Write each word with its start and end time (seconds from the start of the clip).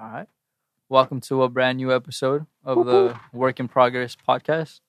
All 0.00 0.08
right. 0.08 0.28
Welcome 0.88 1.20
to 1.22 1.42
a 1.42 1.50
brand 1.50 1.76
new 1.76 1.92
episode 1.92 2.46
of 2.64 2.86
the 2.86 3.20
Work 3.34 3.60
in 3.60 3.68
Progress 3.68 4.16
podcast. 4.16 4.80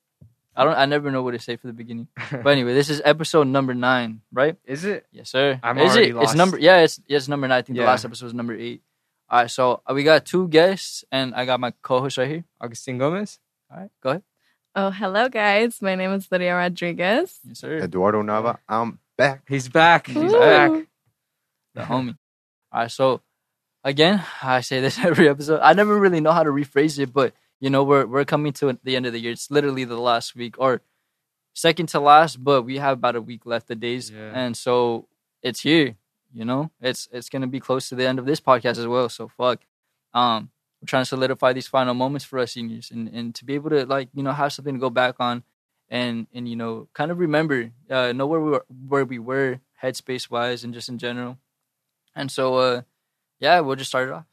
I 0.55 0.63
don't 0.63 0.77
I 0.77 0.85
never 0.85 1.11
know 1.11 1.21
what 1.21 1.31
to 1.31 1.39
say 1.39 1.57
for 1.57 1.67
the 1.67 1.73
beginning. 1.73 2.07
But 2.31 2.47
anyway, 2.47 2.73
this 2.73 2.89
is 2.89 3.01
episode 3.03 3.47
number 3.47 3.73
nine, 3.73 4.21
right? 4.31 4.55
Is 4.63 4.85
it? 4.85 5.05
Yes, 5.11 5.29
sir. 5.29 5.59
I'm 5.61 5.77
is 5.79 5.91
already 5.91 6.11
it? 6.11 6.15
It's 6.15 6.33
number 6.33 6.57
yeah, 6.57 6.77
it's 6.77 7.01
yes, 7.07 7.27
number 7.27 7.45
nine. 7.45 7.57
I 7.57 7.61
think 7.61 7.77
the 7.77 7.83
last 7.83 8.05
episode 8.05 8.27
was 8.27 8.33
number 8.33 8.55
eight. 8.55 8.83
All 9.29 9.41
right, 9.41 9.51
so 9.51 9.81
uh, 9.85 9.93
we 9.93 10.03
got 10.05 10.25
two 10.25 10.47
guests 10.47 11.03
and 11.11 11.35
I 11.35 11.43
got 11.43 11.59
my 11.59 11.73
co-host 11.81 12.17
right 12.17 12.29
here. 12.29 12.45
Augustine 12.61 12.97
Gomez? 12.97 13.37
All 13.69 13.81
right, 13.81 13.91
go 14.01 14.09
ahead. 14.11 14.23
Oh, 14.77 14.91
hello, 14.91 15.27
guys. 15.27 15.81
My 15.81 15.95
name 15.95 16.13
is 16.13 16.31
Lydia 16.31 16.55
Rodriguez. 16.55 17.37
Yes, 17.45 17.59
sir. 17.59 17.79
Eduardo 17.79 18.23
Nava, 18.23 18.59
I'm 18.69 18.99
back. 19.17 19.43
He's 19.45 19.67
back. 19.67 20.07
He's 20.07 20.31
Ooh. 20.31 20.39
back. 20.39 20.71
the 21.75 21.81
homie. 21.81 22.15
All 22.71 22.81
right, 22.83 22.91
so 22.91 23.21
again, 23.83 24.23
I 24.41 24.61
say 24.61 24.79
this 24.81 24.97
every 25.03 25.29
episode. 25.29 25.59
I 25.61 25.73
never 25.73 25.97
really 25.97 26.19
know 26.21 26.31
how 26.31 26.43
to 26.43 26.49
rephrase 26.51 26.99
it, 26.99 27.13
but 27.13 27.33
you 27.59 27.69
know, 27.69 27.83
we're 27.83 28.05
we're 28.05 28.25
coming 28.25 28.53
to 28.53 28.77
the 28.83 28.95
end 28.95 29.05
of 29.05 29.13
the 29.13 29.19
year. 29.19 29.31
It's 29.31 29.51
literally 29.51 29.83
the 29.85 29.99
last 29.99 30.35
week 30.35 30.55
or 30.57 30.81
second 31.53 31.87
to 31.89 31.99
last, 31.99 32.43
but 32.43 32.63
we 32.63 32.77
have 32.77 32.97
about 32.97 33.15
a 33.15 33.21
week 33.21 33.45
left 33.45 33.69
of 33.71 33.79
days, 33.79 34.09
Yeah. 34.09 34.31
and 34.33 34.55
so 34.57 35.07
it's 35.43 35.61
here. 35.61 35.95
You 36.33 36.45
know, 36.45 36.71
it's 36.81 37.07
it's 37.11 37.29
gonna 37.29 37.47
be 37.47 37.59
close 37.59 37.89
to 37.89 37.95
the 37.95 38.07
end 38.07 38.17
of 38.19 38.25
this 38.25 38.39
podcast 38.39 38.77
as 38.77 38.87
well. 38.87 39.09
So 39.09 39.27
fuck. 39.27 39.59
Um, 40.13 40.49
we're 40.81 40.87
trying 40.87 41.01
to 41.03 41.05
solidify 41.05 41.53
these 41.53 41.67
final 41.67 41.93
moments 41.93 42.25
for 42.25 42.39
us 42.39 42.53
seniors, 42.53 42.89
and 42.89 43.07
and 43.09 43.35
to 43.35 43.45
be 43.45 43.53
able 43.55 43.69
to 43.71 43.85
like 43.85 44.09
you 44.13 44.23
know 44.23 44.31
have 44.31 44.53
something 44.53 44.75
to 44.75 44.79
go 44.79 44.89
back 44.89 45.15
on, 45.19 45.43
and 45.89 46.25
and 46.33 46.47
you 46.47 46.55
know 46.55 46.87
kind 46.93 47.11
of 47.11 47.19
remember, 47.19 47.71
uh, 47.89 48.11
know 48.13 48.25
where 48.25 48.39
we 48.39 48.51
were, 48.51 48.65
where 48.87 49.05
we 49.05 49.19
were 49.19 49.59
headspace 49.83 50.29
wise, 50.31 50.63
and 50.63 50.73
just 50.73 50.89
in 50.89 50.97
general. 50.97 51.37
And 52.15 52.31
so, 52.31 52.55
uh, 52.55 52.81
yeah, 53.41 53.59
we'll 53.59 53.75
just 53.75 53.89
start 53.89 54.07
it 54.07 54.13
off. 54.13 54.25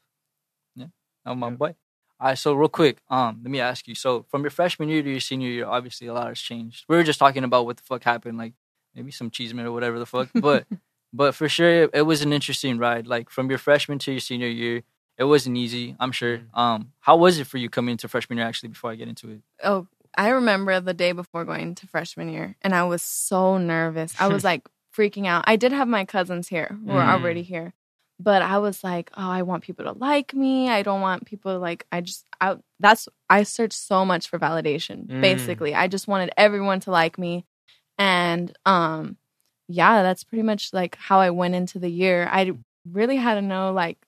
Yeah, 0.77 0.87
oh 1.27 1.35
my 1.35 1.49
Yep. 1.51 1.59
boy. 1.59 1.75
All 2.21 2.29
right, 2.29 2.39
so 2.39 2.53
real 2.55 2.69
quick, 2.69 2.99
um, 3.11 3.41
let 3.43 3.51
me 3.51 3.61
ask 3.61 3.87
you. 3.89 3.95
So, 3.95 4.25
from 4.29 4.43
your 4.43 4.51
freshman 4.51 4.89
year 4.89 5.03
to 5.03 5.11
your 5.11 5.21
senior 5.21 5.49
year, 5.49 5.67
obviously 5.67 6.07
a 6.09 6.13
lot 6.15 6.29
has 6.29 6.41
changed. 6.41 6.85
We 6.89 6.97
were 6.97 7.05
just 7.05 7.19
talking 7.19 7.45
about 7.45 7.65
what 7.65 7.77
the 7.77 7.83
fuck 7.85 8.03
happened, 8.05 8.39
like 8.39 8.55
maybe 8.95 9.11
some 9.13 9.31
cheeseman 9.31 9.67
or 9.67 9.73
whatever 9.73 9.99
the 9.99 10.07
fuck. 10.07 10.29
But, 10.41 10.67
but 11.13 11.35
for 11.35 11.49
sure, 11.49 11.85
it, 11.85 11.91
it 11.95 12.03
was 12.03 12.23
an 12.23 12.33
interesting 12.33 12.79
ride. 12.79 13.07
Like 13.07 13.31
from 13.31 13.49
your 13.49 13.59
freshman 13.59 13.99
to 14.01 14.11
your 14.13 14.21
senior 14.21 14.49
year, 14.49 14.83
it 15.17 15.25
wasn't 15.25 15.57
easy. 15.57 15.97
I'm 16.01 16.13
sure. 16.13 16.41
Um, 16.55 16.93
how 17.01 17.17
was 17.17 17.39
it 17.39 17.47
for 17.47 17.57
you 17.59 17.69
coming 17.71 17.93
into 17.93 18.09
freshman 18.09 18.39
year? 18.39 18.47
Actually, 18.47 18.71
before 18.71 18.91
I 18.91 18.95
get 18.97 19.09
into 19.09 19.31
it, 19.31 19.41
Oh, 19.63 19.87
I 20.17 20.29
remember 20.31 20.81
the 20.81 20.95
day 20.95 21.13
before 21.13 21.45
going 21.45 21.75
to 21.77 21.87
freshman 21.87 22.29
year, 22.31 22.57
and 22.63 22.75
I 22.75 22.83
was 22.85 23.03
so 23.03 23.59
nervous. 23.59 24.13
I 24.21 24.27
was 24.29 24.43
like 24.51 24.67
freaking 24.97 25.27
out. 25.27 25.45
I 25.47 25.55
did 25.57 25.71
have 25.73 25.87
my 25.89 26.05
cousins 26.05 26.49
here 26.49 26.77
who 26.85 26.93
were 26.93 27.01
Mm. 27.03 27.09
already 27.13 27.43
here, 27.43 27.75
but 28.21 28.43
I 28.43 28.59
was 28.59 28.83
like, 28.83 29.11
oh, 29.17 29.31
I 29.31 29.43
want 29.43 29.63
people 29.63 29.85
to 29.85 29.93
like 29.93 30.35
me. 30.35 30.69
I 30.69 30.83
don't 30.83 31.01
want 31.01 31.25
people 31.25 31.53
to 31.53 31.59
like, 31.59 31.87
I 31.93 32.01
just, 32.01 32.25
I, 32.41 32.57
that's, 32.81 33.09
I 33.31 33.45
searched 33.45 33.79
so 33.79 34.05
much 34.05 34.29
for 34.29 34.39
validation, 34.39 35.07
Mm. 35.07 35.21
basically. 35.21 35.75
I 35.75 35.87
just 35.89 36.09
wanted 36.09 36.31
everyone 36.37 36.81
to 36.81 36.91
like 36.91 37.19
me. 37.19 37.45
And, 37.97 38.57
um, 38.67 39.17
yeah, 39.69 40.03
that's 40.03 40.25
pretty 40.25 40.43
much 40.43 40.73
like 40.73 40.97
how 40.97 41.21
I 41.21 41.31
went 41.31 41.55
into 41.55 41.79
the 41.79 41.91
year. 41.91 42.29
I 42.31 42.53
really 42.91 43.17
had 43.17 43.35
to 43.35 43.43
know 43.43 43.73
like 43.73 43.99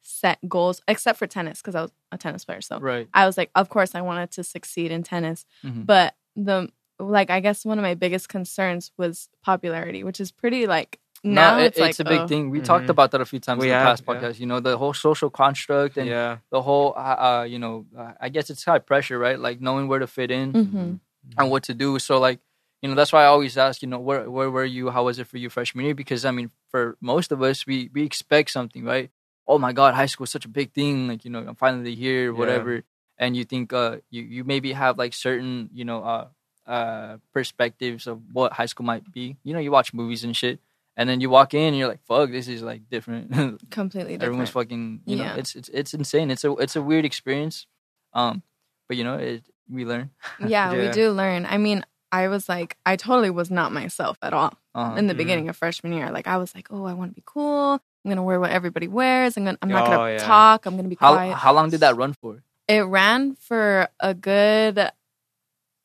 set 0.00 0.38
goals, 0.48 0.80
except 0.88 1.18
for 1.18 1.26
tennis, 1.26 1.60
because 1.60 1.74
I 1.74 1.82
was 1.82 1.92
a 2.10 2.18
tennis 2.18 2.44
player. 2.44 2.60
So 2.60 2.78
right? 2.80 3.08
I 3.14 3.26
was 3.26 3.36
like, 3.36 3.50
of 3.54 3.68
course, 3.68 3.94
I 3.94 4.00
wanted 4.00 4.30
to 4.32 4.44
succeed 4.44 4.90
in 4.90 5.02
tennis, 5.02 5.44
Mhm. 5.64 5.86
but 5.86 6.14
the 6.34 6.68
like, 6.98 7.30
I 7.30 7.40
guess 7.40 7.64
one 7.64 7.78
of 7.78 7.82
my 7.82 7.94
biggest 7.94 8.28
concerns 8.28 8.92
was 8.96 9.28
popularity, 9.44 10.02
which 10.04 10.20
is 10.20 10.30
pretty 10.32 10.66
like 10.66 10.98
now 11.24 11.56
no, 11.56 11.62
it- 11.62 11.66
it's, 11.68 11.78
like 11.80 11.98
a 12.00 12.04
big 12.04 12.20
oh, 12.22 12.26
thing. 12.26 12.50
We 12.50 12.60
talked 12.60 12.86
Mhm. 12.86 12.90
about 12.90 13.10
that 13.12 13.20
a 13.20 13.24
few 13.24 13.38
times 13.40 13.60
We 13.60 13.68
in 13.68 13.72
the 13.72 13.78
have, 13.78 13.86
past 13.86 14.02
yeah. 14.06 14.14
podcast. 14.14 14.40
You 14.40 14.46
know, 14.46 14.60
the 14.60 14.76
whole 14.76 14.92
social 14.94 15.30
construct 15.30 15.96
and 15.96 16.08
Yeah. 16.08 16.38
the 16.50 16.62
whole, 16.62 16.94
uh, 16.96 17.16
uh, 17.40 17.46
you 17.48 17.58
know, 17.58 17.86
uh, 17.96 18.12
I 18.20 18.28
guess 18.28 18.50
it's 18.50 18.64
high 18.64 18.80
pressure, 18.80 19.18
right? 19.18 19.38
Like 19.38 19.60
knowing 19.60 19.86
where 19.88 19.98
to 20.00 20.06
fit 20.06 20.30
in 20.30 20.52
mhm. 20.52 21.00
and 21.38 21.50
what 21.50 21.62
to 21.64 21.74
do. 21.74 21.98
So, 21.98 22.18
like, 22.18 22.40
you 22.82 22.88
know, 22.88 22.96
that's 22.96 23.12
why 23.12 23.22
I 23.22 23.26
always 23.26 23.56
ask, 23.56 23.82
you 23.82 23.88
know, 23.88 24.00
where 24.00 24.28
where 24.28 24.50
were 24.50 24.64
you? 24.64 24.90
How 24.90 25.04
was 25.04 25.18
it 25.20 25.28
for 25.28 25.38
you 25.38 25.48
freshman 25.50 25.84
year? 25.84 25.94
Because 25.94 26.24
I 26.24 26.32
mean, 26.32 26.50
for 26.70 26.96
most 27.00 27.30
of 27.30 27.40
us, 27.42 27.66
we 27.66 27.88
we 27.94 28.02
expect 28.02 28.50
something, 28.50 28.84
right? 28.84 29.10
Oh 29.46 29.58
my 29.58 29.72
God, 29.72 29.94
high 29.94 30.06
school 30.06 30.24
is 30.24 30.30
such 30.30 30.44
a 30.44 30.48
big 30.48 30.72
thing. 30.72 31.06
Like, 31.08 31.24
you 31.24 31.30
know, 31.30 31.44
I'm 31.46 31.54
finally 31.54 31.94
here, 31.94 32.32
Yeah. 32.32 32.38
whatever. 32.38 32.82
And 33.18 33.36
you 33.36 33.44
think, 33.44 33.72
uh, 33.72 33.98
you 34.10 34.22
you 34.22 34.42
maybe 34.42 34.72
have 34.72 34.98
like 34.98 35.14
certain, 35.14 35.70
you 35.72 35.84
know, 35.84 36.02
uh, 36.02 36.26
uh, 36.66 37.18
perspectives 37.32 38.06
of 38.06 38.20
what 38.32 38.52
high 38.54 38.66
school 38.66 38.86
might 38.86 39.12
be. 39.12 39.36
You 39.44 39.52
know, 39.54 39.60
you 39.60 39.70
watch 39.70 39.94
movies 39.94 40.24
and 40.24 40.34
shit. 40.36 40.58
And 40.96 41.08
then 41.08 41.20
you 41.22 41.30
walk 41.30 41.54
in 41.54 41.68
and 41.68 41.76
you're 41.78 41.88
like, 41.88 42.04
"Fuck, 42.04 42.30
this 42.30 42.48
is 42.48 42.62
like 42.62 42.88
different." 42.90 43.30
completely 43.70 44.12
different. 44.14 44.22
everyone's 44.22 44.50
fucking 44.50 45.00
you 45.06 45.16
know 45.16 45.24
Yeah. 45.24 45.36
it's 45.36 45.54
it's 45.54 45.68
it's 45.70 45.94
insane 45.94 46.30
it's 46.30 46.44
a 46.44 46.52
it's 46.56 46.76
a 46.76 46.82
weird 46.82 47.04
experience 47.06 47.66
um 48.12 48.42
but 48.88 48.96
you 48.98 49.04
know 49.04 49.16
it 49.16 49.42
we 49.70 49.84
learn 49.86 50.10
yeah, 50.46 50.72
we 50.76 50.90
do 50.90 51.10
learn. 51.12 51.46
I 51.46 51.56
mean, 51.56 51.84
I 52.10 52.28
was 52.28 52.46
like, 52.46 52.76
I 52.84 52.96
totally 52.96 53.30
was 53.30 53.50
not 53.50 53.72
myself 53.72 54.18
at 54.20 54.34
all 54.34 54.52
uh 54.74 54.96
in 54.98 55.06
the 55.06 55.14
Mhm. 55.14 55.16
beginning 55.22 55.48
of 55.48 55.56
freshman 55.56 55.92
year. 55.94 56.10
Like, 56.10 56.26
I 56.26 56.36
was 56.36 56.54
like, 56.54 56.68
oh, 56.70 56.84
I 56.84 56.92
want 56.92 57.12
to 57.12 57.14
be 57.14 57.22
cool. 57.24 57.80
I'm 58.04 58.08
gonna 58.10 58.22
wear 58.22 58.38
what 58.40 58.50
everybody 58.50 58.88
wears. 58.88 59.36
I'm 59.38 59.44
gonna, 59.46 59.58
I'm 59.62 59.68
not 59.70 59.86
Oh, 59.88 59.90
gonna 59.96 60.12
yeah. 60.12 60.18
talk. 60.26 60.66
I'm 60.66 60.76
gonna 60.76 60.88
be 60.90 60.98
how 61.00 61.14
quiet. 61.14 61.34
how 61.36 61.52
long 61.54 61.70
did 61.70 61.80
that 61.80 61.96
run 61.96 62.12
for 62.12 62.42
it 62.68 62.80
ran 62.82 63.34
for 63.36 63.88
a 64.00 64.12
good 64.14 64.90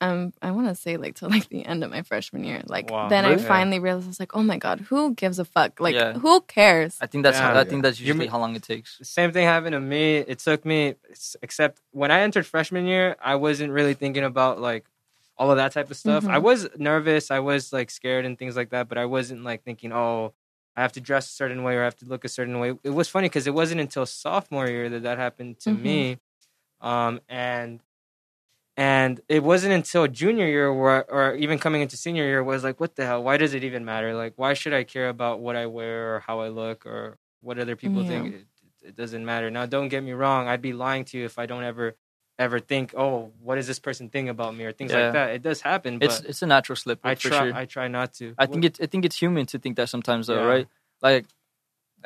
um 0.02 0.32
i 0.42 0.52
want 0.52 0.68
to 0.68 0.76
say 0.76 0.98
like 0.98 1.16
till 1.16 1.30
like 1.30 1.50
the 1.50 1.66
end 1.66 1.84
of 1.84 1.90
my 1.90 2.02
freshman 2.04 2.44
year 2.44 2.62
like 2.68 2.90
Wow. 2.92 3.10
then 3.10 3.24
Really? 3.26 3.44
i 3.44 3.48
finally 3.48 3.80
realized 3.80 4.06
i 4.06 4.10
was 4.10 4.20
like 4.20 4.36
oh 4.36 4.44
my 4.44 4.58
god 4.58 4.82
who 4.82 5.14
gives 5.16 5.40
a 5.40 5.46
fuck 5.46 5.80
like 5.80 5.96
Yeah. 5.96 6.14
who 6.14 6.42
cares 6.42 6.98
i 7.02 7.08
think 7.08 7.24
that's 7.24 7.40
Yeah. 7.40 7.60
i 7.60 7.64
think 7.64 7.82
that's 7.84 8.00
You're 8.00 8.10
usually 8.10 8.28
how 8.28 8.40
long 8.40 8.56
it 8.56 8.64
takes 8.64 9.00
same 9.04 9.32
thing 9.32 9.46
happened 9.46 9.74
to 9.74 9.80
me. 9.80 10.18
It 10.18 10.40
took 10.40 10.66
me, 10.66 10.96
except 11.42 11.82
when 11.92 12.12
I 12.12 12.20
entered 12.22 12.46
freshman 12.46 12.86
year, 12.86 13.16
I 13.22 13.36
wasn't 13.36 13.72
really 13.72 13.94
thinking 13.94 14.24
about 14.24 14.60
like 14.60 14.86
all 15.38 15.52
of 15.52 15.58
that 15.58 15.72
type 15.72 15.90
of 15.92 15.98
stuff. 15.98 16.24
Mhm. 16.26 16.32
I 16.32 16.40
was 16.40 16.68
nervous. 16.78 17.30
I 17.30 17.40
was 17.40 17.72
like 17.72 17.90
scared 17.92 18.26
and 18.26 18.38
things 18.40 18.56
like 18.56 18.70
that, 18.72 18.88
but 18.90 18.98
I 18.98 19.06
wasn't 19.06 19.44
like 19.44 19.64
thinking, 19.64 19.92
oh, 19.94 20.34
I 20.76 20.82
have 20.82 20.94
to 20.94 21.02
dress 21.02 21.26
a 21.30 21.34
certain 21.34 21.62
way 21.64 21.76
or 21.76 21.82
I 21.82 21.86
have 21.86 21.96
to 21.98 22.06
look 22.06 22.26
a 22.26 22.30
certain 22.30 22.58
way. 22.60 22.70
It 22.84 22.90
was 23.02 23.08
funny 23.08 23.28
because 23.30 23.46
it 23.46 23.54
wasn't 23.54 23.82
until 23.82 24.06
sophomore 24.08 24.68
year 24.68 24.90
that 24.90 25.04
that 25.04 25.18
happened 25.20 25.60
to 25.62 25.70
Mhm. 25.72 25.82
me, 25.82 26.18
um, 26.82 27.22
and 27.30 27.80
and 28.78 29.20
it 29.28 29.44
wasn't 29.44 29.74
until 29.74 30.08
junior 30.08 30.46
year 30.48 30.72
where, 30.72 31.10
or 31.12 31.36
even 31.36 31.58
coming 31.60 31.82
into 31.82 31.98
senior 31.98 32.24
year 32.24 32.44
was 32.44 32.64
like, 32.64 32.80
what 32.80 32.96
the 32.96 33.06
hell? 33.06 33.24
Why 33.24 33.38
does 33.38 33.54
it 33.56 33.64
even 33.64 33.84
matter? 33.84 34.14
Like, 34.16 34.34
why 34.38 34.54
should 34.54 34.74
I 34.74 34.84
care 34.84 35.10
about 35.10 35.40
what 35.40 35.56
I 35.56 35.66
wear 35.66 36.16
or 36.16 36.20
how 36.22 36.40
I 36.42 36.50
look 36.50 36.86
or 36.86 37.18
what 37.42 37.58
other 37.60 37.76
people 37.76 38.04
Yeah. 38.04 38.08
think? 38.08 38.36
It, 38.36 38.46
it 38.90 38.96
doesn't 38.96 39.26
matter. 39.26 39.50
Now, 39.50 39.66
don't 39.66 39.90
get 39.90 40.04
me 40.04 40.12
wrong. 40.14 40.48
I'd 40.48 40.62
be 40.62 40.74
lying 40.74 41.06
to 41.06 41.18
you 41.18 41.26
if 41.26 41.40
I 41.40 41.46
don't 41.48 41.64
ever 41.64 41.96
ever 42.40 42.60
think, 42.60 42.94
oh, 42.96 43.32
what 43.42 43.56
does 43.56 43.66
this 43.66 43.80
person 43.80 44.10
think 44.10 44.30
about 44.30 44.56
me 44.56 44.64
or 44.64 44.72
things 44.72 44.92
Yeah. 44.92 45.06
like 45.06 45.14
that. 45.14 45.30
It 45.32 45.42
does 45.42 45.62
happen, 45.62 45.98
but 45.98 46.06
it's 46.06 46.20
it's 46.22 46.42
a 46.44 46.46
natural 46.46 46.76
slip 46.76 47.00
I 47.04 47.16
for 47.16 47.30
try. 47.30 47.46
sure 47.50 47.56
I 47.56 47.66
try 47.66 47.88
not 47.88 48.14
to. 48.20 48.36
i 48.38 48.46
think 48.46 48.64
it's 48.64 48.80
i 48.80 48.86
think 48.86 49.06
it's 49.06 49.18
human 49.20 49.48
to 49.48 49.58
think 49.58 49.76
that 49.78 49.90
sometimes 49.90 50.28
though 50.28 50.36
Yeah. 50.36 50.54
right 50.54 50.68
like 51.02 51.26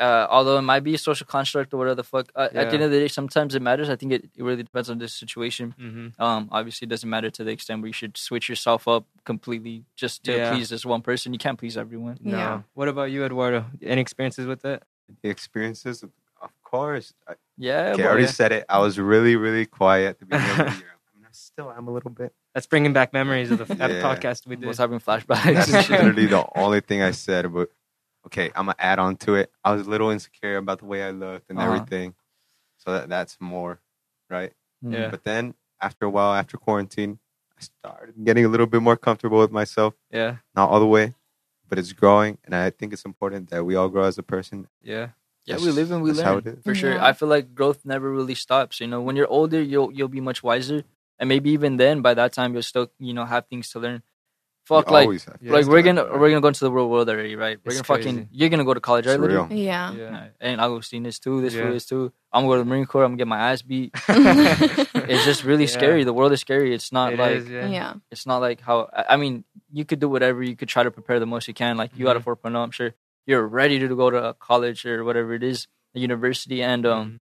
uh, 0.01 0.27
although 0.29 0.57
it 0.57 0.63
might 0.63 0.83
be 0.83 0.93
a 0.95 0.97
social 0.97 1.25
construct 1.27 1.73
or 1.73 1.77
whatever 1.77 1.95
the 1.95 2.03
fuck, 2.03 2.31
uh, 2.35 2.49
at 2.51 2.69
the 2.69 2.73
end 2.77 2.83
of 2.83 2.91
the 2.91 2.99
day, 2.99 3.07
sometimes 3.07 3.55
it 3.55 3.61
matters. 3.61 3.87
I 3.89 3.95
think 3.95 4.11
it, 4.11 4.23
it 4.35 4.43
really 4.43 4.63
depends 4.63 4.89
on 4.89 4.97
the 4.97 5.07
situation. 5.07 5.75
hmm 5.79 6.07
Um, 6.25 6.49
obviously, 6.51 6.85
it 6.87 6.89
doesn't 6.89 7.09
matter 7.09 7.29
to 7.37 7.43
the 7.43 7.51
extent 7.51 7.81
where 7.81 7.87
you 7.87 7.93
should 8.01 8.17
switch 8.17 8.49
yourself 8.49 8.87
up 8.87 9.05
completely 9.23 9.85
just 9.95 10.23
to 10.25 10.31
Yeah. 10.35 10.51
please 10.51 10.67
this 10.69 10.85
one 10.85 11.01
person. 11.01 11.31
You 11.33 11.39
can't 11.39 11.57
please 11.59 11.77
everyone. 11.77 12.17
No. 12.21 12.37
Yeah. 12.37 12.61
What 12.73 12.87
about 12.87 13.11
you, 13.11 13.23
Eduardo? 13.23 13.65
Any 13.81 14.01
experiences 14.01 14.45
with 14.47 14.61
that? 14.63 14.83
The 15.23 15.29
experiences, 15.29 16.03
of 16.03 16.51
course. 16.63 17.13
I, 17.27 17.33
Yeah, 17.57 17.91
okay, 17.93 18.03
I 18.03 18.05
boy. 18.05 18.11
already 18.11 18.27
said 18.27 18.51
it. 18.51 18.65
I 18.67 18.79
was 18.79 18.97
really, 18.97 19.35
really 19.35 19.65
quiet 19.65 20.09
at 20.11 20.19
the 20.19 20.25
beginning 20.25 20.49
of 20.51 20.57
the 20.57 20.79
year. 20.85 20.93
I 20.97 21.09
mean, 21.15 21.25
I 21.25 21.31
still 21.31 21.71
am 21.71 21.87
a 21.87 21.91
little 21.91 22.11
bit. 22.11 22.33
That's 22.53 22.65
bringing 22.67 22.93
back 22.93 23.13
memories 23.13 23.51
of 23.51 23.59
the 23.59 23.67
Yeah. 23.75 24.01
podcast 24.01 24.47
we 24.47 24.55
did. 24.55 24.65
was 24.67 24.77
having 24.77 24.99
flashbacks. 24.99 25.55
That's 25.67 25.71
and 25.73 25.89
literally 25.89 26.25
the 26.27 26.45
only 26.57 26.81
thing 26.81 27.01
I 27.01 27.11
said. 27.11 27.53
But 27.53 27.69
okay, 28.25 28.47
I'm 28.55 28.65
gonna 28.65 28.75
add 28.79 28.99
on 28.99 29.15
to 29.17 29.35
it. 29.35 29.51
I 29.63 29.73
was 29.73 29.85
a 29.87 29.89
little 29.89 30.09
insecure 30.09 30.57
about 30.57 30.79
the 30.79 30.85
way 30.85 31.03
I 31.03 31.11
looked 31.11 31.49
and 31.49 31.57
Uh-huh. 31.59 31.67
everything. 31.73 32.15
So 32.77 32.91
that, 32.93 33.09
that's 33.09 33.37
more, 33.39 33.79
right? 34.29 34.53
Mm. 34.83 34.93
Yeah. 34.93 35.09
But 35.09 35.23
then 35.23 35.53
after 35.79 36.05
a 36.05 36.09
while, 36.09 36.33
after 36.33 36.57
quarantine, 36.57 37.19
I 37.57 37.61
started 37.61 38.15
getting 38.23 38.45
a 38.45 38.47
little 38.47 38.65
bit 38.67 38.81
more 38.81 38.97
comfortable 38.97 39.39
with 39.39 39.51
myself. 39.51 39.93
Yeah, 40.11 40.37
Not 40.55 40.69
all 40.69 40.79
the 40.79 40.87
way, 40.87 41.13
but 41.69 41.77
it's 41.79 41.93
growing, 41.93 42.37
and 42.43 42.55
I 42.55 42.69
think 42.71 42.91
it's 42.93 43.05
important 43.05 43.49
that 43.51 43.63
we 43.65 43.75
all 43.75 43.89
grow 43.89 44.03
as 44.03 44.17
a 44.17 44.23
person. 44.23 44.67
yeah, 44.81 45.09
Yeah, 45.45 45.55
That's- 45.55 45.65
we 45.65 45.71
live 45.71 45.91
and 45.91 46.03
we 46.03 46.11
learn 46.11 46.25
how 46.25 46.37
it 46.37 46.45
is. 46.47 46.63
for 46.63 46.75
sure. 46.75 46.93
Yeah. 46.95 47.05
I 47.05 47.13
feel 47.13 47.27
like 47.27 47.55
growth 47.55 47.83
never 47.83 48.11
really 48.11 48.35
stops. 48.35 48.79
You 48.79 48.85
know, 48.87 49.01
when 49.01 49.15
you're 49.15 49.27
older, 49.39 49.59
you'll 49.61 49.91
you'll 49.91 50.07
be 50.19 50.21
much 50.21 50.43
wiser, 50.43 50.83
and 51.17 51.27
maybe 51.29 51.49
even 51.49 51.77
then, 51.77 52.01
by 52.01 52.13
that 52.13 52.31
time, 52.33 52.53
you'll 52.53 52.61
still 52.73 52.91
you 52.99 53.13
know 53.13 53.25
have 53.25 53.47
things 53.47 53.69
to 53.71 53.79
learn. 53.79 54.03
Fuck, 54.63 54.87
We 54.87 54.93
like 54.93 55.03
always 55.07 55.25
have 55.25 55.37
Yeah, 55.41 55.51
like 55.53 55.61
it's 55.61 55.69
we're 55.69 55.81
gonna 55.81 56.03
learn. 56.03 56.19
we're 56.19 56.29
gonna 56.29 56.41
go 56.41 56.47
into 56.47 56.63
the 56.63 56.71
real 56.71 56.87
world 56.89 57.09
already, 57.09 57.35
right? 57.35 57.57
We're 57.65 57.71
It's 57.73 57.81
gonna 57.81 57.99
fucking 57.99 58.29
you're 58.31 58.49
gonna 58.49 58.63
go 58.63 58.73
to 58.75 58.79
college, 58.79 59.07
right? 59.07 59.19
It's 59.19 59.51
yeah 59.51 59.91
yeah. 59.91 59.93
Yeah. 59.93 60.27
And 60.39 60.61
Agustin 60.61 61.05
is 61.07 61.17
too. 61.19 61.41
This 61.41 61.53
Yeah. 61.55 61.63
fool 61.67 61.73
is 61.75 61.85
too. 61.85 62.13
I'm 62.31 62.43
gonna 62.43 62.47
go 62.53 62.57
to 62.57 62.63
the 62.63 62.69
Marine 62.69 62.85
Corps. 62.85 63.03
I'm 63.03 63.11
gonna 63.11 63.17
get 63.17 63.27
my 63.27 63.39
ass 63.51 63.61
beat. 63.63 63.91
It's 65.11 65.25
just 65.25 65.43
really 65.43 65.63
Yeah. 65.65 65.77
scary. 65.77 66.03
The 66.03 66.13
world 66.13 66.31
is 66.31 66.39
scary. 66.41 66.73
It's 66.73 66.91
not 66.91 67.13
It 67.13 67.19
like 67.19 67.37
is, 67.37 67.49
yeah. 67.49 67.67
yeah 67.67 67.93
it's 68.11 68.25
not 68.25 68.37
like 68.39 68.61
how 68.61 68.87
I 68.93 69.05
I 69.13 69.17
mean, 69.17 69.43
you 69.71 69.83
could 69.83 69.99
do 69.99 70.07
whatever. 70.09 70.43
You 70.43 70.55
could 70.55 70.69
try 70.69 70.83
to 70.83 70.91
prepare 70.91 71.19
the 71.19 71.25
most 71.25 71.47
you 71.47 71.53
can. 71.53 71.75
Like 71.77 71.91
you 71.97 72.05
got 72.05 72.15
a 72.15 72.19
Mhm. 72.19 72.37
4.0. 72.37 72.63
I'm 72.63 72.71
sure 72.71 72.93
you're 73.25 73.45
ready 73.47 73.79
to 73.79 73.87
go 73.95 74.09
to 74.09 74.35
college 74.39 74.85
or 74.85 75.03
whatever 75.03 75.33
it 75.33 75.43
is, 75.43 75.67
a 75.95 75.99
university, 75.99 76.61
and 76.63 76.85
um, 76.85 77.19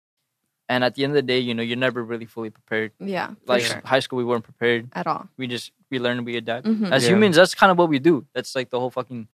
and 0.67 0.83
at 0.83 0.95
the 0.95 1.03
end 1.03 1.11
of 1.11 1.15
the 1.15 1.21
day, 1.21 1.37
you 1.39 1.53
know, 1.53 1.61
you're 1.61 1.77
never 1.77 2.03
really 2.03 2.25
fully 2.25 2.49
prepared. 2.49 2.91
Yeah, 2.99 3.35
Like 3.45 3.61
sure. 3.63 3.81
high 3.85 3.99
school, 3.99 4.17
we 4.17 4.25
weren't 4.25 4.43
prepared. 4.43 4.89
At 4.93 5.05
all. 5.05 5.29
We 5.37 5.45
just 5.47 5.71
we 5.91 5.99
learn 5.99 6.17
and 6.17 6.25
we 6.25 6.37
adapt. 6.37 6.65
Mhm. 6.67 6.91
As 6.91 7.03
Yeah. 7.03 7.11
humans, 7.11 7.35
that's 7.35 7.55
kind 7.55 7.71
of 7.71 7.77
what 7.77 7.89
we 7.89 7.99
do. 7.99 8.25
That's 8.33 8.55
like 8.55 8.69
the 8.69 8.79
whole 8.79 8.89
fucking, 8.89 9.27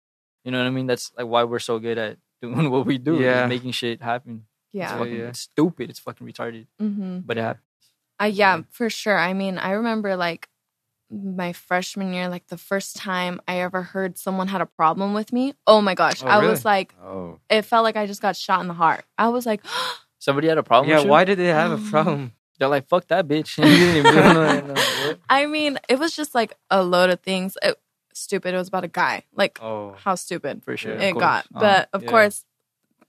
you 0.44 0.52
know 0.52 0.58
what 0.60 0.68
I 0.68 0.72
mean? 0.72 0.88
That's 0.88 1.12
like 1.18 1.28
why 1.28 1.44
we're 1.44 1.60
so 1.60 1.80
good 1.80 1.98
at 1.98 2.18
doing 2.42 2.70
what 2.72 2.86
we 2.86 2.98
do. 2.98 3.16
is 3.16 3.22
Yeah. 3.22 3.48
making 3.48 3.72
shit 3.72 4.02
happen. 4.02 4.46
It's, 4.74 4.80
Yeah. 4.80 4.98
fucking, 4.98 5.16
yeah. 5.16 5.28
it's 5.30 5.40
stupid. 5.42 5.90
It's 5.90 6.00
fucking 6.00 6.26
retarded, 6.28 6.68
hmm 6.80 7.20
but 7.26 7.38
it 7.38 7.42
happens. 7.42 7.64
Uh, 8.22 8.26
yeah, 8.26 8.62
for 8.70 8.90
sure. 8.90 9.18
I 9.18 9.34
mean, 9.34 9.58
I 9.58 9.72
remember 9.72 10.16
like 10.18 10.50
my 11.12 11.54
freshman 11.54 12.14
year, 12.14 12.30
like 12.30 12.46
the 12.48 12.58
first 12.58 12.96
time 12.98 13.42
I 13.48 13.62
ever 13.62 13.82
heard 13.82 14.18
someone 14.18 14.48
had 14.48 14.62
a 14.62 14.66
problem 14.66 15.14
with 15.14 15.32
me. 15.34 15.54
Oh 15.66 15.82
my 15.82 15.96
gosh. 15.96 16.22
Oh, 16.24 16.28
I 16.28 16.38
really? 16.40 16.52
was 16.52 16.66
like, 16.66 16.94
Oh, 17.02 17.40
it 17.50 17.64
felt 17.64 17.84
like 17.84 17.96
I 17.96 18.06
just 18.06 18.22
got 18.22 18.36
shot 18.36 18.62
in 18.62 18.68
the 18.68 18.74
heart. 18.76 19.06
I 19.18 19.30
was 19.30 19.46
like, 19.46 19.62
Somebody 20.20 20.50
had 20.50 20.58
a 20.58 20.64
problem. 20.64 20.90
Yeah, 20.90 20.98
with 20.98 21.06
you? 21.06 21.12
why 21.12 21.24
did 21.24 21.40
they 21.40 21.48
have 21.48 21.72
Um, 21.72 21.88
a 21.88 21.90
problem? 21.90 22.34
They're 22.60 22.68
like, 22.68 22.88
fuck 22.88 23.08
that 23.08 23.28
bitch. 23.28 23.58
You 23.58 23.64
didn't 23.78 24.06
even 24.06 24.14
know 24.14 24.74
that. 24.74 25.18
I 25.30 25.46
mean, 25.48 25.80
it 25.90 25.98
was 25.98 26.16
just 26.16 26.36
like 26.36 26.54
a 26.70 26.84
load 26.84 27.10
of 27.10 27.22
things. 27.22 27.58
It, 27.64 27.76
stupid. 28.14 28.54
It 28.54 28.58
was 28.58 28.68
about 28.68 28.84
a 28.84 28.90
guy. 28.90 29.24
Like, 29.34 29.60
Oh, 29.62 29.96
how 29.98 30.16
stupid 30.16 30.64
For 30.64 30.76
sure. 30.78 30.94
It 30.94 31.14
got. 31.18 31.46
Uh-huh. 31.56 31.60
But 31.62 31.90
of 31.94 32.04
Yeah. 32.04 32.10
course, 32.10 32.44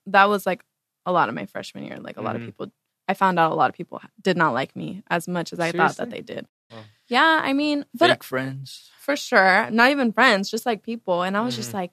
that 0.06 0.28
was 0.28 0.46
like 0.46 0.64
a 1.04 1.12
lot 1.12 1.28
of 1.28 1.34
my 1.34 1.46
freshman 1.46 1.84
year. 1.84 1.98
Like, 1.98 2.16
a 2.16 2.22
lot 2.22 2.36
of 2.36 2.42
Mhm. 2.42 2.46
people, 2.46 2.72
I 3.08 3.14
found 3.14 3.38
out 3.40 3.50
a 3.52 3.54
lot 3.56 3.68
of 3.70 3.76
people 3.76 4.00
did 4.22 4.36
not 4.36 4.54
like 4.54 4.76
me 4.76 5.02
as 5.10 5.26
much 5.26 5.52
as 5.52 5.58
I 5.58 5.72
thought 5.72 5.96
that 5.96 6.10
they 6.10 6.20
did. 6.20 6.46
Oh. 6.72 6.76
Yeah, 7.08 7.40
I 7.42 7.52
mean, 7.52 7.84
but 7.92 8.08
fake 8.10 8.22
friends. 8.22 8.88
for 9.00 9.16
sure, 9.16 9.68
not 9.72 9.90
even 9.90 10.12
friends, 10.12 10.48
just 10.48 10.64
like 10.64 10.84
people. 10.84 11.22
And 11.22 11.36
I 11.36 11.40
was 11.40 11.56
just 11.56 11.70
Mhm. 11.70 11.74
like, 11.74 11.90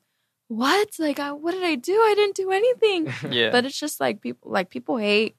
what? 0.50 0.89
Like, 1.00 1.18
I, 1.19 1.31
what 1.31 1.51
did 1.53 1.63
I 1.63 1.74
do? 1.75 1.94
I 1.94 2.13
didn't 2.15 2.36
do 2.36 2.51
anything. 2.51 3.12
Yeah. 3.33 3.50
But 3.50 3.65
it's 3.65 3.80
just 3.80 4.00
like 4.00 4.21
people, 4.21 4.51
like 4.51 4.69
people 4.69 4.98
hate. 4.98 5.36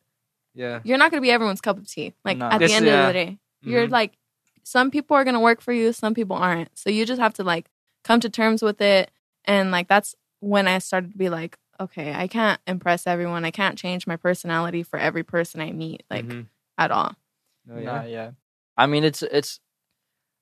Yeah. 0.55 0.81
You're 0.85 0.99
not 0.99 1.11
gonna 1.11 1.21
be 1.23 1.31
everyone's 1.31 1.61
cup 1.61 1.79
of 1.79 1.87
tea. 1.89 2.15
Like 2.25 2.39
No. 2.39 2.47
at 2.47 2.59
the 2.59 2.73
end 2.73 2.87
yeah. 2.87 3.01
of 3.03 3.07
the 3.09 3.13
day, 3.13 3.39
you're 3.63 3.87
Mhm. 3.89 3.91
like, 3.93 4.17
some 4.65 4.91
people 4.91 5.17
are 5.17 5.25
gonna 5.25 5.41
work 5.41 5.61
for 5.61 5.73
you, 5.73 5.93
some 5.93 6.15
people 6.15 6.37
aren't. 6.37 6.77
So 6.79 6.91
you 6.91 7.07
just 7.07 7.21
have 7.21 7.35
to 7.35 7.45
like 7.45 7.71
come 8.05 8.21
to 8.21 8.29
terms 8.29 8.63
with 8.63 8.81
it. 8.81 9.11
And 9.45 9.71
like 9.71 9.89
that's 9.89 10.15
when 10.41 10.69
I 10.69 10.79
started 10.79 11.13
to 11.13 11.19
be 11.19 11.29
like, 11.29 11.57
okay, 11.81 12.13
I 12.13 12.27
can't 12.29 12.61
impress 12.67 13.07
everyone. 13.07 13.45
I 13.45 13.51
can't 13.51 13.79
change 13.79 14.07
my 14.07 14.17
personality 14.17 14.83
for 14.83 14.99
every 14.99 15.23
person 15.23 15.61
I 15.61 15.73
meet, 15.73 16.03
like 16.11 16.27
Mhm. 16.27 16.47
at 16.77 16.91
all. 16.91 17.15
Oh, 17.71 17.75
Nah, 17.79 18.03
yeah. 18.03 18.05
yeah. 18.07 18.31
I 18.77 18.87
mean, 18.87 19.05
it's 19.05 19.23
it's 19.23 19.61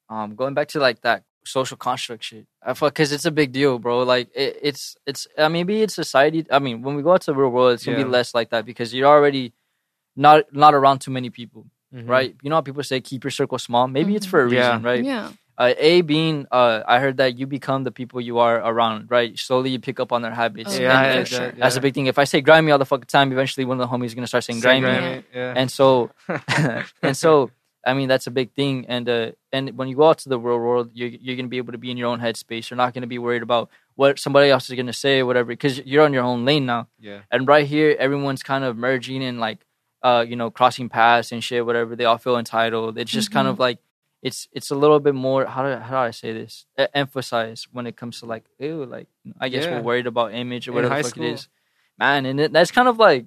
um 0.08 0.35
going 0.35 0.55
back 0.55 0.69
to 0.69 0.81
like 0.81 1.00
that 1.03 1.25
social 1.44 1.76
construct 1.76 2.25
shit. 2.25 2.47
I 2.62 2.75
fuck 2.75 2.93
because 2.94 3.12
it's 3.12 3.25
a 3.25 3.31
big 3.31 3.53
deal, 3.53 3.79
bro. 3.79 4.03
Like 4.03 4.29
it, 4.35 4.58
it's 4.62 4.97
it's 5.06 5.26
uh, 5.38 5.49
maybe 5.49 5.82
it's 5.82 5.94
society. 5.94 6.44
I 6.50 6.58
mean, 6.58 6.82
when 6.82 6.97
we 6.97 7.03
go 7.03 7.12
out 7.12 7.23
to 7.23 7.32
the 7.32 7.37
real 7.37 7.50
world, 7.50 7.73
it's 7.75 7.85
gonna 7.85 7.99
Yeah. 7.99 8.05
be 8.05 8.11
less 8.11 8.35
like 8.35 8.50
that 8.50 8.64
because 8.67 8.93
you're 8.93 9.06
already 9.08 9.53
not 10.16 10.44
not 10.52 10.74
around 10.74 10.98
too 11.00 11.10
many 11.10 11.30
people, 11.30 11.66
Mhm. 11.94 12.08
right? 12.08 12.34
You 12.42 12.50
know 12.50 12.56
how 12.56 12.62
people 12.62 12.82
say 12.82 13.00
keep 13.00 13.22
your 13.24 13.30
circle 13.30 13.58
small. 13.58 13.86
Maybe 13.88 14.16
it's 14.16 14.26
Mhm. 14.26 14.30
for 14.30 14.44
a 14.46 14.50
Yeah. 14.50 14.58
reason, 14.70 14.82
right? 14.82 15.04
Yeah. 15.04 15.30
Uh, 15.58 15.72
a 15.78 16.02
being, 16.02 16.46
uh, 16.52 16.82
I 16.86 16.98
heard 17.00 17.16
that 17.16 17.38
you 17.38 17.46
become 17.46 17.84
the 17.84 17.90
people 17.90 18.20
you 18.20 18.38
are 18.38 18.56
around, 18.60 19.10
right? 19.10 19.38
Slowly 19.38 19.70
you 19.70 19.78
pick 19.78 19.98
up 19.98 20.12
on 20.12 20.20
their 20.20 20.34
habits. 20.34 20.68
Oh, 20.70 20.74
And- 20.74 20.82
Yeah, 20.82 20.98
I 21.00 21.04
and 21.06 21.18
heard 21.18 21.28
sure. 21.28 21.38
that, 21.38 21.56
That's 21.58 21.76
a 21.76 21.80
big 21.80 21.94
thing. 21.94 22.06
If 22.08 22.18
I 22.18 22.24
say 22.24 22.42
grimy 22.42 22.72
all 22.72 22.78
the 22.78 22.84
fucking 22.84 23.06
time, 23.06 23.32
eventually 23.32 23.64
one 23.64 23.80
of 23.80 23.88
the 23.88 23.96
homies 23.96 24.06
is 24.06 24.14
gonna 24.14 24.26
start 24.26 24.44
saying 24.44 24.60
Say 24.60 24.80
grimy. 24.80 25.24
Yeah. 25.34 25.54
And 25.56 25.70
so 25.70 26.10
and 27.02 27.16
so 27.16 27.50
I 27.86 27.94
mean 27.94 28.08
that's 28.08 28.26
a 28.26 28.30
big 28.30 28.52
thing. 28.52 28.84
And 28.88 29.08
uh, 29.08 29.30
and 29.52 29.78
when 29.78 29.88
you 29.88 29.96
go 29.96 30.08
out 30.10 30.19
to 30.19 30.28
the 30.28 30.38
real 30.38 30.58
world, 30.58 30.90
you're 30.92 31.08
you're 31.08 31.36
gonna 31.36 31.48
be 31.48 31.56
able 31.58 31.72
to 31.72 31.78
be 31.78 31.90
in 31.90 31.96
your 31.96 32.08
own 32.08 32.20
headspace. 32.20 32.69
You're 32.69 32.76
not 32.76 32.92
gonna 32.94 33.06
be 33.06 33.19
worried 33.19 33.42
about 33.42 33.70
what 33.94 34.19
somebody 34.19 34.50
else 34.50 34.69
is 34.69 34.76
gonna 34.76 34.92
say, 34.92 35.20
or 35.20 35.26
whatever, 35.26 35.46
because 35.46 35.78
you're 35.86 36.04
on 36.04 36.12
your 36.12 36.24
own 36.24 36.44
lane 36.44 36.66
now. 36.66 36.88
yeah. 37.00 37.20
And 37.30 37.48
right 37.48 37.66
here, 37.66 37.96
everyone's 37.98 38.42
kind 38.42 38.62
of 38.64 38.76
merging 38.76 39.24
and 39.24 39.40
like, 39.40 39.58
uh, 40.06 40.23
you 40.31 40.37
know, 40.41 40.49
crossing 40.58 40.88
paths 40.88 41.32
and 41.32 41.43
shit, 41.43 41.67
whatever. 41.67 41.97
They 41.97 42.05
all 42.11 42.19
feel 42.26 42.38
entitled. 42.38 42.97
It's 43.03 43.11
just 43.19 43.31
kind 43.37 43.47
Mhm. 43.47 43.53
of 43.53 43.58
like 43.67 43.79
it's 44.23 44.49
it's 44.53 44.70
a 44.70 44.79
little 44.82 45.00
bit 45.06 45.14
more 45.26 45.41
how 45.55 45.62
do 45.67 45.70
how 45.88 45.93
do 46.00 46.03
I 46.11 46.14
say 46.23 46.31
this? 46.41 46.53
E- 46.79 46.93
emphasize 46.94 47.67
when 47.75 47.87
it 47.91 47.97
comes 48.00 48.20
to 48.20 48.26
like 48.26 48.44
ew, 48.58 48.85
like 48.97 49.08
I 49.44 49.49
guess 49.50 49.64
Yeah. 49.64 49.73
we're 49.76 49.82
worried 49.91 50.06
about 50.12 50.32
image 50.32 50.69
or 50.69 50.73
whatever 50.75 50.94
the 50.97 51.03
fuck 51.03 51.14
school. 51.14 51.25
it 51.26 51.32
is, 51.35 51.49
man. 51.99 52.25
And 52.29 52.38
it, 52.41 52.53
that's 52.53 52.70
kind 52.79 52.88
of 52.88 52.97
like 53.08 53.26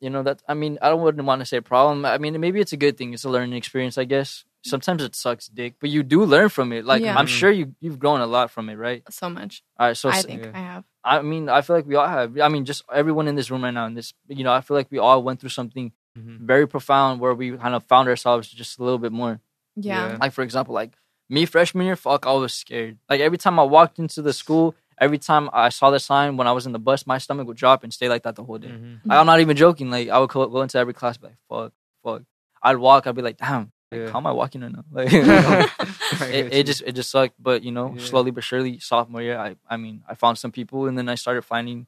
you 0.00 0.10
know 0.10 0.22
that 0.22 0.42
I 0.48 0.54
mean 0.54 0.78
I 0.82 0.88
don't 0.90 1.02
wouldn't 1.02 1.26
want 1.26 1.40
to 1.40 1.46
say 1.46 1.60
problem. 1.60 2.04
I 2.04 2.18
mean 2.18 2.38
maybe 2.40 2.60
it's 2.60 2.72
a 2.72 2.80
good 2.84 2.96
thing. 2.98 3.12
It's 3.14 3.24
a 3.24 3.30
learning 3.30 3.56
experience, 3.56 3.96
I 3.98 4.04
guess. 4.04 4.44
Sometimes 4.64 5.02
it 5.02 5.14
sucks, 5.14 5.46
dick, 5.48 5.74
but 5.80 5.90
you 5.90 6.02
do 6.02 6.24
learn 6.24 6.48
from 6.48 6.72
it. 6.72 6.84
Like 6.84 7.02
Yeah. 7.02 7.16
I'm 7.18 7.26
Mhm. 7.26 7.38
sure 7.38 7.50
you 7.50 7.74
you've 7.80 7.98
grown 7.98 8.20
a 8.20 8.26
lot 8.26 8.50
from 8.50 8.68
it, 8.70 8.76
right? 8.76 9.02
So 9.10 9.28
much. 9.28 9.62
All 9.78 9.88
right, 9.88 9.96
so 9.96 10.08
I 10.08 10.16
s- 10.16 10.24
think 10.24 10.44
yeah. 10.44 10.52
I 10.54 10.58
have. 10.58 10.84
I 11.04 11.20
mean 11.22 11.48
I 11.48 11.60
feel 11.60 11.76
like 11.76 11.86
we 11.86 11.96
all 11.96 12.08
have. 12.08 12.38
I 12.40 12.48
mean 12.48 12.64
just 12.64 12.82
everyone 12.92 13.28
in 13.28 13.34
this 13.34 13.50
room 13.50 13.62
right 13.62 13.74
now, 13.74 13.86
in 13.86 13.94
this 13.94 14.14
you 14.28 14.42
know 14.44 14.52
I 14.52 14.60
feel 14.62 14.76
like 14.76 14.90
we 14.90 14.98
all 14.98 15.22
went 15.22 15.40
through 15.40 15.50
something 15.50 15.92
Mhm. 16.18 16.38
very 16.40 16.66
profound 16.66 17.20
where 17.20 17.34
we 17.34 17.56
kind 17.58 17.74
of 17.74 17.82
found 17.84 18.08
ourselves 18.08 18.48
just 18.48 18.78
a 18.78 18.84
little 18.84 18.98
bit 18.98 19.12
more. 19.12 19.40
Yeah. 19.76 20.10
Yeah. 20.12 20.16
Like 20.20 20.32
for 20.32 20.42
example, 20.42 20.74
like 20.74 20.92
me 21.28 21.44
freshman 21.46 21.86
year, 21.86 21.96
fuck, 21.96 22.26
I 22.26 22.32
was 22.32 22.54
scared. 22.54 22.98
Like 23.10 23.20
every 23.20 23.38
time 23.38 23.58
I 23.58 23.64
walked 23.64 23.98
into 23.98 24.22
the 24.22 24.32
school, 24.32 24.74
every 24.98 25.18
time 25.18 25.50
I 25.52 25.68
saw 25.70 25.90
the 25.90 25.98
sign 25.98 26.36
when 26.38 26.46
I 26.46 26.52
was 26.52 26.64
in 26.66 26.72
the 26.72 26.78
bus, 26.78 27.06
my 27.06 27.18
stomach 27.18 27.46
would 27.48 27.56
drop 27.56 27.82
and 27.84 27.92
stay 27.92 28.08
like 28.08 28.22
that 28.22 28.36
the 28.36 28.44
whole 28.44 28.58
day. 28.58 28.68
Mhm. 28.68 29.00
Like, 29.04 29.18
I'm 29.18 29.26
not 29.26 29.40
even 29.40 29.56
joking. 29.56 29.90
Like 29.90 30.08
I 30.08 30.18
would 30.20 30.30
go, 30.30 30.46
go 30.46 30.62
into 30.62 30.78
every 30.78 30.94
class, 30.94 31.16
be 31.18 31.26
like 31.28 31.36
fuck, 31.50 31.72
fuck. 32.02 32.22
I'd 32.62 32.76
walk, 32.76 33.06
I'd 33.06 33.14
be 33.14 33.20
like, 33.20 33.36
damn, 33.36 33.72
like, 33.94 34.02
Yeah. 34.06 34.10
how 34.12 34.18
am 34.18 34.26
I 34.26 34.32
walking 34.32 34.60
right 34.62 34.72
now? 34.72 34.84
Like 34.90 35.08
I 36.20 36.26
it, 36.32 36.52
it 36.54 36.66
just 36.66 36.82
it 36.82 36.92
just 36.92 37.10
sucked. 37.10 37.34
But 37.42 37.62
you 37.62 37.72
know, 37.72 37.94
Yeah. 37.96 38.04
slowly 38.04 38.30
but 38.30 38.44
surely, 38.44 38.78
sophomore 38.80 39.22
year, 39.22 39.38
I 39.38 39.56
I 39.68 39.76
mean, 39.76 40.02
I 40.08 40.14
found 40.14 40.38
some 40.38 40.52
people, 40.52 40.86
and 40.86 40.96
then 40.98 41.08
I 41.08 41.14
started 41.16 41.42
finding, 41.42 41.86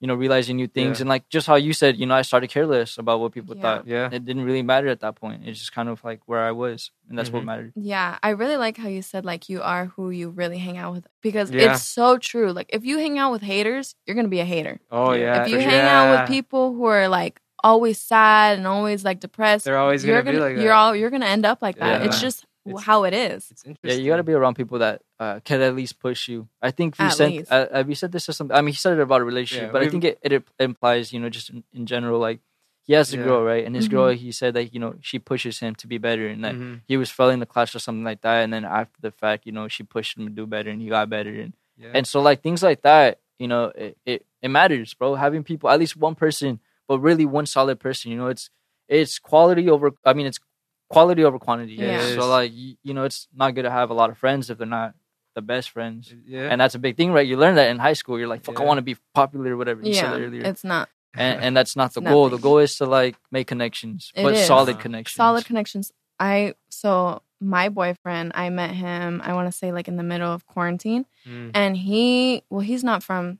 you 0.00 0.06
know, 0.06 0.14
realizing 0.14 0.56
new 0.56 0.68
things, 0.68 0.98
Yeah. 0.98 1.02
and 1.02 1.08
like 1.08 1.28
just 1.28 1.46
how 1.46 1.56
you 1.56 1.72
said, 1.72 1.96
you 1.98 2.06
know, 2.06 2.14
I 2.14 2.22
started 2.22 2.48
careless 2.50 2.98
about 2.98 3.18
what 3.20 3.32
people 3.32 3.56
Yeah. 3.56 3.62
thought. 3.62 3.86
Yeah. 3.86 4.08
It 4.12 4.24
didn't 4.24 4.44
really 4.44 4.62
matter 4.62 4.88
at 4.88 5.00
that 5.00 5.16
point. 5.16 5.42
It's 5.46 5.58
just 5.58 5.72
kind 5.72 5.88
of 5.88 6.02
like 6.04 6.20
where 6.26 6.40
I 6.40 6.52
was, 6.52 6.90
and 7.08 7.18
that's 7.18 7.30
what 7.32 7.42
Mhm. 7.42 7.46
mattered. 7.46 7.72
Yeah, 7.74 8.18
I 8.22 8.30
really 8.30 8.56
like 8.56 8.76
how 8.76 8.88
you 8.88 9.02
said 9.02 9.24
like 9.24 9.48
you 9.48 9.60
are 9.62 9.86
who 9.96 10.10
you 10.10 10.30
really 10.30 10.58
hang 10.58 10.78
out 10.78 10.92
with 10.94 11.06
because 11.20 11.50
Yeah. 11.50 11.72
it's 11.74 11.82
so 11.82 12.16
true. 12.18 12.52
Like 12.52 12.70
if 12.72 12.84
you 12.84 12.98
hang 12.98 13.18
out 13.18 13.32
with 13.32 13.42
haters, 13.42 13.96
you're 14.06 14.14
gonna 14.16 14.28
be 14.38 14.40
a 14.40 14.44
hater. 14.54 14.78
Oh 14.90 15.12
Yeah. 15.12 15.18
yeah. 15.34 15.42
if 15.42 15.48
you 15.50 15.56
for 15.56 15.62
hang 15.62 15.80
sure. 15.80 15.88
out 15.96 16.06
with 16.20 16.28
people 16.30 16.74
who 16.74 16.84
are 16.84 17.08
like 17.08 17.40
always 17.62 17.98
sad 17.98 18.58
and 18.58 18.66
always 18.66 19.04
like 19.04 19.20
depressed, 19.20 19.64
they're 19.64 19.78
always 19.78 20.04
you're 20.04 20.22
gonna, 20.22 20.36
gonna, 20.38 20.38
be 20.38 20.42
like 20.50 20.56
that. 20.56 20.62
you're 20.62 20.72
all 20.72 20.94
you're 20.96 21.10
gonna 21.10 21.26
end 21.26 21.44
up 21.46 21.60
like 21.62 21.76
that. 21.78 22.00
Yeah. 22.02 22.06
It's 22.06 22.20
just 22.20 22.44
It's- 22.66 22.84
how 22.84 23.04
it 23.04 23.14
is. 23.14 23.50
It's 23.50 23.64
Yeah, 23.82 23.94
you 23.94 24.10
got 24.10 24.18
to 24.18 24.22
be 24.22 24.32
around 24.34 24.54
people 24.54 24.78
that 24.80 25.00
uh, 25.18 25.40
can 25.44 25.60
at 25.62 25.74
least 25.74 25.98
push 25.98 26.28
you. 26.28 26.48
I 26.60 26.70
think 26.70 26.94
if 26.94 27.00
you 27.00 27.06
At 27.06 27.12
said 27.14 27.30
least. 27.30 27.50
uh, 27.52 27.66
have 27.72 27.88
you 27.88 27.94
said 27.94 28.12
this 28.12 28.26
to 28.26 28.32
some. 28.32 28.52
I 28.52 28.60
mean, 28.60 28.74
he 28.74 28.78
said 28.78 28.92
it 28.98 29.00
about 29.00 29.20
a 29.22 29.24
relationship, 29.24 29.68
Yeah, 29.68 29.72
but 29.72 29.82
I 29.82 29.88
think 29.88 30.04
it, 30.04 30.18
it 30.22 30.44
implies 30.60 31.12
you 31.12 31.18
know 31.20 31.28
just 31.30 31.50
in, 31.50 31.64
in 31.72 31.86
general 31.86 32.18
like 32.20 32.40
he 32.84 32.92
has 32.94 33.12
a 33.12 33.16
Yeah. 33.16 33.24
girl 33.24 33.42
right, 33.42 33.64
and 33.66 33.74
his 33.74 33.88
Mhm. 33.88 33.90
girl 33.92 34.08
he 34.10 34.32
said 34.32 34.54
that 34.54 34.72
you 34.74 34.80
know 34.80 34.94
she 35.00 35.18
pushes 35.18 35.58
him 35.60 35.74
to 35.76 35.86
be 35.86 35.98
better, 35.98 36.26
and 36.28 36.44
that 36.44 36.54
Mhm. 36.54 36.80
he 36.86 36.96
was 36.96 37.10
failing 37.10 37.38
the 37.40 37.46
class 37.46 37.74
or 37.74 37.78
something 37.80 38.04
like 38.04 38.20
that, 38.20 38.44
and 38.44 38.52
then 38.52 38.64
after 38.64 39.00
the 39.00 39.10
fact 39.10 39.46
you 39.46 39.52
know 39.52 39.66
she 39.68 39.82
pushed 39.82 40.16
him 40.16 40.26
to 40.26 40.32
do 40.32 40.46
better, 40.46 40.70
and 40.70 40.80
he 40.82 40.88
got 40.88 41.08
better, 41.10 41.30
and 41.30 41.54
Yeah. 41.76 41.92
and 41.94 42.06
so 42.06 42.20
like 42.20 42.42
things 42.42 42.62
like 42.62 42.82
that 42.82 43.18
you 43.38 43.48
know 43.48 43.72
it, 43.74 43.96
it 44.04 44.26
it 44.42 44.48
matters, 44.48 44.94
bro. 44.94 45.16
Having 45.16 45.44
people 45.44 45.68
at 45.70 45.78
least 45.80 45.96
one 45.96 46.14
person, 46.14 46.60
but 46.88 46.98
really 47.00 47.26
one 47.26 47.46
solid 47.46 47.78
person. 47.78 48.10
You 48.10 48.16
know, 48.18 48.28
it's 48.28 48.50
it's 48.88 49.18
quality 49.18 49.68
over. 49.70 49.92
I 50.04 50.14
mean, 50.14 50.26
it's 50.26 50.40
quality 50.90 51.22
over 51.24 51.38
quantity. 51.38 51.74
Yeah. 51.74 52.00
It 52.02 52.14
So 52.14 52.26
like 52.28 52.50
you, 52.54 52.76
you 52.82 52.94
know, 52.94 53.04
it's 53.04 53.28
not 53.34 53.54
good 53.54 53.62
to 53.64 53.70
have 53.70 53.90
a 53.90 53.94
lot 53.94 54.10
of 54.10 54.18
friends 54.18 54.48
if 54.50 54.58
they're 54.58 54.66
not 54.66 54.94
the 55.34 55.42
best 55.42 55.70
friends. 55.70 56.12
yeah. 56.26 56.48
And 56.50 56.60
that's 56.60 56.74
a 56.74 56.78
big 56.78 56.96
thing, 56.96 57.12
right? 57.12 57.26
You 57.26 57.36
learn 57.36 57.54
that 57.56 57.70
in 57.70 57.78
high 57.78 57.92
school. 57.92 58.18
You're 58.18 58.26
like, 58.28 58.42
fuck, 58.42 58.58
I 58.60 58.64
want 58.64 58.78
to 58.78 58.82
be 58.82 58.96
popular 59.14 59.52
or 59.52 59.56
whatever. 59.56 59.82
You 59.82 59.92
yeah, 59.92 60.10
that 60.12 60.20
earlier. 60.20 60.42
it's 60.44 60.64
not 60.64 60.88
and, 61.14 61.42
and 61.44 61.56
that's 61.56 61.76
not 61.76 61.92
the 61.94 62.00
It's 62.00 62.10
goal. 62.14 62.28
The 62.30 62.38
goal 62.38 62.58
is 62.58 62.76
to 62.78 62.86
like 62.86 63.16
make 63.30 63.46
connections, 63.46 64.10
It 64.16 64.22
but 64.24 64.34
is. 64.34 64.46
solid 64.46 64.80
connections. 64.80 65.16
solid 65.16 65.44
connections. 65.44 65.92
I 66.18 66.54
so 66.70 67.22
my 67.40 67.68
boyfriend, 67.68 68.32
I 68.34 68.50
met 68.50 68.70
him. 68.72 69.20
I 69.22 69.32
want 69.34 69.46
to 69.46 69.56
say 69.56 69.70
like 69.70 69.86
in 69.86 69.96
the 69.96 70.02
middle 70.02 70.32
of 70.32 70.46
quarantine, 70.46 71.06
Mm. 71.26 71.50
and 71.54 71.76
he 71.76 72.42
well, 72.50 72.60
he's 72.62 72.82
not 72.82 73.02
from 73.04 73.38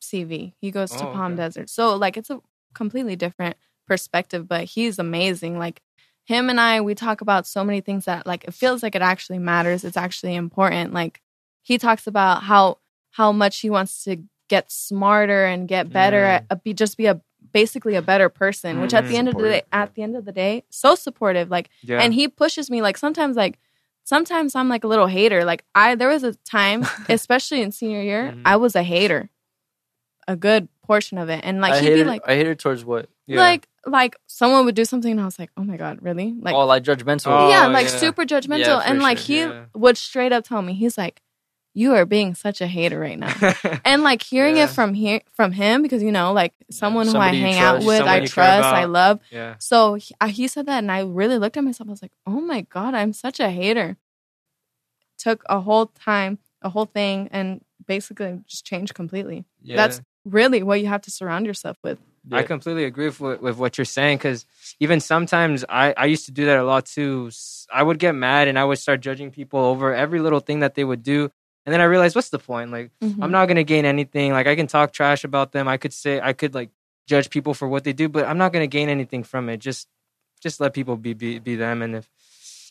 CV. 0.00 0.52
He 0.60 0.70
goes 0.70 0.90
to 0.92 1.08
Oh, 1.08 1.12
Palm 1.12 1.32
okay. 1.32 1.42
Desert, 1.42 1.70
so 1.70 1.96
like 1.96 2.16
it's 2.16 2.30
a 2.30 2.40
completely 2.74 3.16
different 3.16 3.56
perspective. 3.86 4.46
But 4.48 4.64
he's 4.64 4.98
amazing. 4.98 5.58
Like 5.58 5.82
him 6.24 6.48
and 6.50 6.60
I, 6.60 6.80
we 6.80 6.94
talk 6.94 7.20
about 7.20 7.46
so 7.46 7.64
many 7.64 7.80
things 7.80 8.04
that 8.04 8.26
like 8.26 8.44
it 8.44 8.54
feels 8.54 8.82
like 8.82 8.94
it 8.94 9.02
actually 9.02 9.38
matters. 9.38 9.84
It's 9.84 9.96
actually 9.96 10.34
important. 10.34 10.92
Like 10.94 11.20
he 11.62 11.78
talks 11.78 12.06
about 12.06 12.42
how 12.44 12.78
how 13.12 13.32
much 13.32 13.60
he 13.60 13.70
wants 13.70 14.04
to 14.04 14.16
get 14.48 14.70
smarter 14.70 15.44
and 15.44 15.68
get 15.68 15.92
better 15.92 16.18
Mm. 16.22 16.28
at 16.34 16.46
uh, 16.50 16.54
be 16.56 16.74
just 16.74 16.96
be 16.96 17.06
a 17.06 17.20
basically 17.52 17.94
a 17.96 18.02
better 18.02 18.28
person. 18.28 18.80
Which 18.80 18.94
at 18.94 19.06
the 19.06 19.14
Mm. 19.14 19.18
end 19.18 19.28
of 19.28 19.34
the 19.36 19.42
day, 19.42 19.62
at 19.72 19.94
the 19.94 20.02
end 20.02 20.16
of 20.16 20.24
the 20.24 20.32
day, 20.32 20.64
so 20.70 20.94
supportive. 20.94 21.50
Like 21.50 21.68
yeah. 21.82 22.00
and 22.00 22.14
he 22.14 22.28
pushes 22.28 22.70
me 22.70 22.82
like 22.82 22.96
sometimes 22.96 23.36
like 23.36 23.58
sometimes 24.04 24.56
i'm 24.56 24.68
like 24.68 24.82
a 24.82 24.88
little 24.88 25.06
hater 25.06 25.44
like 25.44 25.64
i 25.76 25.94
there 25.94 26.08
was 26.08 26.24
a 26.24 26.34
time 26.44 26.84
especially 27.08 27.62
in 27.62 27.70
senior 27.70 28.02
year 28.02 28.32
Mhm. 28.34 28.42
i 28.44 28.56
was 28.56 28.74
a 28.74 28.82
hater 28.82 29.30
a 30.26 30.34
good 30.34 30.68
portion 30.84 31.16
of 31.18 31.28
it 31.28 31.40
and 31.44 31.60
like 31.60 31.72
I 31.74 31.80
he'd 31.80 31.86
hate 31.88 31.94
be 31.94 32.00
it. 32.02 32.06
like 32.06 32.22
I 32.26 32.34
hate 32.34 32.46
it 32.48 32.58
towards 32.58 32.84
what? 32.84 33.08
yeah. 33.26 33.38
like 33.40 33.68
like 33.86 34.16
someone 34.26 34.64
would 34.64 34.74
do 34.74 34.84
something 34.84 35.10
and 35.12 35.20
i 35.20 35.24
was 35.24 35.38
like 35.38 35.50
oh 35.56 35.64
my 35.64 35.76
god 35.76 35.98
really 36.02 36.34
like 36.40 36.54
oh, 36.54 36.66
like 36.66 36.82
judgmental. 36.82 37.26
Oh, 37.28 37.48
yeah 37.48 37.66
like 37.68 37.86
yeah. 37.88 37.96
super 37.98 38.24
judgmental 38.24 38.58
Yeah, 38.58 38.80
for 38.80 38.86
and 38.86 39.00
like 39.00 39.18
sure. 39.18 39.26
he 39.26 39.38
Yeah. 39.40 39.64
would 39.74 39.96
straight 39.96 40.32
up 40.32 40.44
tell 40.44 40.62
me 40.62 40.74
he's 40.74 40.98
like 40.98 41.20
you 41.74 41.94
are 41.94 42.04
being 42.04 42.34
such 42.34 42.60
a 42.60 42.66
hater 42.66 43.00
right 43.00 43.18
now. 43.18 43.32
and 43.86 44.02
like 44.02 44.22
hearing 44.22 44.56
Yeah. 44.58 44.64
it 44.64 44.70
from 44.70 44.92
here 44.92 45.22
from 45.32 45.52
him 45.52 45.80
because 45.80 46.02
you 46.02 46.12
know 46.12 46.32
like 46.34 46.52
someone 46.70 47.06
who 47.06 47.12
I 47.12 47.12
somebody 47.12 47.38
you 47.38 47.44
hang 47.44 47.58
out 47.58 47.72
trust, 47.76 47.86
with, 47.86 47.96
someone 47.98 48.12
I 48.14 48.16
you 48.16 48.28
care 48.28 48.28
trust, 48.28 48.64
I 48.68 48.80
about. 48.82 48.90
love. 48.90 49.20
yeah. 49.30 49.54
So 49.58 49.94
he, 49.94 50.14
uh, 50.20 50.26
he 50.28 50.48
said 50.48 50.66
that, 50.66 50.78
and 50.78 50.92
I 50.92 51.00
really 51.02 51.38
looked 51.38 51.56
at 51.56 51.64
myself. 51.64 51.88
I 51.88 51.92
was 51.92 52.02
like, 52.02 52.12
"Oh 52.26 52.42
my 52.42 52.60
god, 52.68 52.92
I'm 52.92 53.14
such 53.14 53.40
a 53.40 53.48
hater." 53.48 53.96
Took 55.18 55.44
a 55.48 55.60
whole 55.60 55.86
time, 55.86 56.38
a 56.62 56.68
whole 56.68 56.84
thing, 56.84 57.28
and 57.32 57.64
basically 57.86 58.40
just 58.46 58.66
changed 58.66 58.92
completely. 58.94 59.44
yeah. 59.62 59.76
That's 59.76 60.00
really 60.24 60.62
what 60.62 60.80
you 60.80 60.86
have 60.86 61.02
to 61.02 61.10
surround 61.10 61.46
yourself 61.46 61.76
with. 61.82 61.98
I 62.30 62.44
completely 62.44 62.84
agree 62.84 63.06
with, 63.06 63.20
what- 63.20 63.42
with 63.42 63.56
what 63.58 63.76
you're 63.78 63.84
saying 63.84 64.18
because 64.18 64.46
even 64.78 65.00
sometimes 65.00 65.64
I, 65.68 65.92
I 65.96 66.04
used 66.06 66.26
to 66.26 66.32
do 66.32 66.44
that 66.46 66.58
a 66.58 66.62
lot 66.64 66.86
too. 66.86 67.30
I 67.72 67.82
would 67.82 67.98
get 67.98 68.14
mad 68.14 68.46
and 68.46 68.56
I 68.58 68.64
would 68.64 68.78
start 68.78 69.00
judging 69.00 69.32
people 69.32 69.58
over 69.58 69.92
every 69.92 70.20
little 70.20 70.38
thing 70.40 70.60
that 70.60 70.74
they 70.76 70.84
would 70.84 71.02
do. 71.02 71.30
And 71.66 71.72
then 71.72 71.80
I 71.80 71.84
realized, 71.84 72.14
what's 72.14 72.28
the 72.30 72.38
point? 72.38 72.70
Like, 72.70 72.90
Mhm. 73.02 73.18
I'm 73.22 73.30
not 73.32 73.46
going 73.46 73.56
to 73.56 73.64
gain 73.64 73.84
anything. 73.84 74.32
Like, 74.32 74.46
I 74.46 74.54
can 74.54 74.66
talk 74.68 74.92
trash 74.92 75.24
about 75.24 75.50
them. 75.52 75.66
I 75.68 75.76
could 75.78 75.92
say, 75.92 76.20
I 76.20 76.32
could 76.32 76.54
like 76.54 76.70
judge 77.08 77.28
people 77.30 77.54
for 77.54 77.66
what 77.68 77.82
they 77.84 77.92
do, 77.92 78.08
but 78.08 78.24
I'm 78.26 78.38
not 78.38 78.52
going 78.52 78.62
to 78.62 78.68
gain 78.78 78.88
anything 78.88 79.24
from 79.24 79.48
it. 79.48 79.56
Just, 79.58 79.88
just 80.40 80.60
let 80.60 80.74
people 80.74 80.96
be, 80.96 81.14
be, 81.14 81.38
be 81.40 81.56
them. 81.56 81.82
And 81.82 81.96
if, 81.96 82.08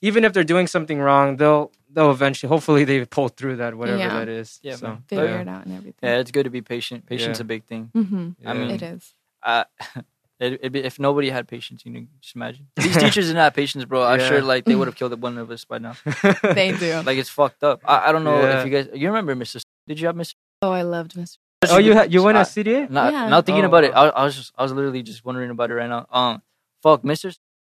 even 0.02 0.24
if 0.24 0.34
they're 0.34 0.44
doing 0.44 0.68
something 0.68 1.00
wrong, 1.00 1.38
they'll, 1.38 1.72
they'll 1.92 2.12
eventually, 2.12 2.48
hopefully 2.50 2.84
they 2.86 3.06
pull 3.06 3.30
through 3.30 3.58
that, 3.58 3.76
whatever 3.76 3.98
Yeah. 4.00 4.20
that 4.20 4.28
is. 4.30 4.60
Yeah, 4.64 4.76
so, 4.76 4.98
figure 5.08 5.26
yeah. 5.26 5.42
it 5.42 5.48
out 5.48 5.66
and 5.66 5.76
everything. 5.76 6.00
Yeah, 6.10 6.18
it's 6.18 6.32
good 6.32 6.44
to 6.46 6.50
be 6.50 6.62
patient. 6.62 7.06
Patience 7.06 7.40
Yeah. 7.40 7.44
a 7.44 7.46
big 7.46 7.64
thing. 7.66 7.90
hmm 7.94 8.30
I 8.46 8.54
mean, 8.54 8.72
It 8.72 8.82
is. 8.82 9.14
uh, 9.44 9.64
it, 10.40 10.54
it'd 10.54 10.72
be, 10.72 10.80
if 10.84 10.98
nobody 11.00 11.30
had 11.30 11.48
patience, 11.48 11.84
you 11.86 11.92
know, 11.92 12.06
just 12.20 12.36
imagine. 12.36 12.68
These 12.78 12.98
teachers 12.98 13.28
didn't 13.28 13.38
have 13.42 13.54
patience, 13.54 13.86
bro. 13.86 14.04
I'm 14.04 14.20
Yeah. 14.20 14.28
sure 14.30 14.42
like 14.42 14.66
they 14.66 14.76
would 14.76 14.88
have 14.88 14.96
killed 15.02 15.20
one 15.22 15.38
of 15.38 15.52
us 15.52 15.66
by 15.66 15.78
now. 15.78 15.96
They 16.44 16.72
do. 16.78 17.02
Like 17.06 17.18
it's 17.18 17.30
fucked 17.30 17.64
up. 17.64 17.82
I, 17.86 18.10
I 18.10 18.12
don't 18.12 18.24
know 18.24 18.42
Yeah. 18.42 18.60
if 18.62 18.66
you 18.66 18.72
guys 18.72 18.90
you 18.94 19.08
remember 19.08 19.36
Mr. 19.36 19.62
Did 19.88 20.00
you 20.00 20.08
have 20.08 20.16
Mr. 20.16 20.34
Oh, 20.64 20.72
I 20.72 20.82
loved 20.84 21.14
Mr. 21.16 21.38
oh, 21.70 21.78
you, 21.78 21.94
ha- 21.96 22.04
you 22.10 22.24
went 22.24 22.38
I- 22.38 22.42
at 22.42 22.48
CDA? 22.48 22.90
Not, 22.90 23.14
Yeah. 23.14 23.28
not 23.30 23.46
thinking 23.46 23.66
Oh, 23.66 23.68
about 23.68 23.84
it. 23.84 23.92
I, 23.94 24.08
I 24.10 24.24
was 24.26 24.36
just 24.36 24.52
I 24.58 24.64
was 24.64 24.72
literally 24.72 25.04
just 25.04 25.24
wondering 25.26 25.52
about 25.52 25.70
it 25.70 25.76
right 25.76 25.90
now. 25.90 26.08
Um, 26.12 26.42
fuck, 26.82 27.04
Mr. 27.04 27.36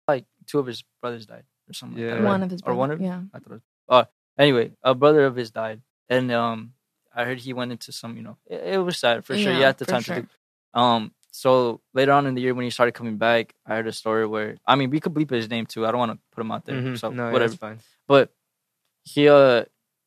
Like 0.07 0.25
two 0.47 0.59
of 0.61 0.67
his 0.67 0.85
brothers 1.00 1.26
died 1.26 1.45
or 1.73 1.75
something. 1.75 1.99
Yeah. 1.99 2.07
like 2.07 2.17
that, 2.17 2.23
right? 2.23 2.31
One 2.31 2.43
of 2.43 2.50
his 2.50 2.62
or 2.64 2.75
one 2.75 2.91
of 2.91 2.99
brothers, 2.99 3.14
yeah. 3.14 3.37
I 3.37 3.38
thought. 3.38 3.52
It 3.52 3.55
was, 3.55 3.62
uh, 3.88 4.05
anyway, 4.38 4.73
a 4.83 4.95
brother 4.95 5.25
of 5.26 5.37
his 5.37 5.50
died, 5.50 5.81
and 6.09 6.31
um, 6.31 6.73
I 7.14 7.25
heard 7.25 7.41
he 7.41 7.52
went 7.52 7.73
into 7.73 7.93
some. 7.93 8.17
You 8.17 8.23
know, 8.23 8.37
it, 8.47 8.75
it 8.75 8.79
was 8.79 8.99
sad 8.99 9.25
for 9.25 9.37
sure. 9.37 9.52
Yeah, 9.52 9.69
at 9.69 9.79
the 9.79 9.87
time 9.87 10.02
sure. 10.02 10.17
to 10.17 10.23
do. 10.23 10.29
Um, 10.75 11.12
so 11.33 11.81
later 11.95 12.12
on 12.12 12.26
in 12.26 12.35
the 12.35 12.43
year 12.43 12.55
when 12.55 12.64
he 12.64 12.71
started 12.71 12.93
coming 12.93 13.17
back, 13.17 13.55
I 13.67 13.76
heard 13.76 13.87
a 13.87 13.93
story 13.93 14.26
where 14.26 14.57
I 14.67 14.76
mean 14.76 14.91
we 14.91 15.00
could 15.00 15.14
bleep 15.14 15.31
his 15.31 15.49
name 15.49 15.67
too. 15.67 15.87
I 15.87 15.91
don't 15.91 15.99
want 15.99 16.12
to 16.12 16.19
put 16.33 16.43
him 16.43 16.52
out 16.52 16.64
there. 16.67 16.76
Mhm. 16.76 16.99
So 16.99 17.11
no, 17.11 17.26
yeah, 17.26 17.33
whatever. 17.33 17.50
that's 17.50 17.61
fine. 17.61 17.79
But 18.07 18.31
he 19.05 19.29
uh 19.29 19.64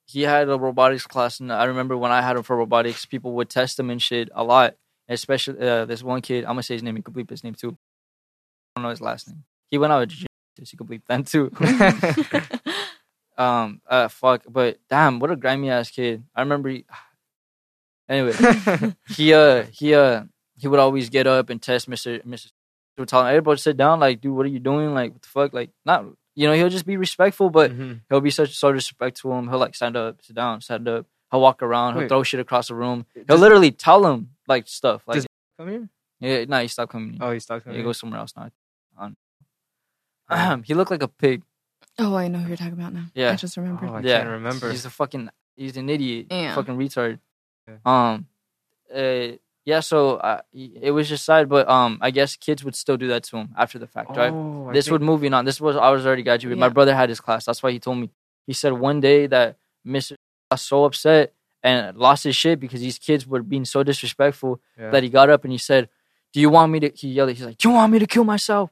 he 0.07 0.21
had 0.21 0.49
a 0.49 0.57
robotics 0.57 1.07
class, 1.07 1.39
and 1.39 1.51
I 1.51 1.65
remember 1.65 1.97
when 1.97 2.11
I 2.11 2.21
had 2.21 2.37
him 2.37 2.43
for 2.43 2.55
robotics, 2.55 3.05
people 3.05 3.33
would 3.33 3.49
test 3.49 3.79
him 3.79 3.89
and 3.89 4.01
shit 4.01 4.29
a 4.33 4.43
lot. 4.43 4.75
Especially 5.07 5.59
uh, 5.67 5.85
this 5.85 6.01
one 6.01 6.21
kid, 6.21 6.45
I'm 6.45 6.51
gonna 6.51 6.63
say 6.63 6.75
his 6.75 6.83
name. 6.83 6.97
You 6.97 7.03
could 7.03 7.13
bleep 7.13 7.29
his 7.29 7.43
name 7.43 7.53
too. 7.53 7.77
I 8.75 8.79
don't 8.79 8.83
know 8.83 8.89
his 8.89 9.01
last 9.01 9.27
name. 9.27 9.43
He 9.69 9.77
went 9.77 9.93
out 9.93 10.03
of 10.03 10.24
so 10.63 10.63
you 10.71 10.77
could 10.77 10.87
bleep 10.87 11.01
that 11.07 11.27
too. 11.27 11.51
um, 13.37 13.81
uh, 13.87 14.07
fuck. 14.07 14.43
But 14.49 14.79
damn, 14.89 15.19
what 15.19 15.31
a 15.31 15.35
grimy 15.35 15.69
ass 15.69 15.89
kid. 15.91 16.23
I 16.35 16.41
remember. 16.41 16.69
He, 16.69 16.85
anyway, 18.09 18.33
he 19.09 19.33
uh 19.33 19.63
he 19.71 19.93
uh 19.93 20.23
he 20.57 20.67
would 20.67 20.79
always 20.79 21.09
get 21.09 21.27
up 21.27 21.49
and 21.49 21.61
test 21.61 21.87
Mister 21.87 22.21
Mister. 22.25 22.49
Would 22.97 23.09
tell 23.09 23.21
him, 23.21 23.27
everybody 23.27 23.59
sit 23.59 23.75
down. 23.75 23.99
Like, 23.99 24.21
dude, 24.21 24.33
what 24.33 24.45
are 24.45 24.49
you 24.49 24.59
doing? 24.59 24.93
Like, 24.93 25.11
what 25.11 25.21
the 25.21 25.27
fuck? 25.27 25.53
Like, 25.53 25.69
not 25.85 26.05
you 26.33 26.47
know. 26.47 26.53
He'll 26.53 26.69
just 26.69 26.85
be 26.85 26.95
respectful, 26.95 27.49
but 27.49 27.71
Mhm. 27.71 27.99
he'll 28.07 28.21
be 28.21 28.29
such 28.31 28.55
so 28.55 28.71
disrespectful 28.71 29.37
him. 29.37 29.49
He'll 29.49 29.59
like 29.59 29.75
stand 29.75 29.97
up, 29.97 30.23
sit 30.23 30.33
down, 30.35 30.61
stand 30.61 30.87
up. 30.87 31.05
He'll 31.29 31.41
walk 31.41 31.61
around. 31.61 31.93
He'll 31.95 32.03
Wait. 32.03 32.07
throw 32.09 32.23
shit 32.23 32.39
across 32.39 32.69
the 32.69 32.75
room. 32.75 33.05
He'll 33.13 33.25
Does- 33.25 33.41
literally 33.41 33.71
tell 33.71 34.05
him 34.07 34.29
like 34.47 34.69
stuff. 34.69 35.03
Like, 35.07 35.25
Come 35.59 35.67
here. 35.69 35.89
yeah, 36.21 36.45
no, 36.45 36.59
he 36.61 36.69
stopped 36.69 36.93
coming. 36.93 37.17
Oh, 37.19 37.31
he 37.31 37.35
he's 37.35 37.45
talking. 37.45 37.73
he 37.73 37.83
goes 37.83 37.99
somewhere 37.99 38.21
else 38.21 38.33
now. 38.37 38.49
On, 40.29 40.63
he 40.67 40.73
looked 40.73 40.91
like 40.91 41.03
a 41.03 41.07
pig. 41.07 41.43
Oh, 41.97 42.15
I 42.15 42.27
know 42.27 42.39
who 42.39 42.47
you're 42.49 42.57
talking 42.57 42.73
about 42.73 42.93
now. 42.93 43.05
Yeah. 43.13 43.31
I 43.31 43.35
just 43.35 43.55
remembered. 43.57 43.89
Oh, 43.89 43.93
I 43.95 43.99
yeah, 44.01 44.17
can't 44.19 44.29
remember. 44.29 44.69
He's 44.71 44.85
a 44.85 44.89
fucking. 44.89 45.29
He's 45.55 45.77
an 45.77 45.89
idiot. 45.89 46.27
Yeah. 46.29 46.53
Fucking 46.55 46.77
retard. 46.77 47.19
Yeah. 47.67 47.75
Um. 47.85 48.27
Uh, 48.93 49.37
yeah. 49.63 49.79
So 49.79 50.15
uh, 50.17 50.41
it 50.53 50.91
was 50.91 51.07
just 51.07 51.25
sad, 51.25 51.47
but 51.49 51.69
um, 51.69 51.97
I 52.01 52.11
guess 52.11 52.35
kids 52.35 52.63
would 52.63 52.75
still 52.75 52.97
do 52.97 53.07
that 53.07 53.23
to 53.25 53.37
him 53.37 53.49
after 53.57 53.79
the 53.79 53.87
fact, 53.87 54.09
right? 54.17 54.31
Oh, 54.31 54.67
I 54.69 54.73
this 54.73 54.85
think- 54.85 54.91
would 54.93 55.01
moving 55.01 55.33
on. 55.33 55.45
This 55.45 55.61
was 55.61 55.75
I 55.77 55.89
was 55.89 56.05
already 56.05 56.23
graduated. 56.23 56.59
My 56.59 56.69
brother 56.69 56.93
had 56.95 57.09
his 57.09 57.19
class. 57.21 57.45
That's 57.45 57.63
why 57.63 57.71
he 57.71 57.79
told 57.79 57.97
me. 57.99 58.09
He 58.45 58.53
said 58.53 58.73
one 58.73 58.99
day 58.99 59.25
that 59.27 59.57
Mr. 59.87 60.15
was 60.51 60.61
so 60.61 60.83
upset 60.85 61.33
and 61.63 61.97
lost 61.97 62.25
his 62.25 62.35
shit 62.35 62.59
because 62.59 62.79
these 62.81 62.99
kids 62.99 63.25
were 63.25 63.41
being 63.41 63.65
so 63.65 63.81
disrespectful 63.81 64.59
Yeah. 64.77 64.91
that 64.91 65.01
he 65.01 65.09
got 65.09 65.29
up 65.31 65.43
and 65.45 65.51
he 65.51 65.57
said, 65.57 65.89
"Do 66.33 66.39
you 66.41 66.49
want 66.51 66.71
me 66.71 66.79
to?" 66.81 66.91
He 66.93 67.07
yelled. 67.07 67.29
He's 67.29 67.41
like, 67.45 67.57
"Do 67.57 67.69
you 67.69 67.73
want 67.75 67.91
me 67.93 67.99
to 67.99 68.05
kill 68.07 68.25
myself?" 68.25 68.69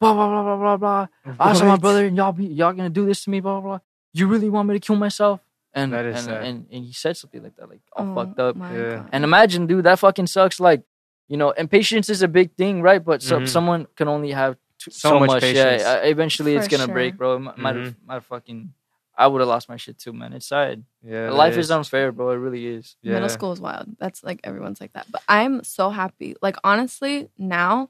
Blah 0.00 0.12
blah 0.14 0.28
blah 0.28 0.42
blah 0.42 0.76
blah 0.76 0.76
blah. 1.24 1.36
I 1.40 1.52
saw 1.54 1.64
my 1.66 1.76
brother 1.76 2.04
and 2.06 2.16
y'all 2.16 2.32
be 2.32 2.46
y'all 2.46 2.72
gonna 2.72 2.90
do 2.90 3.06
this 3.06 3.24
to 3.24 3.30
me. 3.30 3.40
Blah 3.40 3.60
blah. 3.60 3.68
blah. 3.70 3.78
You 4.12 4.26
really 4.28 4.48
want 4.50 4.68
me 4.68 4.74
to 4.74 4.80
kill 4.80 4.96
myself? 4.96 5.40
And 5.72 5.92
That 5.92 6.06
is 6.06 6.16
and, 6.16 6.24
sad. 6.24 6.44
and 6.44 6.66
and 6.70 6.84
he 6.84 6.92
said 6.92 7.16
something 7.16 7.42
like 7.42 7.56
that, 7.56 7.68
like 7.68 7.80
all 7.94 8.10
Oh, 8.10 8.14
fucked 8.14 8.38
up. 8.38 8.56
Yeah. 8.56 8.96
God. 8.96 9.08
And 9.12 9.24
imagine, 9.24 9.66
dude, 9.66 9.84
that 9.84 9.98
fucking 9.98 10.26
sucks. 10.26 10.58
Like, 10.60 10.82
you 11.28 11.36
know, 11.36 11.50
and 11.52 11.70
patience 11.70 12.08
is 12.08 12.22
a 12.22 12.28
big 12.28 12.54
thing, 12.56 12.80
right? 12.82 13.02
But 13.04 13.22
so, 13.22 13.40
Mhm. 13.40 13.48
someone 13.48 13.86
can 13.96 14.08
only 14.08 14.32
have 14.32 14.56
t- 14.78 14.90
So 14.90 15.10
so, 15.10 15.20
much 15.20 15.28
much. 15.28 15.40
patience. 15.42 15.82
Yeah, 15.82 15.92
uh, 15.92 16.00
eventually 16.04 16.56
it's 16.56 16.68
gonna 16.68 16.88
break, 16.88 17.16
bro. 17.16 17.36
It 17.36 17.40
mi- 17.40 17.50
might 17.58 17.74
Mhm. 17.76 17.84
have, 17.84 17.94
might 18.06 18.14
have 18.14 18.24
fucking. 18.26 18.72
I 19.18 19.26
would 19.28 19.40
have 19.40 19.48
lost 19.48 19.68
my 19.70 19.76
shit 19.76 19.98
too, 19.98 20.12
man. 20.12 20.32
It's 20.34 20.46
sad. 20.46 20.84
Yeah, 21.02 21.26
that 21.26 21.34
Life 21.34 21.56
is. 21.56 21.70
unfair, 21.70 22.12
bro. 22.12 22.30
It 22.30 22.36
really 22.36 22.66
is. 22.66 22.96
Yeah. 23.02 23.14
Middle 23.14 23.30
school 23.30 23.52
is 23.52 23.60
wild. 23.60 23.96
That's 23.98 24.22
like 24.22 24.40
everyone's 24.44 24.80
like 24.80 24.92
that. 24.92 25.06
But 25.10 25.22
I'm 25.28 25.62
so 25.64 25.88
happy. 25.90 26.36
Like 26.42 26.56
honestly, 26.64 27.28
now 27.38 27.88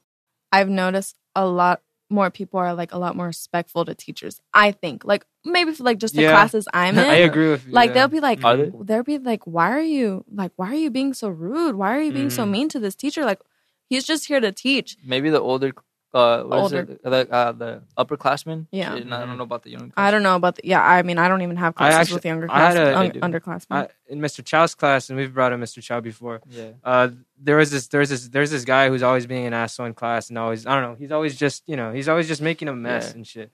I've 0.53 0.69
noticed 0.69 1.17
a 1.35 1.45
lot 1.47 1.83
more 2.09 2.31
people 2.31 2.61
are 2.61 2.75
like 2.75 2.93
a 2.93 2.99
lot 2.99 3.17
more 3.17 3.27
respectful 3.27 3.85
to 3.85 3.95
teachers. 3.95 4.41
I 4.55 4.73
think. 4.73 5.05
Like 5.05 5.25
maybe 5.45 5.73
for 5.73 5.83
like 5.83 5.99
just 5.99 6.15
the 6.15 6.23
Yeah. 6.23 6.33
classes 6.33 6.67
I'm 6.73 6.97
in. 6.99 7.05
I 7.05 7.17
agree 7.17 7.51
with 7.51 7.67
you. 7.67 7.73
Like 7.73 7.89
yeah. 7.91 7.95
they'll 7.95 8.09
be 8.09 8.21
like 8.21 8.41
they? 8.41 8.73
they'll 8.83 9.03
be 9.03 9.19
like, 9.19 9.45
Why 9.45 9.71
are 9.73 9.81
you 9.81 10.25
like 10.33 10.53
why 10.57 10.71
are 10.71 10.75
you 10.77 10.91
being 10.91 11.15
so 11.15 11.29
rude? 11.29 11.75
Why 11.77 11.97
are 11.97 12.01
you 12.03 12.13
being 12.13 12.31
so 12.31 12.45
Mhm. 12.45 12.51
mean 12.51 12.69
to 12.71 12.79
this 12.81 12.95
teacher? 12.95 13.25
Like 13.25 13.41
he's 13.89 14.05
just 14.05 14.27
here 14.27 14.41
to 14.41 14.53
teach. 14.53 14.97
Maybe 15.05 15.31
the 15.31 15.41
older, 15.41 15.73
uh, 16.17 16.43
what 16.45 16.57
is 16.57 16.63
Older. 16.73 16.93
it? 16.93 17.03
The 17.03 17.31
uh, 17.33 17.53
the 17.53 17.83
upperclassmen. 17.99 18.67
Yeah. 18.71 18.95
Shit, 18.95 19.03
and 19.05 19.15
I 19.15 19.27
don't 19.27 19.37
know 19.37 19.45
about 19.45 19.63
the 19.65 19.71
young. 19.71 19.93
I 19.97 20.11
don't 20.11 20.23
know 20.23 20.37
about 20.37 20.57
the 20.57 20.63
yeah, 20.65 20.83
I 20.83 21.03
mean 21.03 21.19
I 21.19 21.29
don't 21.29 21.43
even 21.43 21.57
have 21.57 21.75
I 21.77 21.91
classes 21.91 21.99
actually- 22.01 22.15
with 22.17 22.25
younger 22.25 22.47
I 22.51 22.59
had 22.61 22.75
class, 22.75 22.87
a- 22.87 22.97
un- 22.99 23.13
I 23.23 23.29
underclassmen. 23.39 23.67
I, 23.77 23.89
in 24.09 24.21
Mr. 24.21 24.45
Chow's 24.45 24.75
class, 24.75 25.11
and 25.11 25.19
we've 25.19 25.35
brought 25.35 25.53
in 25.53 25.61
Mr. 25.61 25.83
Chow 25.83 26.01
before. 26.01 26.41
Yeah. 26.49 26.71
Uh, 26.85 27.09
there 27.39 27.57
was 27.57 27.71
this, 27.71 27.89
there's 27.89 28.09
this, 28.09 28.29
there's 28.29 28.51
this 28.51 28.65
guy 28.65 28.89
who's 28.89 29.03
always 29.03 29.27
being 29.27 29.47
an 29.47 29.53
asshole 29.53 29.87
in 29.87 29.95
class, 29.95 30.29
and 30.31 30.39
always, 30.39 30.65
I 30.67 30.75
don't 30.75 30.83
know, 30.91 30.97
he's 30.99 31.13
always 31.13 31.37
just, 31.37 31.65
you 31.67 31.77
know, 31.77 31.93
he's 31.93 32.09
always 32.09 32.29
just 32.29 32.41
making 32.41 32.69
a 32.69 32.73
mess 32.75 33.09
Yeah. 33.11 33.15
and 33.17 33.27
shit. 33.27 33.51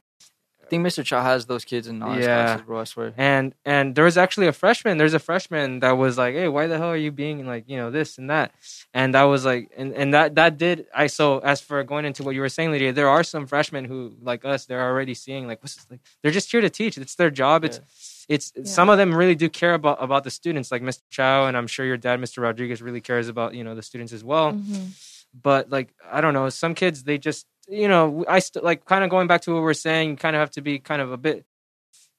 I 0.73 0.77
think 0.77 0.87
Mr. 0.87 1.05
Chow 1.05 1.23
has 1.23 1.45
those 1.45 1.67
kids 1.67 1.87
in 1.87 2.03
all 2.03 2.15
his 2.15 2.25
Yeah. 2.25 2.45
classes, 2.47 2.65
bro. 2.67 2.81
I 2.81 2.85
swear. 2.85 3.13
And 3.19 3.55
and 3.67 3.95
there 3.95 4.07
was 4.07 4.17
actually 4.17 4.47
a 4.47 4.55
freshman. 4.55 4.97
There's 4.97 5.13
a 5.13 5.19
freshman 5.19 5.81
that 5.81 5.99
was 5.99 6.17
like, 6.17 6.35
"Hey, 6.35 6.49
why 6.49 6.67
the 6.67 6.79
hell 6.79 6.89
are 6.89 6.97
you 6.97 7.13
being 7.13 7.47
like, 7.47 7.65
you 7.67 7.77
know, 7.77 7.91
this 7.91 8.17
and 8.17 8.31
that?" 8.31 8.53
And 8.95 9.13
that 9.15 9.25
was 9.25 9.45
like, 9.45 9.71
and 9.77 9.93
and 9.93 10.15
that 10.15 10.35
that 10.37 10.57
did. 10.57 10.87
I 10.95 11.09
so 11.09 11.41
as 11.41 11.61
for 11.61 11.85
going 11.85 12.07
into 12.07 12.23
what 12.23 12.35
you 12.35 12.41
were 12.41 12.49
saying, 12.49 12.71
Lydia, 12.71 12.91
there 12.95 13.11
are 13.11 13.23
some 13.23 13.47
freshmen 13.47 13.85
who 13.85 14.15
like 14.23 14.47
us. 14.47 14.65
They're 14.65 14.81
already 14.91 15.13
seeing 15.13 15.47
like, 15.47 15.63
what's 15.63 15.75
this, 15.77 15.87
like 15.91 16.01
they're 16.23 16.33
just 16.33 16.51
here 16.51 16.63
to 16.63 16.71
teach. 16.71 16.97
It's 16.97 17.17
their 17.17 17.31
job. 17.31 17.65
It's 17.67 17.79
it's 18.31 18.51
Yeah. 18.57 18.63
some 18.65 18.89
of 18.89 18.97
them 18.97 19.15
really 19.15 19.35
do 19.35 19.51
care 19.51 19.75
about 19.75 20.03
about 20.03 20.25
the 20.25 20.31
students, 20.31 20.73
like 20.73 20.81
Mr. 20.81 21.03
Chow, 21.11 21.45
and 21.49 21.55
I'm 21.55 21.67
sure 21.67 21.85
your 21.85 21.99
dad, 21.99 22.19
Mr. 22.19 22.43
Rodriguez, 22.43 22.81
really 22.81 23.03
cares 23.03 23.29
about 23.29 23.53
you 23.55 23.63
know 23.63 23.75
the 23.75 23.83
students 23.83 24.13
as 24.15 24.25
well 24.25 24.53
Mhm. 24.55 24.87
but 25.49 25.69
like 25.69 25.89
I 26.11 26.23
don't 26.23 26.33
know, 26.33 26.49
some 26.49 26.75
kids 26.75 27.03
they 27.05 27.19
just 27.19 27.47
you 27.69 27.89
know 27.89 28.25
I 28.29 28.39
st- 28.41 28.65
like 28.65 28.85
kind 28.85 29.05
of 29.05 29.11
going 29.11 29.27
back 29.27 29.43
to 29.43 29.55
what 29.55 29.63
we're 29.63 29.75
saying, 29.75 30.11
you 30.11 30.17
kind 30.17 30.37
of 30.37 30.41
have 30.41 30.51
to 30.53 30.61
be 30.63 30.79
kind 30.79 31.01
of 31.03 31.13
a 31.13 31.17
bit 31.17 31.45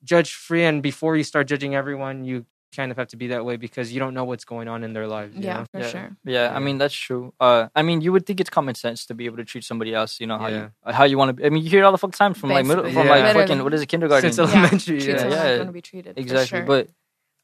judge 0.03 0.33
free, 0.33 0.63
and 0.65 0.81
before 0.83 1.15
you 1.15 1.23
start 1.23 1.47
judging 1.47 1.75
everyone, 1.75 2.25
you 2.25 2.45
kind 2.75 2.89
of 2.91 2.97
have 2.97 3.07
to 3.09 3.15
be 3.17 3.27
that 3.27 3.45
way 3.45 3.55
because 3.55 3.93
you 3.93 3.99
don't 3.99 4.15
know 4.15 4.23
what's 4.23 4.45
going 4.45 4.67
on 4.67 4.83
in 4.83 4.93
their 4.93 5.05
lives. 5.07 5.35
you 5.37 5.43
Yeah, 5.43 5.57
know? 5.59 5.65
for 5.71 5.79
yeah. 5.79 5.87
sure. 5.89 6.17
Yeah, 6.25 6.55
I 6.55 6.59
mean 6.59 6.79
that's 6.79 6.93
true. 6.95 7.31
Uh, 7.39 7.67
I 7.75 7.83
mean 7.83 8.01
you 8.01 8.11
would 8.11 8.25
think 8.25 8.39
it's 8.39 8.49
common 8.49 8.73
sense 8.75 9.05
to 9.07 9.13
be 9.13 9.25
able 9.27 9.37
to 9.37 9.45
treat 9.45 9.63
somebody 9.63 9.93
else, 9.93 10.19
you 10.19 10.25
know 10.27 10.39
how 10.39 10.47
Yeah. 10.47 10.55
you 10.57 10.71
uh, 10.83 10.91
how 10.93 11.03
you 11.03 11.17
want 11.19 11.29
to. 11.29 11.33
be. 11.33 11.45
I 11.45 11.49
mean 11.49 11.63
you 11.63 11.69
hear 11.69 11.81
it 11.81 11.83
all 11.85 11.91
the 11.91 11.97
fucking 11.99 12.13
time 12.13 12.33
from 12.33 12.49
like 12.49 12.65
middle, 12.65 12.83
from 12.85 13.05
Yeah. 13.05 13.11
like 13.15 13.35
fucking 13.35 13.63
what 13.63 13.73
is 13.75 13.81
it 13.81 13.87
kindergarten? 13.87 14.31
Since 14.33 14.39
elementary, 14.51 14.99
Treat 14.99 15.07
yeah. 15.09 15.17
someone 15.19 15.37
yeah. 15.37 15.43
like 15.43 15.59
you 15.59 15.65
to 15.65 15.71
be 15.71 15.81
treated. 15.81 16.17
exactly, 16.17 16.57
sure. 16.59 16.65
but 16.65 16.89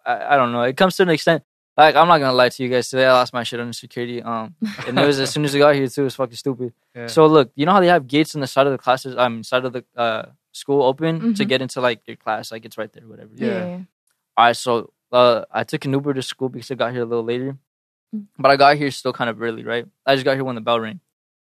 I, 0.05 0.33
I 0.33 0.37
don't 0.37 0.51
know. 0.51 0.63
It 0.63 0.75
comes 0.77 0.95
to 0.97 1.03
an 1.03 1.09
extent. 1.09 1.43
Like 1.79 1.95
I'm 1.95 2.07
not 2.09 2.19
gonna 2.19 2.33
lie 2.33 2.49
to 2.49 2.63
you 2.63 2.67
guys. 2.69 2.89
Today 2.89 3.05
I 3.05 3.13
lost 3.13 3.31
my 3.33 3.43
shit 3.43 3.59
under 3.59 3.71
security. 3.73 4.21
Um, 4.21 4.53
and 4.85 4.99
it 4.99 5.05
was 5.05 5.19
as 5.19 5.29
soon 5.31 5.45
as 5.45 5.55
I 5.55 5.59
got 5.59 5.75
here 5.75 5.87
too. 5.87 6.01
It 6.01 6.11
was 6.11 6.15
fucking 6.15 6.35
stupid. 6.35 6.73
Yeah. 6.93 7.07
So 7.07 7.25
look, 7.25 7.51
you 7.55 7.65
know 7.65 7.71
how 7.71 7.79
they 7.79 7.87
have 7.87 8.05
gates 8.07 8.35
on 8.35 8.41
the 8.41 8.47
side 8.47 8.67
of 8.67 8.73
the 8.73 8.77
classes, 8.77 9.15
um, 9.17 9.43
side 9.43 9.63
of 9.65 9.71
the 9.73 9.85
uh 9.95 10.25
school 10.51 10.83
open 10.83 11.35
to 11.35 11.45
Mhm. 11.45 11.47
get 11.47 11.61
into 11.61 11.79
like 11.79 12.01
your 12.05 12.17
class, 12.17 12.51
like 12.51 12.65
it's 12.65 12.77
right 12.77 12.91
there, 12.91 13.07
whatever. 13.07 13.29
yeah. 13.33 13.47
Yeah. 13.47 13.65
yeah. 13.67 13.79
All 14.35 14.45
right, 14.45 14.55
so 14.57 14.91
uh, 15.11 15.45
I 15.51 15.63
took 15.63 15.85
an 15.85 15.93
Uber 15.93 16.13
to 16.15 16.21
school 16.21 16.49
because 16.49 16.69
I 16.71 16.75
got 16.75 16.91
here 16.91 17.01
a 17.03 17.05
little 17.05 17.23
later, 17.23 17.57
Mm. 18.15 18.25
but 18.37 18.49
I 18.51 18.55
got 18.57 18.75
here 18.77 18.89
still 18.91 19.13
kind 19.13 19.29
of 19.29 19.41
early, 19.41 19.63
right? 19.63 19.85
I 20.05 20.15
just 20.15 20.25
got 20.25 20.33
here 20.35 20.43
when 20.43 20.55
the 20.55 20.61
bell 20.61 20.79
rang, 20.79 20.99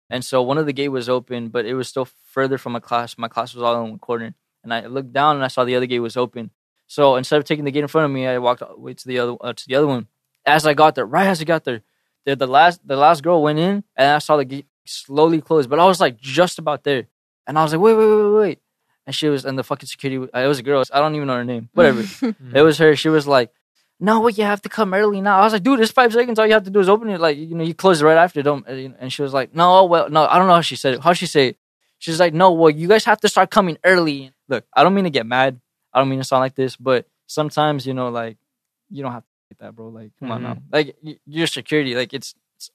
and 0.08 0.24
so 0.24 0.40
one 0.42 0.56
of 0.58 0.66
the 0.66 0.72
gate 0.72 0.88
was 0.90 1.08
open, 1.08 1.48
but 1.48 1.66
it 1.66 1.74
was 1.74 1.88
still 1.88 2.06
further 2.34 2.56
from 2.58 2.72
my 2.72 2.80
class. 2.80 3.18
My 3.18 3.28
class 3.28 3.52
was 3.54 3.62
all 3.64 3.82
in 3.84 3.90
one 3.90 3.98
corner, 3.98 4.34
and 4.62 4.72
I 4.72 4.86
looked 4.86 5.12
down 5.12 5.34
and 5.36 5.44
I 5.44 5.48
saw 5.48 5.64
the 5.64 5.74
other 5.76 5.86
gate 5.86 5.98
was 5.98 6.16
open. 6.16 6.50
So 6.86 7.16
instead 7.16 7.38
of 7.38 7.44
taking 7.44 7.64
the 7.64 7.70
gate 7.72 7.82
in 7.82 7.88
front 7.88 8.04
of 8.06 8.10
me, 8.12 8.26
I 8.26 8.38
walked 8.38 8.62
all 8.62 8.74
the 8.76 8.80
way 8.80 8.94
to 8.94 9.08
the 9.08 9.18
other 9.18 9.34
uh, 9.40 9.52
to 9.52 9.66
the 9.66 9.74
other 9.74 9.86
one. 9.88 10.06
As 10.44 10.66
I 10.66 10.74
got 10.74 10.94
there, 10.94 11.06
right 11.06 11.28
as 11.28 11.40
I 11.40 11.44
got 11.44 11.64
there, 11.64 11.82
the, 12.24 12.36
the 12.36 12.46
last 12.46 12.86
the 12.86 12.96
last 12.96 13.22
girl 13.22 13.42
went 13.42 13.58
in, 13.58 13.84
and 13.96 14.10
I 14.12 14.18
saw 14.18 14.36
the 14.36 14.44
gate 14.44 14.66
slowly 14.84 15.40
close. 15.40 15.66
But 15.66 15.78
I 15.78 15.84
was 15.86 16.00
like 16.00 16.18
just 16.20 16.58
about 16.58 16.84
there, 16.84 17.06
and 17.46 17.58
I 17.58 17.62
was 17.62 17.72
like, 17.72 17.80
wait, 17.80 17.94
wait, 17.94 18.06
wait, 18.06 18.22
wait, 18.22 18.40
wait. 18.40 18.58
And 19.06 19.14
she 19.14 19.28
was, 19.28 19.44
and 19.44 19.58
the 19.58 19.64
fucking 19.64 19.88
security, 19.88 20.30
uh, 20.32 20.38
it 20.38 20.46
was 20.46 20.60
a 20.60 20.62
girl. 20.62 20.82
I 20.92 21.00
don't 21.00 21.14
even 21.14 21.26
know 21.26 21.34
her 21.34 21.44
name. 21.44 21.68
Whatever. 21.74 22.02
Mm-hmm. 22.02 22.56
It 22.56 22.62
was 22.62 22.78
her. 22.78 22.94
She 22.94 23.08
was 23.08 23.26
like, 23.26 23.52
"No, 23.98 24.20
what? 24.20 24.38
You 24.38 24.44
have 24.44 24.62
to 24.62 24.68
come 24.68 24.94
early 24.94 25.20
now." 25.20 25.40
I 25.40 25.44
was 25.44 25.52
like, 25.52 25.62
"Dude, 25.64 25.80
it's 25.80 25.90
five 25.90 26.12
seconds. 26.12 26.38
All 26.38 26.46
you 26.46 26.52
have 26.52 26.64
to 26.64 26.70
do 26.70 26.78
is 26.80 26.88
open 26.88 27.08
it. 27.10 27.20
Like, 27.20 27.36
you 27.36 27.54
know, 27.54 27.64
you 27.64 27.74
close 27.74 28.00
it 28.00 28.04
right 28.04 28.16
after. 28.16 28.42
Don't." 28.42 28.68
uh, 28.68 28.72
you 28.72 28.88
know," 28.90 28.96
And 29.00 29.12
she 29.12 29.22
was 29.22 29.32
like, 29.32 29.54
"No, 29.54 29.84
well, 29.86 30.08
no, 30.08 30.26
I 30.26 30.38
don't 30.38 30.46
know 30.46 30.54
how 30.54 30.60
she 30.60 30.76
said 30.76 30.94
it. 30.94 31.00
How 31.02 31.12
she 31.14 31.26
say 31.26 31.48
it? 31.48 31.56
She's 31.98 32.20
like, 32.20 32.32
"No, 32.34 32.52
well, 32.52 32.70
you 32.70 32.86
guys 32.86 33.04
have 33.04 33.20
to 33.22 33.28
start 33.28 33.50
coming 33.50 33.76
early." 33.84 34.32
Look, 34.48 34.64
I 34.74 34.84
don't 34.84 34.94
mean 34.94 35.04
to 35.04 35.10
get 35.10 35.26
mad. 35.26 35.60
I 35.92 35.98
don't 35.98 36.08
mean 36.08 36.18
to 36.20 36.24
sound 36.24 36.40
like 36.40 36.54
this, 36.54 36.76
but 36.76 37.06
sometimes, 37.26 37.86
you 37.86 37.94
know, 37.94 38.08
like 38.08 38.36
you 38.88 39.02
don't 39.02 39.12
have 39.12 39.24
that, 39.58 39.74
bro. 39.74 39.88
Like, 39.88 40.10
come 40.18 40.30
on 40.30 40.42
now. 40.42 40.56
Like, 40.70 40.96
y- 41.02 41.18
your 41.26 41.46
security, 41.46 41.94
like 41.94 42.12
it's. 42.14 42.34
it's 42.56 42.70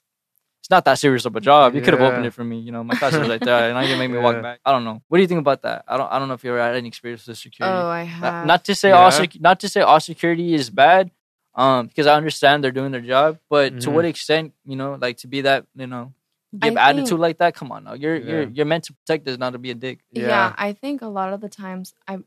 it's 0.60 0.70
not 0.70 0.84
that 0.86 1.00
serious 1.00 1.26
of 1.26 1.36
a 1.36 1.40
job. 1.40 1.76
You 1.76 1.82
could 1.82 1.94
have 1.94 2.02
opened 2.02 2.26
it 2.26 2.32
for 2.34 2.44
me. 2.44 2.60
You 2.60 2.72
know, 2.74 2.84
my 2.84 2.96
class 2.96 3.16
was 3.16 3.28
right 3.30 3.40
there, 3.40 3.70
and 3.70 3.74
now 3.76 3.82
you 3.90 3.96
make 3.98 4.12
me 4.12 4.18
walk 4.18 4.42
back. 4.48 4.60
I 4.66 4.72
don't 4.74 4.84
know. 4.84 5.02
What 5.08 5.18
do 5.18 5.22
you 5.22 5.28
think 5.28 5.40
about 5.40 5.62
that? 5.62 5.86
I 5.88 5.96
don't. 5.98 6.12
I 6.12 6.20
don't 6.20 6.28
know 6.28 6.34
if 6.34 6.44
you 6.44 6.50
ever 6.52 6.60
had 6.62 6.76
any 6.76 6.88
experience 6.90 7.26
with 7.28 7.38
security. 7.38 7.74
Oh, 7.74 7.88
I 7.88 8.04
Not- 8.04 8.10
have. 8.10 8.46
not 8.46 8.66
to 8.66 8.76
say 8.76 8.92
all 8.92 9.06
Yeah. 9.06 9.10
sec- 9.22 9.40
not 9.40 9.60
to 9.62 9.70
say 9.70 9.82
all 9.82 10.00
security 10.00 10.54
is 10.54 10.70
bad 10.70 11.12
um 11.56 11.88
because 11.88 12.06
i 12.06 12.14
understand 12.14 12.64
they're 12.64 12.72
doing 12.80 12.92
their 12.92 13.02
job 13.02 13.40
but 13.50 13.82
to 13.82 13.90
Mhm. 13.90 13.94
what 13.94 14.06
extent 14.06 14.54
you 14.64 14.76
know 14.76 14.96
like 15.02 15.18
to 15.18 15.28
be 15.28 15.42
that 15.42 15.66
you 15.76 15.88
know 15.88 16.14
I 16.62 16.70
give 16.70 16.78
attitude 16.78 17.08
think- 17.10 17.20
like 17.20 17.38
that 17.40 17.56
come 17.56 17.72
on 17.72 17.84
now 17.86 17.94
you're 17.94 18.16
you're 18.16 18.44
you're 18.56 18.68
meant 18.74 18.84
to 18.84 18.94
protect 18.94 19.28
us 19.28 19.40
not 19.40 19.54
to 19.54 19.58
be 19.58 19.72
a 19.72 19.74
dick 19.74 19.98
yeah. 20.12 20.28
Yeah. 20.28 20.54
I 20.56 20.74
think 20.74 21.02
a 21.02 21.08
lot 21.08 21.34
of 21.34 21.42
the 21.42 21.50
times 21.50 21.96
I 22.08 22.20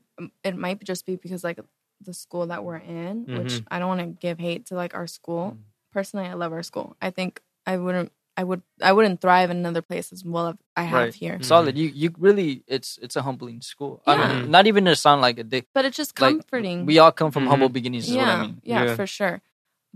it 0.43 0.57
might 0.57 0.83
just 0.83 1.05
be 1.05 1.15
because 1.15 1.45
like 1.45 1.59
the 2.03 2.13
school 2.13 2.47
that 2.47 2.63
we're 2.63 2.77
in, 2.77 3.25
which 3.25 3.53
Mhm. 3.61 3.65
I 3.71 3.79
don't 3.79 3.87
want 3.87 4.01
to 4.01 4.07
give 4.07 4.39
hate 4.39 4.65
to 4.67 4.75
like 4.75 4.93
our 4.95 5.07
school. 5.07 5.51
Mhm. 5.51 5.63
Personally, 5.93 6.27
I 6.27 6.33
love 6.33 6.51
our 6.53 6.63
school. 6.63 6.95
I 7.01 7.09
think 7.11 7.41
I 7.65 7.77
wouldn't 7.77 8.11
I 8.37 8.43
would 8.45 8.61
I 8.81 8.93
wouldn't 8.93 9.19
thrive 9.21 9.51
in 9.51 9.57
another 9.57 9.81
place 9.83 10.11
as 10.13 10.23
well 10.23 10.47
as 10.47 10.55
I 10.75 10.83
have 10.83 10.99
Right. 10.99 11.13
here. 11.13 11.37
solid 11.43 11.77
you 11.77 11.87
you 11.93 12.09
really 12.17 12.63
it's 12.65 12.97
it's 13.03 13.15
a 13.17 13.21
humbling 13.21 13.59
school 13.61 14.01
i 14.07 14.15
Yeah. 14.15 14.27
mean 14.41 14.49
not 14.49 14.65
even 14.67 14.85
to 14.85 14.95
sound 14.95 15.19
like 15.21 15.37
a 15.37 15.43
dick 15.43 15.67
But 15.75 15.83
it's 15.85 15.97
just 15.97 16.15
like 16.19 16.35
comforting. 16.39 16.85
we 16.85 16.97
all 16.97 17.11
come 17.11 17.29
from 17.31 17.43
Mhm. 17.43 17.49
humble 17.51 17.69
beginnings 17.69 18.07
is 18.07 18.15
yeah, 18.15 18.25
what 18.25 18.37
i 18.39 18.41
mean 18.41 18.61
yeah, 18.63 18.83
Yeah. 18.85 18.95
for 18.95 19.05
sure. 19.05 19.41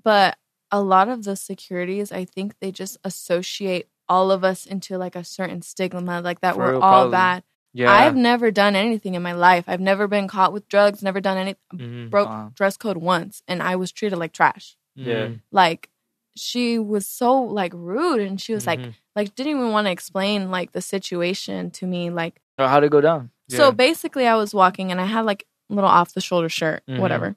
But 0.04 0.38
a 0.70 0.82
lot 0.84 1.08
of 1.08 1.24
the 1.24 1.36
securities, 1.36 2.12
I 2.12 2.26
think 2.26 2.60
they 2.60 2.72
just 2.72 2.98
associate 3.06 3.88
all 4.10 4.30
of 4.32 4.44
us 4.44 4.66
into 4.66 4.98
like 4.98 5.16
a 5.16 5.24
certain 5.24 5.62
stigma, 5.62 6.20
like 6.22 6.42
that 6.42 6.54
For 6.56 6.60
we're 6.60 6.72
real, 6.72 6.82
all 6.84 6.92
probably. 7.10 7.12
bad. 7.12 7.44
Yeah. 7.78 7.92
I've 7.92 8.16
never 8.16 8.52
done 8.52 8.74
anything 8.76 9.16
in 9.16 9.22
my 9.22 9.34
life. 9.34 9.66
I've 9.68 9.82
never 9.82 10.08
been 10.08 10.28
caught 10.30 10.54
with 10.54 10.68
drugs. 10.70 11.04
Never 11.04 11.20
done 11.20 11.38
any. 11.38 11.56
Mhm. 11.74 12.10
Broke 12.10 12.30
Wow. 12.30 12.52
dress 12.56 12.78
code 12.78 12.96
once, 12.98 13.44
and 13.50 13.62
I 13.62 13.76
was 13.76 13.92
treated 13.92 14.18
like 14.18 14.32
trash. 14.32 14.78
Yeah. 14.96 15.28
Mhm. 15.28 15.42
Like 15.52 15.90
she 16.38 16.80
was 16.80 17.06
so 17.06 17.42
like 17.42 17.74
rude, 17.76 18.22
and 18.22 18.40
she 18.40 18.54
was 18.54 18.66
like 18.66 18.80
Mhm. 18.80 18.94
like 19.16 19.36
didn't 19.36 19.52
even 19.58 19.72
want 19.72 19.88
to 19.88 19.92
explain 19.92 20.52
like 20.52 20.72
the 20.72 20.82
situation 20.82 21.70
to 21.72 21.86
me. 21.86 22.10
Like 22.10 22.42
Or 22.58 22.68
how'd 22.70 22.84
it 22.86 22.92
go 22.92 23.02
down 23.02 23.32
so 23.50 23.72
basically, 23.72 24.26
I 24.26 24.36
was 24.36 24.54
walking 24.56 24.90
and 24.92 25.00
I 25.02 25.06
had 25.06 25.26
like 25.26 25.46
a 25.70 25.74
little 25.76 25.90
off 25.90 26.14
the 26.14 26.22
shoulder 26.22 26.50
shirt, 26.50 26.82
Mhm. 26.88 27.00
whatever. 27.00 27.36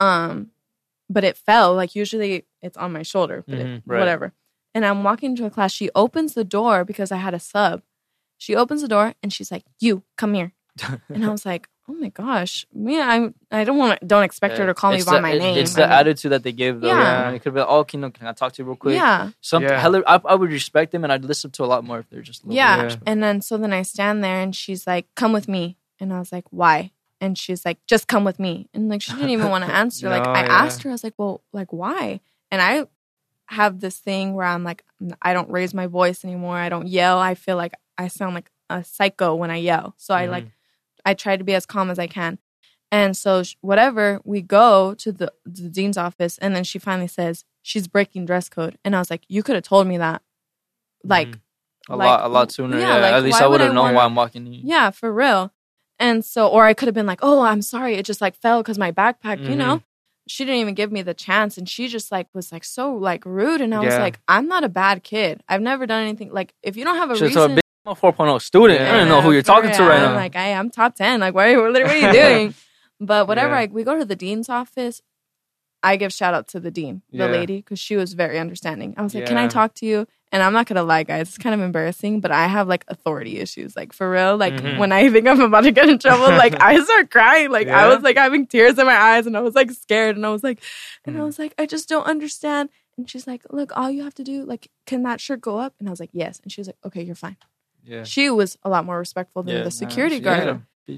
Um, 0.00 0.50
but 1.10 1.24
it 1.24 1.36
fell. 1.36 1.74
Like 1.74 1.94
usually 1.96 2.46
it's 2.62 2.76
on 2.76 2.92
my 2.92 3.02
shoulder, 3.02 3.44
but 3.46 3.58
it, 3.58 3.66
Mhm. 3.66 3.82
Right. 3.86 3.98
whatever. 3.98 4.32
And 4.74 4.84
I'm 4.86 5.02
walking 5.04 5.30
into 5.30 5.44
a 5.46 5.50
class. 5.50 5.72
She 5.72 5.90
opens 5.94 6.34
the 6.34 6.44
door 6.44 6.84
because 6.84 7.10
I 7.12 7.16
had 7.16 7.34
a 7.34 7.38
sub. 7.40 7.82
She 8.38 8.54
opens 8.56 8.82
the 8.82 8.88
door 8.88 9.14
and 9.22 9.32
she's 9.32 9.50
like, 9.50 9.64
"You 9.80 10.02
come 10.16 10.34
here." 10.34 10.52
And 11.08 11.24
I 11.24 11.28
was 11.36 11.46
like, 11.46 11.68
"Oh 11.88 11.92
my 11.94 12.08
gosh, 12.08 12.66
yeah, 12.74 13.06
I'm. 13.08 13.34
I 13.50 13.64
don't 13.64 13.78
want 13.78 14.00
to. 14.00 14.06
Don't 14.06 14.24
expect 14.24 14.58
her 14.58 14.66
to 14.66 14.74
call 14.74 14.92
me 14.92 15.02
by 15.02 15.14
the- 15.14 15.20
my 15.22 15.30
it- 15.32 15.38
name. 15.38 15.58
it's 15.58 15.76
I 15.76 15.82
the 15.82 15.86
mean, 15.88 15.98
attitude 15.98 16.32
that 16.32 16.42
they 16.42 16.52
give 16.52 16.80
though 16.80 16.88
Yeah. 16.88 17.30
yeah. 17.30 17.30
it 17.30 17.40
could 17.42 17.54
be 17.54 17.60
like, 17.60 17.68
oh 17.68 17.84
can, 17.84 18.10
can 18.10 18.26
i 18.26 18.32
talk 18.32 18.52
to 18.54 18.62
you 18.62 18.66
real 18.66 18.76
quick 18.76 18.96
Yeah, 18.96 19.30
some 19.40 19.62
Yeah. 19.62 19.78
hella, 19.80 20.02
I, 20.06 20.20
I 20.24 20.34
would 20.34 20.50
respect 20.50 20.92
them 20.92 21.04
and 21.04 21.12
i'd 21.12 21.24
listen 21.24 21.50
to 21.52 21.64
a 21.64 21.66
lot 21.66 21.84
more 21.84 22.00
if 22.00 22.10
they're 22.10 22.22
just 22.22 22.42
a 22.42 22.46
little 22.46 22.56
yeah. 22.56 22.88
Yeah. 22.88 22.96
And 23.06 23.22
then 23.22 23.40
so 23.40 23.56
then 23.56 23.72
I 23.72 23.82
stand 23.82 24.24
there 24.24 24.40
and 24.40 24.54
she's 24.54 24.86
like, 24.86 25.06
"Come 25.14 25.32
with 25.32 25.46
me," 25.48 25.76
and 26.00 26.12
I 26.12 26.18
was 26.18 26.32
like, 26.32 26.44
"Why?" 26.50 26.90
And 27.20 27.38
she's 27.38 27.64
like, 27.64 27.78
"Just 27.86 28.08
come 28.08 28.24
with 28.24 28.38
me." 28.40 28.68
And 28.74 28.88
like 28.88 29.00
she 29.00 29.12
didn't 29.12 29.30
even 29.30 29.48
want 29.48 29.64
to 29.64 29.72
answer. 29.82 30.08
like 30.10 30.26
I 30.26 30.42
yeah. 30.44 30.52
asked 30.64 30.82
her, 30.82 30.90
I 30.90 30.92
was 30.92 31.04
like, 31.04 31.14
"Well, 31.16 31.42
like 31.52 31.72
why?" 31.72 32.20
And 32.50 32.60
I 32.60 32.86
have 33.48 33.80
this 33.80 33.98
thing 33.98 34.34
where 34.34 34.46
I'm 34.46 34.64
like, 34.64 34.82
mm, 35.02 35.12
I 35.22 35.32
don't 35.34 35.50
raise 35.50 35.74
my 35.74 35.86
voice 35.86 36.24
anymore. 36.24 36.56
I 36.56 36.68
don't 36.70 36.88
yell. 36.88 37.18
I 37.18 37.34
feel 37.34 37.56
like 37.56 37.74
I 37.98 38.08
sound 38.08 38.34
like 38.34 38.50
a 38.70 38.82
psycho 38.84 39.34
when 39.34 39.50
I 39.50 39.56
yell. 39.56 39.94
So 39.96 40.14
I 40.14 40.26
like 40.26 40.44
I 41.04 41.14
try 41.14 41.36
to 41.36 41.44
be 41.44 41.54
as 41.54 41.66
calm 41.66 41.90
as 41.90 41.98
I 41.98 42.06
can. 42.06 42.38
And 42.90 43.16
so 43.16 43.42
sh- 43.42 43.56
whatever, 43.60 44.20
we 44.24 44.40
go 44.40 44.94
to 44.94 45.12
the 45.12 45.32
the 45.44 45.68
dean's 45.68 45.98
office, 45.98 46.38
and 46.38 46.54
then 46.54 46.64
she 46.64 46.78
finally 46.78 47.08
says 47.08 47.44
she's 47.62 47.88
breaking 47.88 48.26
dress 48.26 48.48
code, 48.48 48.78
and 48.84 48.94
I 48.94 48.98
was 49.00 49.10
like, 49.10 49.24
"You 49.28 49.42
could 49.42 49.54
have 49.56 49.64
told 49.64 49.86
me 49.86 49.98
that." 49.98 50.22
Like 51.02 51.28
Mhm. 51.28 51.40
a 51.90 51.96
like, 51.96 52.06
lot 52.06 52.24
a 52.24 52.28
lot 52.28 52.52
sooner 52.52 52.78
yeah, 52.78 52.88
yeah, 52.94 53.00
like, 53.02 53.14
at 53.14 53.22
least 53.22 53.42
i 53.42 53.46
would 53.46 53.60
have 53.60 53.74
known 53.74 53.94
why 53.94 54.04
i'm 54.04 54.14
walking 54.14 54.46
in 54.46 54.54
Yeah, 54.54 54.90
for 54.90 55.12
real. 55.12 55.52
And 55.98 56.24
so, 56.24 56.48
or 56.48 56.64
I 56.64 56.74
could 56.74 56.88
have 56.88 56.94
been 56.94 57.06
like, 57.06 57.20
oh, 57.22 57.42
I'm 57.42 57.62
sorry. 57.62 57.94
It 57.94 58.04
just 58.04 58.20
like 58.20 58.34
fell 58.34 58.62
because 58.62 58.78
my 58.78 58.90
backpack, 58.90 59.38
you 59.48 59.54
Mhm. 59.54 59.58
know? 59.58 59.82
She 60.26 60.44
didn't 60.44 60.60
even 60.60 60.74
give 60.74 60.90
me 60.90 61.02
the 61.02 61.14
chance. 61.14 61.56
And 61.56 61.68
she 61.68 61.86
just 61.86 62.10
like 62.10 62.26
was 62.34 62.50
like 62.50 62.64
so 62.64 62.92
like 62.94 63.24
rude. 63.24 63.60
And 63.60 63.72
I 63.74 63.78
was 63.80 63.94
like, 64.00 64.18
I'm 64.26 64.48
not 64.48 64.64
a 64.64 64.68
bad 64.68 65.04
kid. 65.04 65.42
I've 65.48 65.60
never 65.62 65.86
done 65.86 66.02
anything. 66.02 66.32
Like, 66.32 66.54
if 66.62 66.76
you 66.76 66.84
don't 66.84 66.96
have 66.96 67.10
a 67.10 67.16
reason. 67.26 67.60
I'm 67.86 67.92
a 67.92 67.94
4.0 67.94 68.40
student 68.40 68.80
i 68.80 68.92
don't 68.92 69.08
know 69.08 69.20
who 69.20 69.32
you're 69.32 69.42
talking 69.42 69.70
to 69.70 69.82
right 69.82 69.98
I'm 70.02 70.12
now 70.12 70.14
like, 70.14 70.36
I 70.36 70.46
am 70.48 70.70
top 70.70 70.94
10. 70.94 71.20
Like, 71.20 71.34
what 71.34 71.46
are 71.48 71.50
you, 71.50 71.60
what 71.62 71.76
are 71.82 71.96
you 71.96 72.12
doing? 72.12 72.54
But 73.00 73.28
whatever, 73.28 73.50
Yeah. 73.52 73.60
like, 73.60 73.72
we 73.74 73.84
go 73.84 73.98
to 73.98 74.04
the 74.04 74.16
dean's 74.16 74.48
office. 74.48 75.02
I 75.82 75.96
give 75.96 76.12
shout 76.14 76.32
out 76.32 76.48
to 76.48 76.60
the 76.60 76.70
dean, 76.70 77.02
the 77.10 77.18
Yeah. 77.18 77.26
lady, 77.26 77.56
because 77.58 77.78
she 77.78 77.96
was 77.96 78.14
very 78.14 78.38
understanding. 78.38 78.94
I 78.96 79.02
was 79.02 79.14
like, 79.14 79.26
"Can 79.26 79.36
I 79.36 79.48
talk 79.48 79.74
to 79.74 79.86
you?" 79.86 80.06
And 80.32 80.42
I'm 80.42 80.54
not 80.54 80.66
gonna 80.66 80.82
lie, 80.82 81.02
guys, 81.02 81.28
it's 81.28 81.36
kind 81.36 81.54
of 81.54 81.60
embarrassing, 81.60 82.20
but 82.20 82.30
I 82.30 82.46
have 82.46 82.66
like 82.68 82.86
authority 82.88 83.38
issues, 83.38 83.76
like 83.76 83.92
for 83.92 84.10
real. 84.10 84.38
Like 84.38 84.54
Mhm. 84.54 84.78
when 84.78 84.92
I 84.92 85.10
think 85.10 85.26
I'm 85.28 85.42
about 85.42 85.64
to 85.64 85.72
get 85.72 85.90
in 85.90 85.98
trouble, 85.98 86.30
like 86.44 86.54
I 86.62 86.82
start 86.82 87.10
crying. 87.10 87.50
Like 87.50 87.68
I 87.68 87.86
was 87.92 88.02
like 88.02 88.16
having 88.16 88.46
tears 88.46 88.78
in 88.78 88.86
my 88.86 88.96
eyes, 88.96 89.26
and 89.26 89.36
I 89.36 89.40
was 89.40 89.54
like 89.54 89.70
scared, 89.72 90.16
and 90.16 90.24
I 90.24 90.30
was 90.30 90.42
like, 90.42 90.62
and 91.04 91.16
I 91.18 91.20
Mhm. 91.20 91.26
was 91.26 91.38
like, 91.38 91.52
I 91.58 91.66
just 91.66 91.86
don't 91.90 92.06
understand. 92.06 92.70
And 92.96 93.10
she's 93.10 93.26
like, 93.26 93.42
"Look, 93.50 93.76
all 93.76 93.90
you 93.90 94.04
have 94.04 94.14
to 94.14 94.24
do, 94.24 94.44
like, 94.46 94.70
can 94.86 95.02
that 95.02 95.20
shirt 95.20 95.40
go 95.42 95.58
up?" 95.58 95.74
And 95.80 95.86
I 95.88 95.90
was 95.90 96.00
like, 96.00 96.10
"Yes." 96.14 96.40
And 96.42 96.50
she 96.50 96.60
was 96.62 96.68
like, 96.68 96.78
"Okay, 96.86 97.02
you're 97.02 97.14
fine." 97.16 97.36
Yeah. 97.84 98.04
She 98.04 98.30
was 98.30 98.56
a 98.62 98.68
lot 98.70 98.84
more 98.84 98.98
respectful 98.98 99.42
than 99.42 99.56
Yeah, 99.56 99.62
the 99.64 99.70
security 99.70 100.20
nah, 100.20 100.24
guard. 100.24 100.62
yeah. 100.86 100.96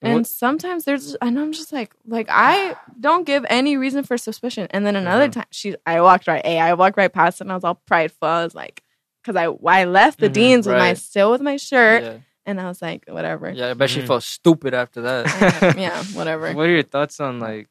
And 0.00 0.14
What- 0.14 0.26
sometimes 0.28 0.84
there's, 0.84 1.14
and 1.16 1.38
I'm 1.38 1.52
just 1.52 1.72
like, 1.72 1.92
like 2.06 2.26
I 2.30 2.76
don't 3.00 3.24
give 3.26 3.44
any 3.48 3.76
reason 3.76 4.04
for 4.04 4.16
suspicion. 4.16 4.68
And 4.70 4.86
then 4.86 4.94
another 4.96 5.24
Uh-huh. 5.24 5.32
time, 5.32 5.46
she, 5.50 5.74
I 5.86 6.00
walked 6.00 6.26
right, 6.28 6.42
a, 6.44 6.58
I 6.60 6.74
walked 6.74 6.96
right 6.96 7.12
past, 7.12 7.40
it 7.40 7.44
and 7.44 7.52
I 7.52 7.54
was 7.56 7.64
all 7.64 7.74
prideful. 7.86 8.28
I 8.28 8.44
was 8.44 8.54
like, 8.54 8.82
because 9.22 9.34
I, 9.36 9.46
I 9.66 9.84
left 9.86 10.20
the 10.20 10.28
Mhm, 10.30 10.34
deans 10.34 10.66
with 10.66 10.76
my 10.76 10.94
still 10.94 11.30
with 11.32 11.40
my 11.40 11.56
shirt, 11.56 12.02
yeah. 12.04 12.18
and 12.46 12.60
I 12.60 12.68
was 12.68 12.80
like, 12.80 13.04
whatever, 13.08 13.50
yeah 13.50 13.70
i 13.70 13.74
bet 13.74 13.90
she 13.90 14.00
Mhm. 14.00 14.06
felt 14.06 14.22
stupid 14.22 14.72
after 14.72 15.02
that 15.02 15.26
yeah, 15.76 16.02
whatever. 16.14 16.52
What 16.54 16.66
are 16.66 16.72
your 16.72 16.82
thoughts 16.84 17.18
on 17.20 17.40
like? 17.40 17.68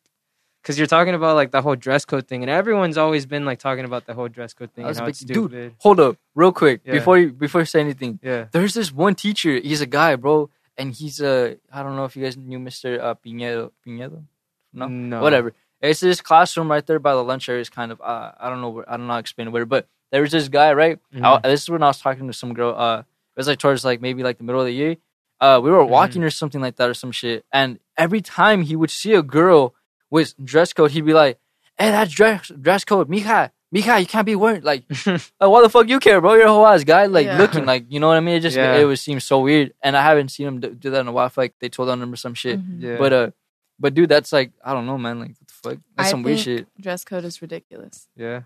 Because 0.68 0.78
you're 0.78 0.86
talking 0.88 1.14
about 1.14 1.38
like 1.38 1.52
the 1.52 1.62
whole 1.62 1.78
dress 1.78 2.04
code 2.04 2.28
thing, 2.28 2.44
and 2.44 2.50
everyone's 2.52 2.98
always 2.98 3.26
been 3.26 3.46
like 3.46 3.58
talking 3.58 3.86
about 3.86 4.06
the 4.06 4.14
whole 4.14 4.28
dress 4.28 4.52
code 4.54 4.70
thing 4.74 4.84
I 4.84 4.90
was 4.90 5.00
like, 5.00 5.16
dude, 5.18 5.74
hold 5.78 5.98
up 6.02 6.18
real 6.36 6.52
quick 6.52 6.82
Yeah. 6.84 6.92
before 6.92 7.18
you 7.18 7.32
before 7.32 7.62
you 7.62 7.66
say 7.66 7.80
anything 7.80 8.20
Yeah. 8.22 8.48
there's 8.52 8.74
this 8.74 8.92
one 8.92 9.16
teacher 9.16 9.54
he's 9.70 9.80
a 9.80 9.86
guy 9.86 10.18
bro 10.18 10.50
and 10.78 10.94
he's 10.94 11.22
a 11.22 11.56
I 11.72 11.84
don't 11.84 11.96
know 11.96 12.04
if 12.04 12.18
you 12.18 12.24
guys 12.26 12.36
knew 12.36 12.60
Mr. 12.60 13.00
Uh, 13.00 13.14
Pinedo 13.14 13.72
Pinedo 13.86 14.26
no 14.74 14.88
No. 14.90 15.22
whatever. 15.22 15.54
It's 15.80 16.02
this 16.02 16.20
classroom 16.20 16.70
right 16.70 16.86
there 16.86 17.00
by 17.00 17.14
the 17.14 17.24
lunch 17.24 17.48
area. 17.48 17.62
Is 17.62 17.70
kind 17.70 17.94
of 17.94 18.02
uh, 18.02 18.32
I 18.38 18.50
don't 18.50 18.60
know 18.60 18.70
where, 18.76 18.90
I 18.92 18.98
don't 18.98 19.08
know 19.08 19.14
how 19.14 19.20
to 19.20 19.26
explain 19.28 19.48
it, 19.48 19.52
where, 19.52 19.66
but 19.66 19.88
there 20.12 20.22
was 20.22 20.32
this 20.34 20.50
guy 20.50 20.74
right. 20.74 21.00
Mhm. 21.16 21.24
I- 21.24 21.48
this 21.48 21.62
is 21.64 21.70
when 21.70 21.82
I 21.82 21.88
was 21.88 22.02
talking 22.02 22.28
to 22.28 22.34
some 22.34 22.54
girl. 22.54 22.76
Uh, 22.76 23.00
it 23.00 23.38
was 23.40 23.48
like 23.48 23.60
towards 23.60 23.86
like 23.86 24.02
maybe 24.02 24.22
like 24.22 24.38
the 24.38 24.44
middle 24.44 24.60
of 24.60 24.68
the 24.68 24.74
year. 24.74 24.98
Uh, 25.40 25.62
we 25.64 25.70
were 25.72 25.86
walking 25.86 26.24
or 26.24 26.30
something 26.32 26.60
like 26.60 26.76
that 26.76 26.90
or 26.90 26.94
some 26.94 27.12
shit, 27.14 27.46
and 27.54 27.80
every 27.96 28.20
time 28.22 28.64
he 28.64 28.76
would 28.76 28.90
see 28.92 29.14
a 29.14 29.22
girl 29.22 29.74
with 30.10 30.34
dress 30.44 30.74
code, 30.74 30.92
he'd 30.92 31.06
be 31.06 31.14
like, 31.14 31.40
"Hey, 31.78 31.92
that's 31.92 32.12
dress 32.14 32.48
dress 32.62 32.84
code, 32.86 33.10
Mika, 33.10 33.52
Mika, 33.72 34.00
you 34.00 34.06
can't 34.06 34.26
be 34.26 34.36
wearing 34.36 34.64
like, 34.64 34.84
like, 35.06 35.22
why 35.40 35.62
the 35.62 35.70
fuck 35.70 35.88
you 35.90 36.00
care, 36.00 36.22
bro? 36.22 36.36
You're 36.36 36.46
a 36.48 36.50
whole 36.50 36.66
ass 36.66 36.84
guy, 36.86 37.06
like 37.08 37.26
Yeah. 37.26 37.38
looking 37.38 37.66
like, 37.66 37.86
you 37.90 38.00
know 38.00 38.08
what 38.08 38.18
I 38.18 38.22
mean? 38.22 38.36
It 38.36 38.40
just 38.42 38.56
Yeah. 38.56 38.76
it 38.78 38.86
would 38.86 39.00
seem 39.00 39.20
so 39.20 39.40
weird, 39.42 39.74
and 39.84 39.96
I 39.98 40.02
haven't 40.04 40.30
seen 40.30 40.48
him 40.48 40.60
do, 40.62 40.70
do 40.74 40.90
that 40.92 41.02
in 41.02 41.08
a 41.08 41.12
while. 41.12 41.32
Like 41.36 41.54
they 41.60 41.70
told 41.70 41.90
on 41.90 42.02
him 42.02 42.14
or 42.14 42.16
some 42.16 42.34
shit. 42.34 42.60
Mhm. 42.60 42.82
yeah. 42.82 42.98
But 42.98 43.14
uh, 43.14 43.32
but 43.80 43.94
dude, 43.94 44.10
that's 44.10 44.32
like 44.32 44.52
I 44.64 44.74
don't 44.74 44.86
know, 44.86 44.98
man. 44.98 45.20
Like 45.20 45.36
what 45.38 45.48
the 45.48 45.54
fuck? 45.54 45.78
That's 45.98 46.08
I 46.08 46.12
some 46.12 46.24
weird 46.24 46.40
shit. 46.40 46.68
Dress 46.80 47.04
code 47.04 47.26
is 47.26 47.42
ridiculous. 47.42 48.08
yeah. 48.16 48.42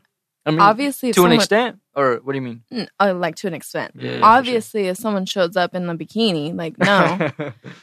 I 0.46 0.50
mean, 0.52 0.60
Obviously, 0.60 1.10
if 1.10 1.16
to 1.16 1.26
an 1.26 1.34
extent, 1.34 1.78
or 1.96 2.20
what 2.24 2.34
do 2.34 2.38
you 2.38 2.42
mean? 2.42 2.64
Mm, 2.74 2.88
uh, 3.00 3.14
like 3.14 3.36
to 3.38 3.48
an 3.48 3.54
extent. 3.54 3.92
Yeah, 3.96 4.02
yeah, 4.04 4.10
for 4.14 4.18
sure. 4.18 4.26
Obviously, 4.26 4.88
if 4.88 4.98
someone 4.98 5.26
shows 5.28 5.56
up 5.56 5.76
in 5.76 5.88
a 5.88 5.96
bikini, 5.96 6.56
like 6.56 6.80
no. 6.80 7.30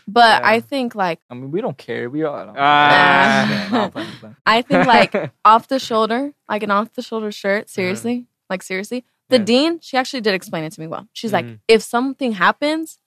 but 0.08 0.40
Yeah. 0.42 0.48
I 0.54 0.58
think 0.60 0.94
like 0.96 1.20
I 1.30 1.34
mean, 1.34 1.52
we 1.52 1.60
don't 1.60 1.78
care. 1.78 2.10
We 2.10 2.24
all. 2.24 2.34
I 2.34 2.44
don't, 2.46 2.56
Ah. 2.58 3.68
No, 3.70 3.80
I'm 3.82 3.90
playing, 3.92 4.08
I'm 4.08 4.16
playing. 4.18 4.36
I 4.44 4.62
think 4.62 4.86
like 4.86 5.32
off 5.44 5.68
the 5.68 5.78
shoulder, 5.78 6.32
like 6.48 6.64
an 6.64 6.72
off 6.72 6.92
the 6.94 7.02
shoulder 7.02 7.30
shirt. 7.30 7.70
Seriously, 7.70 8.26
like 8.50 8.62
seriously. 8.64 9.04
The 9.28 9.36
Uh-huh. 9.36 9.40
Yeah. 9.42 9.44
dean, 9.44 9.80
she 9.80 9.96
actually 9.96 10.22
did 10.22 10.34
explain 10.34 10.64
it 10.64 10.72
to 10.72 10.80
me 10.80 10.86
well. 10.88 11.06
She's 11.12 11.32
like, 11.32 11.44
Mhm. 11.44 11.60
if 11.68 11.82
something 11.82 12.32
happens, 12.32 12.98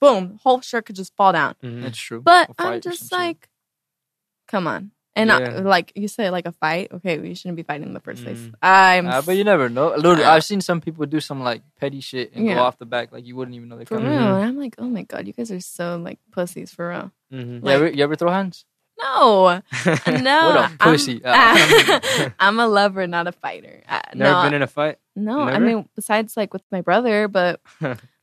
boom, 0.00 0.38
whole 0.42 0.60
shirt 0.60 0.84
could 0.86 0.96
just 0.96 1.14
fall 1.16 1.32
down. 1.32 1.54
Mhm. 1.62 1.84
It's 1.84 1.96
true. 1.98 2.20
But 2.20 2.50
A 2.50 2.54
fight 2.54 2.66
or 2.66 2.72
I'm 2.74 2.80
just 2.82 3.10
like, 3.12 3.48
Come 4.48 4.66
on. 4.66 4.90
And 5.14 5.28
Yeah. 5.28 5.60
uh, 5.60 5.62
like 5.62 5.92
you 5.94 6.08
say, 6.08 6.30
like 6.30 6.46
a 6.46 6.52
fight. 6.52 6.88
Okay, 6.90 7.18
we 7.18 7.34
shouldn't 7.34 7.56
be 7.56 7.62
fighting 7.62 7.86
in 7.86 7.92
the 7.92 8.00
first 8.00 8.24
place. 8.24 8.38
Mm. 8.40 8.54
I'm 8.62 9.06
Uh, 9.08 9.20
but 9.20 9.36
you 9.36 9.44
never 9.44 9.68
know. 9.68 9.92
Uh, 9.92 10.22
I've 10.24 10.42
seen 10.44 10.60
some 10.62 10.80
people 10.80 11.04
do 11.04 11.20
some 11.20 11.42
like 11.44 11.60
petty 11.78 12.00
shit 12.00 12.32
and 12.34 12.46
Yeah. 12.46 12.54
go 12.54 12.62
off 12.62 12.78
the 12.78 12.86
back 12.86 13.12
like 13.12 13.26
you 13.26 13.36
wouldn't 13.36 13.54
even 13.54 13.68
know 13.68 13.76
they 13.76 13.84
for 13.84 13.96
coming. 13.96 14.10
real. 14.10 14.36
And 14.36 14.44
I'm 14.48 14.56
like, 14.58 14.74
oh 14.78 14.88
my 14.88 15.02
god, 15.02 15.26
you 15.26 15.34
guys 15.34 15.52
are 15.52 15.60
so 15.60 15.98
like 15.98 16.18
pussies 16.32 16.72
for 16.72 16.88
real. 16.88 17.12
Mhm. 17.32 17.62
You, 17.64 17.70
ever, 17.70 17.88
you 17.88 18.02
ever 18.02 18.16
throw 18.16 18.30
hands? 18.32 18.64
No, 19.00 19.60
no. 20.06 20.38
A 20.56 20.60
I'm- 20.68 20.78
pussy. 20.78 21.20
I'm, 21.24 22.58
a 22.60 22.66
lover, 22.68 23.06
not 23.06 23.26
a 23.26 23.32
fighter. 23.32 23.82
Uh, 23.88 24.00
Never 24.14 24.32
no, 24.32 24.42
been 24.44 24.54
in 24.54 24.62
a 24.62 24.66
fight. 24.66 24.98
no. 25.16 25.40
I 25.40 25.58
mean, 25.58 25.88
besides 25.96 26.36
like 26.36 26.52
with 26.52 26.62
my 26.70 26.80
brother, 26.80 27.28
but 27.28 27.60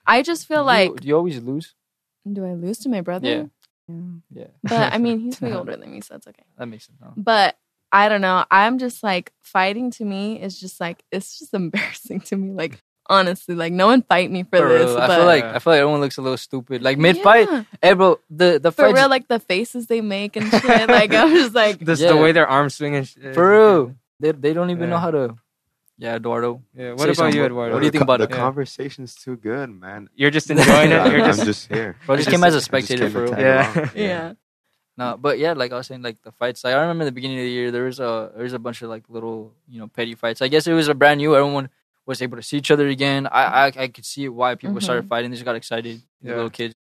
I 0.08 0.22
just 0.22 0.48
feel 0.48 0.64
like, 0.64 1.02
do 1.02 1.08
you 1.08 1.16
always 1.16 1.42
lose? 1.42 1.76
do 2.32 2.46
I 2.46 2.54
lose 2.54 2.78
to 2.80 2.90
my 2.90 3.02
brother? 3.02 3.28
Yeah. 3.28 3.44
Yeah. 3.90 4.44
Yeah, 4.44 4.48
But 4.64 4.94
I 4.94 4.98
mean, 4.98 5.20
he's 5.20 5.42
way 5.42 5.54
older 5.54 5.76
than 5.76 5.92
me, 5.92 6.02
so 6.02 6.16
it's 6.16 6.28
okay. 6.28 6.44
that 6.58 6.66
makes 6.68 6.86
sense. 6.88 7.00
Huh? 7.04 7.12
But 7.18 7.58
I 7.92 8.08
don't 8.10 8.22
know. 8.22 8.46
I'm 8.52 8.78
just 8.78 9.02
like 9.04 9.34
fighting 9.42 9.90
to 9.92 10.06
me 10.06 10.40
is 10.42 10.60
just 10.60 10.80
like 10.80 11.04
it's 11.12 11.40
just 11.40 11.54
embarrassing 11.62 12.22
to 12.22 12.36
me. 12.36 12.52
Like 12.54 12.82
honestly, 13.10 13.56
like 13.56 13.74
no 13.74 13.88
one 13.88 14.04
fight 14.04 14.30
me 14.30 14.44
for, 14.44 14.58
For 14.60 14.70
this. 14.70 14.86
real, 14.86 14.96
but 14.98 15.10
I 15.10 15.16
feel 15.18 15.26
like 15.26 15.44
I 15.44 15.60
feel 15.60 15.74
like 15.74 15.80
everyone 15.82 16.02
looks 16.02 16.18
a 16.18 16.22
little 16.22 16.38
stupid. 16.38 16.84
Like 16.84 16.98
mid 17.00 17.18
fight, 17.18 17.48
Yeah. 17.50 17.64
hey 17.82 17.94
bro, 17.94 18.20
the 18.30 18.60
the 18.62 18.72
for 18.72 18.84
fight 18.84 18.96
real, 18.96 19.10
like 19.10 19.28
the 19.28 19.40
faces 19.40 19.88
they 19.88 20.02
make 20.02 20.36
and 20.36 20.50
shit. 20.52 20.88
like 20.90 21.14
I'm 21.22 21.34
just 21.34 21.56
like 21.56 21.80
This 21.80 22.00
Yeah. 22.00 22.10
the 22.14 22.18
way 22.18 22.32
their 22.32 22.48
arms 22.48 22.76
swing 22.76 22.96
and 22.96 23.08
shit. 23.08 23.34
for 23.34 23.50
real. 23.52 23.96
They 24.20 24.32
they 24.34 24.54
don't 24.54 24.70
even 24.70 24.90
know 24.90 24.98
how 25.00 25.12
to. 25.12 25.36
Yeah, 26.00 26.16
Eduardo. 26.16 26.64
Yeah. 26.74 26.92
What 26.92 27.00
Say 27.00 27.04
about 27.04 27.16
something, 27.18 27.36
you. 27.36 27.46
Eduardo? 27.46 27.74
What 27.74 27.80
do 27.82 27.86
you 27.86 27.92
think 27.92 28.04
about 28.04 28.20
the 28.20 28.24
it? 28.24 28.30
Yeah. 28.32 28.38
conversation's 28.38 29.16
too 29.16 29.36
good, 29.36 29.70
man. 29.70 30.10
You're 30.16 30.32
just 30.32 30.50
enjoying 30.50 30.92
it. 30.92 31.06
You're 31.12 31.22
I'm 31.22 31.36
just, 31.36 31.44
just 31.44 31.68
here. 31.68 31.98
Bro, 32.06 32.16
just 32.16 32.30
I 32.30 32.32
came 32.32 32.44
as 32.46 32.56
a 32.56 32.62
spectator 32.62 33.04
came 33.04 33.12
for 33.12 33.24
real. 33.24 33.38
Yeah. 33.38 33.90
yeah. 33.94 34.34
No, 34.98 35.18
but 35.18 35.40
yeah, 35.40 35.54
like 35.54 35.74
I 35.74 35.76
was 35.76 35.88
saying, 35.88 36.02
like 36.02 36.22
the 36.24 36.32
fights. 36.32 36.64
Like 36.64 36.74
I 36.74 36.82
remember 36.82 37.04
the 37.06 37.12
beginning 37.12 37.40
of 37.40 37.44
the 37.44 37.50
year, 37.50 37.72
there 37.72 37.84
was 37.84 38.00
a 38.00 38.32
there 38.34 38.44
was 38.44 38.54
a 38.54 38.60
bunch 38.60 38.82
of 38.82 38.90
like 38.90 39.04
little 39.10 39.54
you 39.68 39.80
know 39.80 39.88
petty 39.88 40.16
fights. 40.16 40.42
I 40.42 40.48
guess 40.48 40.68
it 40.68 40.74
was 40.74 40.88
a 40.88 40.94
brand 40.94 41.20
new. 41.20 41.36
Everyone 41.36 41.70
was 42.06 42.22
able 42.22 42.38
to 42.38 42.44
see 42.44 42.58
each 42.58 42.72
other 42.72 42.88
again. 42.88 43.28
I 43.28 43.44
I, 43.44 43.66
I 43.68 43.88
could 43.88 44.06
see 44.06 44.28
why 44.28 44.56
people 44.56 44.80
started 44.82 45.08
fighting. 45.08 45.32
They 45.32 45.36
just 45.36 45.46
got 45.46 45.56
excited. 45.56 46.02
Yeah. 46.22 46.36
little 46.36 46.50
kids. 46.50 46.76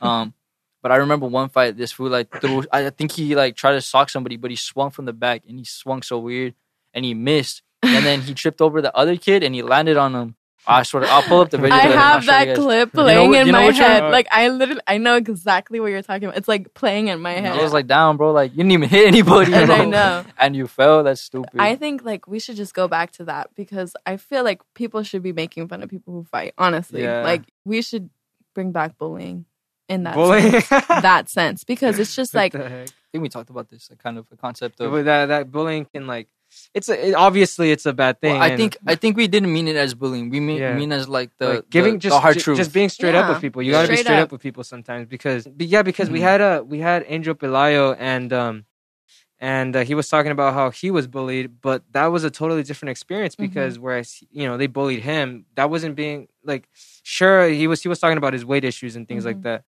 Um, 0.00 0.34
but 0.82 0.92
I 0.92 0.96
remember 0.96 1.26
one 1.26 1.48
fight. 1.48 1.76
This 1.76 1.92
fool 1.92 2.10
like 2.10 2.30
threw. 2.40 2.64
I 2.70 2.90
think 2.90 3.12
he 3.12 3.34
like 3.34 3.56
tried 3.56 3.72
to 3.72 3.80
sock 3.80 4.10
somebody, 4.10 4.36
but 4.36 4.50
he 4.50 4.56
swung 4.56 4.90
from 4.90 5.06
the 5.06 5.14
back 5.14 5.42
and 5.48 5.58
he 5.58 5.64
swung 5.64 6.02
so 6.02 6.18
weird 6.18 6.54
and 6.92 7.04
he 7.04 7.14
missed. 7.14 7.62
And 7.84 8.04
then 8.04 8.20
he 8.22 8.34
tripped 8.34 8.60
over 8.60 8.80
the 8.82 8.94
other 8.96 9.16
kid 9.16 9.42
and 9.42 9.54
he 9.54 9.62
landed 9.62 9.96
on 9.96 10.14
him. 10.14 10.36
I 10.66 10.82
sort 10.82 11.02
of. 11.02 11.10
I'll 11.10 11.22
pull 11.22 11.40
up 11.40 11.50
the 11.50 11.58
video. 11.58 11.74
I 11.74 11.78
later 11.78 11.90
and 11.90 12.00
I'll 12.00 12.12
have 12.14 12.24
show 12.24 12.38
you 12.38 12.46
that 12.46 12.56
clip 12.56 12.92
playing 12.92 13.34
in 13.34 13.46
you 13.48 13.52
know 13.52 13.60
my 13.60 13.66
which 13.66 13.78
one? 13.78 13.84
head. 13.90 14.10
Like 14.10 14.26
I 14.30 14.48
literally, 14.48 14.80
I 14.86 14.96
know 14.96 15.16
exactly 15.16 15.78
what 15.78 15.88
you're 15.88 16.00
talking 16.00 16.24
about. 16.24 16.38
It's 16.38 16.48
like 16.48 16.72
playing 16.72 17.08
in 17.08 17.20
my 17.20 17.32
head. 17.32 17.58
I 17.58 17.62
was 17.62 17.74
like, 17.74 17.86
down, 17.86 18.16
bro. 18.16 18.32
Like 18.32 18.52
you 18.52 18.58
didn't 18.58 18.72
even 18.72 18.88
hit 18.88 19.06
anybody. 19.06 19.52
and 19.54 19.66
bro. 19.66 19.76
I 19.76 19.84
know. 19.84 20.24
And 20.38 20.56
you 20.56 20.66
fell. 20.66 21.02
That's 21.02 21.20
stupid. 21.20 21.60
I 21.60 21.76
think 21.76 22.02
like 22.02 22.26
we 22.26 22.38
should 22.38 22.56
just 22.56 22.72
go 22.72 22.88
back 22.88 23.10
to 23.12 23.24
that 23.26 23.50
because 23.54 23.94
I 24.06 24.16
feel 24.16 24.42
like 24.42 24.62
people 24.72 25.02
should 25.02 25.22
be 25.22 25.32
making 25.34 25.68
fun 25.68 25.82
of 25.82 25.90
people 25.90 26.14
who 26.14 26.24
fight. 26.24 26.54
Honestly, 26.56 27.02
Yeah. 27.02 27.22
like 27.22 27.42
we 27.66 27.82
should 27.82 28.08
bring 28.54 28.72
back 28.72 28.96
bullying 28.96 29.44
in 29.90 30.04
that 30.04 30.14
bullying. 30.14 30.62
sense, 30.62 30.86
that 30.88 31.28
sense 31.28 31.64
because 31.64 31.98
it's 31.98 32.16
just 32.16 32.34
like? 32.34 32.54
I 32.54 32.86
think 33.12 33.20
we 33.22 33.28
talked 33.28 33.50
about 33.50 33.68
this, 33.68 33.90
like 33.90 34.02
kind 34.02 34.16
of 34.16 34.26
a 34.32 34.36
concept 34.36 34.80
of. 34.80 34.92
But 34.92 35.04
that 35.04 35.26
that 35.26 35.52
bullying 35.52 35.84
can 35.84 36.06
like 36.06 36.28
it's 36.74 36.88
a, 36.88 37.08
it, 37.08 37.14
obviously 37.14 37.70
it's 37.70 37.86
a 37.86 37.92
bad 37.92 38.20
thing. 38.20 38.32
Well, 38.34 38.42
I 38.42 38.48
and, 38.48 38.58
think 38.58 38.76
I 38.86 38.94
think 38.94 39.16
we 39.16 39.26
didn't 39.28 39.52
mean 39.52 39.68
it 39.68 39.76
as 39.76 39.94
bullying. 39.94 40.30
We 40.30 40.40
mean 40.40 40.58
Yeah. 40.58 40.74
mean 40.76 40.92
as 40.92 41.08
like 41.08 41.30
the 41.38 41.48
like, 41.54 41.70
giving 41.70 41.94
the, 41.94 41.98
just 42.00 42.16
the 42.16 42.20
hard 42.20 42.34
ju- 42.36 42.40
truth. 42.40 42.56
just 42.56 42.72
being 42.72 42.88
straight 42.88 43.14
up 43.14 43.28
with 43.28 43.40
people. 43.40 43.62
You 43.62 43.72
got 43.72 43.82
to 43.82 43.88
be 43.88 43.96
Straight 43.96 44.06
straight 44.06 44.18
up. 44.18 44.24
up. 44.24 44.32
with 44.32 44.42
people 44.42 44.64
sometimes 44.64 45.06
because 45.08 45.46
but 45.46 45.66
yeah, 45.66 45.82
because 45.82 46.10
we 46.10 46.20
Mhm. 46.20 46.22
had 46.22 46.40
a 46.40 46.62
we 46.64 46.78
had 46.80 47.04
Angel 47.08 47.34
Pelayo 47.34 47.96
and 47.98 48.32
um 48.32 48.64
and 49.40 49.76
uh, 49.76 49.84
he 49.84 49.94
was 49.94 50.08
talking 50.08 50.32
about 50.32 50.54
how 50.54 50.70
he 50.70 50.90
was 50.90 51.06
bullied, 51.06 51.60
but 51.60 51.82
that 51.92 52.06
was 52.06 52.24
a 52.24 52.30
totally 52.30 52.62
different 52.62 52.90
experience 52.90 53.34
Mm-hmm. 53.34 53.44
because 53.46 53.78
whereas 53.78 54.22
you 54.30 54.46
know 54.46 54.56
they 54.56 54.66
bullied 54.68 55.00
him, 55.02 55.44
that 55.56 55.70
wasn't 55.70 55.96
being 55.96 56.28
like 56.44 56.68
sure 57.02 57.48
he 57.48 57.66
was 57.66 57.82
he 57.82 57.88
was 57.88 57.98
talking 57.98 58.16
about 58.18 58.32
his 58.32 58.44
weight 58.44 58.64
issues 58.64 58.96
and 58.96 59.06
things 59.08 59.24
like 59.24 59.36
Mhm. 59.38 59.42
that. 59.42 59.64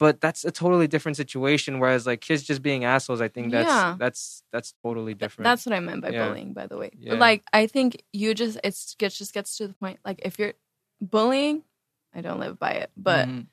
But 0.00 0.20
that's 0.20 0.44
a 0.46 0.50
totally 0.50 0.88
different 0.88 1.16
situation. 1.16 1.78
Whereas 1.78 2.06
like 2.06 2.20
kids 2.22 2.42
just 2.42 2.62
being 2.62 2.84
assholes, 2.84 3.20
I 3.20 3.28
think 3.28 3.52
that's 3.52 3.68
Yeah. 3.68 3.96
that's 3.98 4.42
that's 4.50 4.74
totally 4.82 5.14
different. 5.14 5.44
that's 5.44 5.64
what 5.66 5.74
I 5.74 5.80
meant 5.80 6.00
by 6.02 6.08
Yeah. 6.10 6.26
bullying. 6.26 6.54
By 6.54 6.66
the 6.66 6.76
way, 6.78 6.90
Yeah. 6.98 7.14
like 7.14 7.44
I 7.52 7.66
think 7.68 8.02
you 8.12 8.34
just 8.34 8.58
it's 8.64 8.94
gets 8.96 9.16
just 9.18 9.32
gets 9.34 9.56
to 9.58 9.68
the 9.68 9.74
point. 9.74 10.00
Like 10.04 10.20
if 10.24 10.38
you're 10.38 10.54
bullying, 11.00 11.62
I 12.14 12.20
don't 12.22 12.40
live 12.40 12.58
by 12.58 12.70
it, 12.72 12.90
but 12.96 13.28
Mhm. 13.28 13.46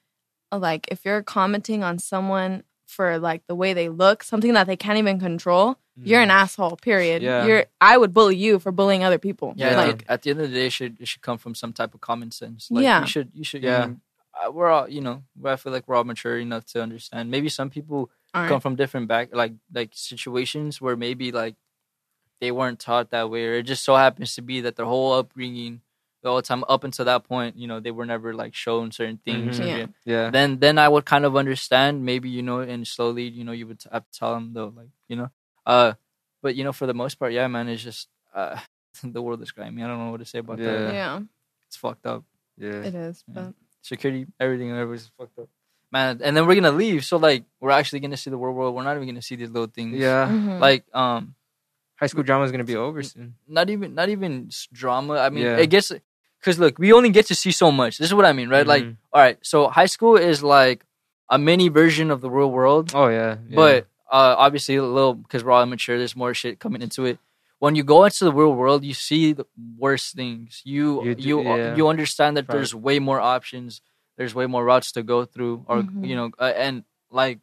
like 0.51 0.87
if 0.89 1.05
you're 1.05 1.21
commenting 1.21 1.83
on 1.83 1.99
someone 1.99 2.63
for 2.87 3.19
like 3.19 3.45
the 3.47 3.55
way 3.55 3.73
they 3.73 3.89
look, 3.89 4.23
something 4.23 4.53
that 4.53 4.65
they 4.67 4.77
can't 4.77 4.97
even 4.97 5.19
control, 5.19 5.77
you're 6.01 6.21
an 6.21 6.31
asshole. 6.31 6.77
Period. 6.77 7.21
Mm. 7.21 7.25
Yeah. 7.25 7.45
You're. 7.45 7.65
I 7.81 7.97
would 7.97 8.13
bully 8.13 8.35
you 8.37 8.59
for 8.59 8.71
bullying 8.71 9.03
other 9.03 9.17
people. 9.17 9.53
yeah, 9.57 9.71
Yeah. 9.71 9.77
Like 9.87 10.05
at 10.07 10.21
the 10.21 10.29
end 10.29 10.39
of 10.41 10.49
the 10.49 10.55
day, 10.55 10.67
it 10.67 10.71
should 10.71 10.95
it 11.01 11.07
should 11.07 11.21
come 11.21 11.37
from 11.37 11.53
some 11.55 11.73
type 11.73 11.93
of 11.93 11.99
common 12.01 12.31
sense. 12.31 12.69
Like, 12.71 12.83
Yeah. 12.83 13.01
you 13.01 13.07
should 13.07 13.31
you 13.33 13.43
should. 13.43 13.63
Yeah. 13.63 13.81
You 13.87 13.91
know, 13.91 13.93
uh, 13.95 13.97
we're 14.51 14.69
all 14.69 14.87
you 14.89 15.01
know. 15.01 15.23
I 15.43 15.55
feel 15.55 15.71
like 15.73 15.87
we're 15.87 15.95
all 15.95 16.03
mature 16.03 16.37
enough 16.39 16.65
to 16.73 16.81
understand. 16.81 17.31
Maybe 17.31 17.49
some 17.49 17.69
people 17.69 18.09
aren't. 18.33 18.49
come 18.49 18.61
from 18.61 18.75
different 18.75 19.07
back 19.07 19.29
like 19.33 19.53
like 19.73 19.91
situations 19.93 20.79
where 20.81 20.95
maybe 20.95 21.31
like 21.31 21.55
they 22.39 22.51
weren't 22.51 22.79
taught 22.79 23.09
that 23.11 23.29
way, 23.29 23.45
or 23.45 23.53
it 23.55 23.63
just 23.63 23.83
so 23.83 23.95
happens 23.95 24.35
to 24.35 24.41
be 24.41 24.61
that 24.61 24.75
their 24.75 24.85
whole 24.85 25.13
upbringing, 25.13 25.81
the 26.21 26.29
whole 26.29 26.41
time 26.41 26.63
up 26.69 26.83
until 26.83 27.05
that 27.05 27.23
point, 27.23 27.57
you 27.57 27.67
know, 27.67 27.79
they 27.79 27.89
were 27.91 28.05
never 28.05 28.33
like 28.33 28.53
shown 28.53 28.91
certain 28.91 29.17
things. 29.17 29.59
Mhm. 29.59 29.65
Yeah. 29.67 29.85
yeah. 30.05 30.29
Then 30.29 30.59
then 30.59 30.77
I 30.77 30.87
would 30.87 31.05
kind 31.05 31.25
of 31.25 31.35
understand 31.35 32.05
maybe 32.05 32.29
you 32.29 32.43
know, 32.43 32.59
and 32.59 32.87
slowly 32.87 33.23
you 33.27 33.43
know 33.43 33.53
you 33.53 33.65
would 33.67 33.81
have 33.91 34.05
to 34.09 34.19
tell 34.19 34.33
them 34.35 34.53
though, 34.53 34.71
like 34.75 34.89
you 35.09 35.15
know, 35.15 35.29
uh, 35.65 35.93
but 36.43 36.55
you 36.55 36.63
know 36.63 36.73
for 36.73 36.85
the 36.85 36.93
most 36.93 37.15
part, 37.15 37.33
yeah, 37.33 37.47
man, 37.47 37.67
it's 37.69 37.81
just 37.83 38.07
uh, 38.35 38.59
the 39.03 39.21
world 39.21 39.41
is 39.41 39.51
grimy. 39.51 39.81
I 39.83 39.87
don't 39.87 39.97
know 39.99 40.11
what 40.11 40.19
to 40.19 40.25
say 40.25 40.39
about 40.39 40.59
Yeah. 40.59 40.65
that. 40.77 40.93
yeah, 40.93 41.19
It's 41.67 41.77
fucked 41.77 42.05
up. 42.05 42.23
Yeah. 42.57 42.81
it 42.83 42.93
is. 42.95 43.23
Yeah. 43.27 43.33
But 43.33 43.53
Security, 43.87 44.27
everything, 44.39 44.71
everybody's 44.71 45.09
fucked 45.17 45.37
up. 45.39 45.47
Man, 45.91 46.19
and 46.23 46.35
then 46.35 46.45
we're 46.47 46.55
gonna 46.55 46.71
leave. 46.71 47.05
So 47.05 47.17
like, 47.17 47.43
we're 47.61 47.71
actually 47.71 48.01
gonna 48.01 48.17
see 48.17 48.29
the 48.29 48.37
world. 48.37 48.55
world. 48.55 48.75
We're 48.75 48.83
not 48.83 48.95
even 48.97 49.07
gonna 49.07 49.21
see 49.21 49.35
these 49.37 49.49
little 49.49 49.67
things. 49.73 49.95
Yeah. 49.97 50.27
Mhm. 50.27 50.59
Like, 50.59 50.83
um, 50.93 51.35
High 51.99 52.07
school 52.07 52.23
drama 52.23 52.43
is 52.45 52.51
gonna 52.51 52.63
be 52.63 52.75
over 52.75 53.01
soon. 53.01 53.35
not 53.47 53.69
even 53.69 53.95
not 53.95 54.09
even 54.09 54.49
drama. 54.73 55.13
I 55.17 55.29
mean, 55.29 55.45
Yeah. 55.45 55.57
I 55.57 55.65
guess 55.65 55.91
because 56.39 56.59
look, 56.59 56.77
we 56.77 56.93
only 56.93 57.09
get 57.09 57.25
to 57.27 57.35
see 57.35 57.51
so 57.51 57.71
much. 57.71 57.97
This 57.97 58.07
is 58.09 58.13
what 58.13 58.25
I 58.25 58.33
mean, 58.33 58.49
right? 58.49 58.67
Like, 58.67 58.83
Mhm. 58.83 58.97
all 59.13 59.21
right, 59.21 59.37
so 59.41 59.67
high 59.69 59.87
school 59.87 60.15
is 60.17 60.43
like 60.43 60.83
a 61.29 61.37
mini 61.39 61.69
version 61.69 62.11
of 62.11 62.21
the 62.21 62.29
real 62.29 62.51
world, 62.51 62.91
Oh 62.93 63.07
yeah. 63.07 63.37
yeah. 63.49 63.55
but 63.55 63.87
uh, 64.11 64.35
obviously 64.37 64.75
a 64.75 64.83
little 64.83 65.15
because 65.15 65.43
we're 65.43 65.51
all 65.51 65.63
immature. 65.63 65.97
There's 65.97 66.15
more 66.15 66.33
shit 66.33 66.59
coming 66.59 66.81
into 66.81 67.05
it. 67.05 67.17
When 67.59 67.75
you 67.75 67.83
go 67.83 68.05
into 68.05 68.23
the 68.23 68.31
real 68.33 68.53
world, 68.53 68.83
you 68.83 68.93
see 68.93 69.33
the 69.33 69.45
worst 69.77 70.15
things. 70.15 70.61
You 70.63 71.01
You 71.03 71.09
you 71.09 71.15
do- 71.15 71.27
you, 71.29 71.41
yeah. 71.41 71.83
understand 71.85 72.37
that 72.37 72.47
Right. 72.47 72.53
there's 72.55 72.75
way 72.75 72.99
more 72.99 73.19
options. 73.19 73.81
There's 74.17 74.33
way 74.35 74.45
more 74.45 74.63
routes 74.63 74.91
to 74.93 75.03
go 75.03 75.25
through, 75.25 75.65
or 75.67 75.81
Mhm. 75.83 76.07
you 76.07 76.15
know, 76.15 76.31
uh, 76.39 76.53
and 76.55 76.83
like. 77.09 77.39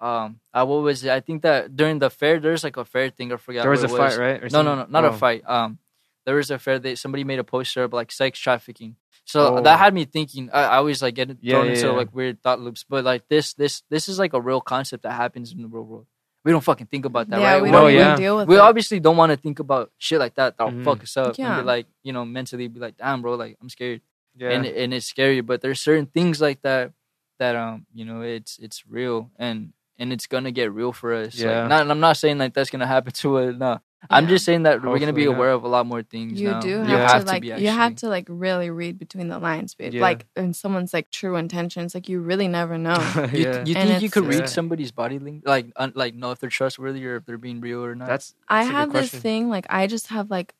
Um, 0.00 0.40
uh, 0.54 0.64
what 0.64 0.80
was 0.82 1.04
it? 1.04 1.10
I 1.10 1.20
think 1.20 1.42
that 1.42 1.76
during 1.76 1.98
the 1.98 2.08
fair, 2.08 2.40
there's 2.40 2.64
like 2.64 2.78
a 2.78 2.86
fair 2.86 3.10
thing. 3.10 3.32
I 3.32 3.36
forgot. 3.36 3.62
there 3.62 3.70
was 3.70 3.84
a 3.84 3.88
what 3.88 4.00
it 4.00 4.10
fight, 4.10 4.18
right? 4.18 4.42
Or 4.44 4.48
no, 4.48 4.62
no, 4.62 4.74
no, 4.74 4.86
not 4.88 5.04
Oh. 5.04 5.08
a 5.08 5.12
fight. 5.12 5.42
Um, 5.46 5.78
there 6.24 6.36
was 6.36 6.50
a 6.50 6.58
fair. 6.58 6.78
that 6.78 6.98
somebody 6.98 7.22
made 7.22 7.38
a 7.38 7.44
poster 7.44 7.84
of 7.84 7.92
like 7.92 8.10
sex 8.10 8.38
trafficking. 8.38 8.96
So 9.26 9.58
Oh. 9.58 9.60
that 9.62 9.78
had 9.78 9.92
me 9.92 10.06
thinking. 10.06 10.48
I, 10.52 10.62
I 10.62 10.76
always 10.78 11.02
like 11.02 11.14
get 11.16 11.28
thrown 11.28 11.38
Yeah, 11.42 11.62
yeah, 11.64 11.70
into 11.72 11.86
yeah. 11.88 11.92
like 11.92 12.14
weird 12.14 12.42
thought 12.42 12.60
loops. 12.60 12.82
But 12.88 13.04
like 13.04 13.28
this, 13.28 13.52
this, 13.52 13.82
this 13.90 14.08
is 14.08 14.18
like 14.18 14.32
a 14.32 14.40
real 14.40 14.62
concept 14.62 15.02
that 15.02 15.12
happens 15.12 15.52
in 15.52 15.60
the 15.60 15.68
real 15.68 15.84
world. 15.84 16.06
We 16.44 16.52
don't 16.52 16.62
fucking 16.64 16.86
think 16.86 17.04
about 17.04 17.28
that, 17.28 17.40
yeah, 17.40 17.52
right? 17.54 17.62
we 17.62 17.70
don't 17.70 17.92
yeah. 17.92 18.06
even 18.12 18.16
deal 18.18 18.36
with 18.38 18.48
we 18.48 18.56
it. 18.56 18.60
obviously 18.60 18.98
don't 18.98 19.16
want 19.18 19.30
to 19.30 19.36
think 19.36 19.58
about 19.58 19.90
shit 19.98 20.18
like 20.18 20.34
that. 20.36 20.56
That'll 20.56 20.72
Mhm. 20.72 20.84
fuck 20.84 21.02
us 21.02 21.16
up 21.16 21.26
and 21.28 21.38
Yeah. 21.38 21.60
be 21.60 21.66
like, 21.66 21.86
you 22.02 22.12
know, 22.14 22.24
mentally 22.24 22.66
be 22.68 22.80
like, 22.80 22.96
damn, 22.96 23.20
bro, 23.20 23.34
like 23.34 23.58
I'm 23.60 23.68
scared, 23.68 24.00
Yeah. 24.36 24.50
and 24.50 24.64
and 24.64 24.94
it's 24.94 25.06
scary. 25.06 25.42
But 25.42 25.60
there's 25.60 25.80
certain 25.80 26.06
things 26.06 26.40
like 26.40 26.62
that 26.62 26.92
that 27.38 27.56
um, 27.56 27.86
you 27.92 28.04
know, 28.06 28.22
it's 28.22 28.58
it's 28.58 28.84
real 28.88 29.30
and 29.38 29.72
and 29.98 30.12
it's 30.14 30.26
gonna 30.26 30.50
get 30.50 30.72
real 30.72 30.92
for 30.94 31.12
us. 31.12 31.34
Like, 31.36 31.44
Yeah. 31.44 31.66
not, 31.68 31.90
I'm 31.90 32.00
not 32.00 32.16
saying 32.16 32.38
like 32.38 32.54
that's 32.54 32.70
gonna 32.70 32.86
happen 32.86 33.12
to 33.22 33.36
us. 33.38 33.54
No, 33.58 33.80
I'm 34.08 34.28
just 34.28 34.44
saying 34.46 34.62
that 34.62 34.76
we're 34.76 34.98
gonna 34.98 35.06
Hopefully 35.06 35.12
be 35.12 35.26
not. 35.26 35.34
aware 35.36 35.50
of 35.50 35.62
a 35.64 35.68
lot 35.68 35.84
more 35.86 36.02
things. 36.02 36.40
you 36.40 36.50
now. 36.50 36.60
do 36.60 36.78
have, 36.78 36.88
You 36.88 36.96
to 36.96 37.06
have 37.06 37.24
like 37.26 37.42
be, 37.42 37.48
you 37.48 37.68
have 37.68 37.92
actually. 37.92 37.94
to 37.96 38.08
like 38.08 38.26
really 38.30 38.70
read 38.70 38.98
between 38.98 39.28
the 39.28 39.38
lines, 39.38 39.74
babe. 39.74 39.92
Yeah. 39.92 40.00
Like 40.00 40.26
in 40.36 40.54
someone's 40.54 40.94
like 40.94 41.10
true 41.10 41.36
intentions, 41.36 41.94
like 41.94 42.08
you 42.08 42.20
really 42.20 42.48
never 42.48 42.78
know. 42.88 42.94
You, 43.32 43.38
yeah. 43.42 43.64
you 43.66 43.74
And 43.76 43.88
think 43.90 44.02
you 44.02 44.08
could 44.10 44.24
read 44.24 44.40
Yeah. 44.40 44.46
somebody's 44.46 44.90
body 44.92 45.18
language, 45.18 45.42
like 45.44 45.66
un, 45.76 45.92
like 45.94 46.14
know 46.14 46.30
if 46.30 46.38
they're 46.38 46.48
trustworthy 46.48 47.04
or 47.06 47.16
if 47.16 47.26
they're 47.26 47.36
being 47.36 47.60
real 47.60 47.84
or 47.84 47.94
not? 47.94 48.08
That's, 48.08 48.34
I 48.48 48.64
that's 48.64 48.68
a 48.68 48.70
good 48.72 48.76
have 48.78 48.92
this 48.92 49.00
question. 49.10 49.20
thing 49.20 49.48
like 49.50 49.66
I 49.68 49.86
just 49.86 50.06
have 50.06 50.30
like 50.30 50.54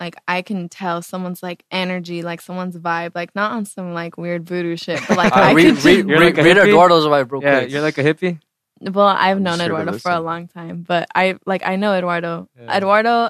like 0.00 0.16
I 0.26 0.40
can 0.42 0.68
tell 0.70 1.02
someone's 1.02 1.42
like 1.42 1.62
energy, 1.70 2.22
like 2.22 2.40
someone's 2.40 2.76
vibe, 2.76 3.12
like 3.14 3.34
not 3.36 3.52
on 3.52 3.66
some 3.66 3.92
like 3.94 4.16
weird 4.16 4.46
voodoo 4.48 4.76
shit, 4.76 4.98
but 5.06 5.16
like 5.16 5.32
Uh, 5.36 5.40
I 5.40 5.52
read, 5.52 5.76
can 5.76 5.84
read, 5.84 5.96
You're 6.08 6.18
read, 6.18 6.36
like 6.36 6.38
a 6.38 6.42
read 6.42 6.56
hippie? 6.56 6.68
Eduardo's 6.68 7.04
vibe 7.04 7.30
real 7.30 7.42
Yeah, 7.42 7.58
quick. 7.60 7.70
you're 7.70 7.82
like 7.82 7.98
a 7.98 8.02
hippie. 8.02 8.40
Well, 8.80 9.06
I've 9.06 9.40
known 9.40 9.58
sure 9.58 9.66
Eduardo 9.66 9.98
for 9.98 10.10
a 10.12 10.20
long 10.20 10.48
time, 10.48 10.82
but 10.86 11.08
I 11.14 11.36
like 11.46 11.62
I 11.66 11.76
know 11.76 11.92
Eduardo. 11.94 12.48
Yeah. 12.58 12.76
Eduardo, 12.78 13.28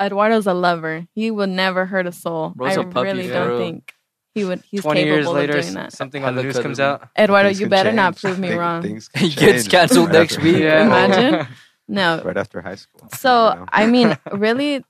Eduardo's 0.00 0.46
a 0.46 0.54
lover. 0.54 1.06
He 1.14 1.30
would 1.30 1.50
never 1.50 1.84
hurt 1.86 2.06
a 2.06 2.12
soul. 2.12 2.52
Bro's 2.56 2.76
I 2.76 2.80
a 2.80 2.84
puppy, 2.84 3.04
really 3.08 3.28
for 3.28 3.34
don't 3.34 3.58
think 3.58 3.92
he 4.34 4.44
would. 4.44 4.62
He's 4.70 4.80
Twenty 4.82 5.00
capable 5.02 5.14
years 5.16 5.28
later, 5.28 5.58
of 5.58 5.62
doing 5.64 5.74
that. 5.74 5.92
something 5.92 6.24
on 6.24 6.36
the 6.36 6.42
news 6.42 6.58
comes 6.58 6.80
out. 6.80 7.08
Eduardo, 7.18 7.48
Things 7.50 7.60
you 7.60 7.66
can 7.66 7.70
better 7.70 7.92
not 7.92 8.16
prove 8.16 8.38
me 8.38 8.52
wrong. 8.54 8.82
things 8.82 9.08
can 9.08 9.22
He 9.24 9.34
gets 9.34 9.62
change. 9.64 9.68
canceled 9.70 10.12
next 10.12 10.36
Whatever. 10.38 10.52
week. 10.52 10.62
Yeah. 10.62 10.86
Imagine. 10.86 11.46
No. 11.90 12.20
right 12.22 12.36
after 12.36 12.60
high 12.60 12.74
school. 12.74 13.08
So 13.16 13.48
you 13.48 13.54
know? 13.60 13.64
I 13.72 13.86
mean, 13.86 14.18
really, 14.32 14.84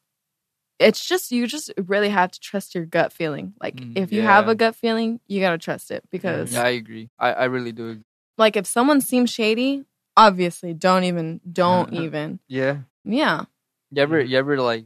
it's 0.80 1.06
just 1.06 1.30
you 1.30 1.46
just 1.46 1.72
really 1.76 2.08
have 2.08 2.32
to 2.32 2.40
trust 2.40 2.74
your 2.74 2.84
gut 2.86 3.12
feeling. 3.12 3.54
Like 3.60 3.76
Mm, 3.76 3.96
if 3.96 4.12
you 4.12 4.22
have 4.22 4.48
a 4.48 4.56
gut 4.56 4.74
feeling, 4.74 5.20
you 5.28 5.40
gotta 5.40 5.58
trust 5.58 5.92
it 5.92 6.02
because 6.10 6.52
Yeah, 6.54 6.62
I 6.64 6.70
agree. 6.70 7.08
I, 7.16 7.32
I 7.32 7.44
really 7.44 7.70
do. 7.70 7.90
Agree. 7.90 8.02
like 8.36 8.56
if 8.56 8.66
someone 8.66 9.00
seems 9.00 9.30
shady, 9.30 9.84
obviously 10.18 10.74
don't 10.74 11.04
even 11.04 11.40
don't 11.50 11.92
even. 12.04 12.40
Yeah. 12.48 12.78
Yeah. 13.04 13.44
You 13.90 14.02
ever, 14.02 14.20
you 14.20 14.36
ever 14.36 14.60
like, 14.60 14.84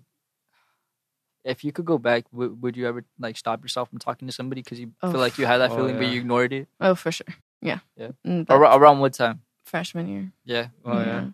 if 1.44 1.64
you 1.64 1.72
could 1.72 1.84
go 1.84 1.98
back, 1.98 2.30
w- 2.30 2.56
would 2.60 2.76
you 2.76 2.86
ever 2.86 3.04
like 3.18 3.36
stop 3.36 3.62
yourself 3.62 3.88
from 3.90 3.98
talking 3.98 4.28
to 4.28 4.32
somebody 4.32 4.62
because 4.62 4.78
you 4.78 4.92
Oh. 5.02 5.10
feel 5.10 5.20
like 5.20 5.38
you 5.38 5.46
had 5.46 5.58
that 5.58 5.70
Oh, 5.72 5.76
feeling 5.76 5.96
but 5.96 6.06
you 6.06 6.20
ignored 6.20 6.52
it? 6.52 6.68
Oh, 6.80 6.94
for 6.94 7.10
sure. 7.10 7.26
Yeah. 7.60 7.80
Yeah. 7.96 8.10
Mm, 8.26 8.46
Ar- 8.48 8.78
around 8.78 9.00
what 9.00 9.14
time? 9.14 9.42
freshman 9.64 10.06
year. 10.08 10.32
Yeah. 10.44 10.66
Oh 10.84 11.00
yeah. 11.00 11.24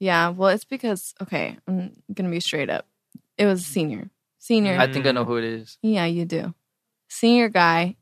Yeah. 0.00 0.28
Well, 0.30 0.48
it's 0.48 0.64
because 0.64 1.14
okay, 1.20 1.58
I'm 1.68 1.92
gonna 2.12 2.30
be 2.30 2.40
straight 2.40 2.70
up. 2.70 2.86
It 3.36 3.46
was 3.46 3.66
senior. 3.66 4.08
Senior. 4.38 4.78
I 4.78 4.86
think 4.90 5.06
I 5.06 5.12
know 5.12 5.24
who 5.24 5.36
it 5.36 5.44
is. 5.44 5.78
Yeah, 5.82 6.06
you 6.06 6.24
do. 6.24 6.54
Senior 7.08 7.48
guy. 7.50 7.96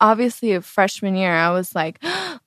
Obviously, 0.00 0.52
a 0.52 0.60
freshman 0.62 1.14
year, 1.16 1.32
I 1.32 1.50
was 1.50 1.74
like, 1.74 1.98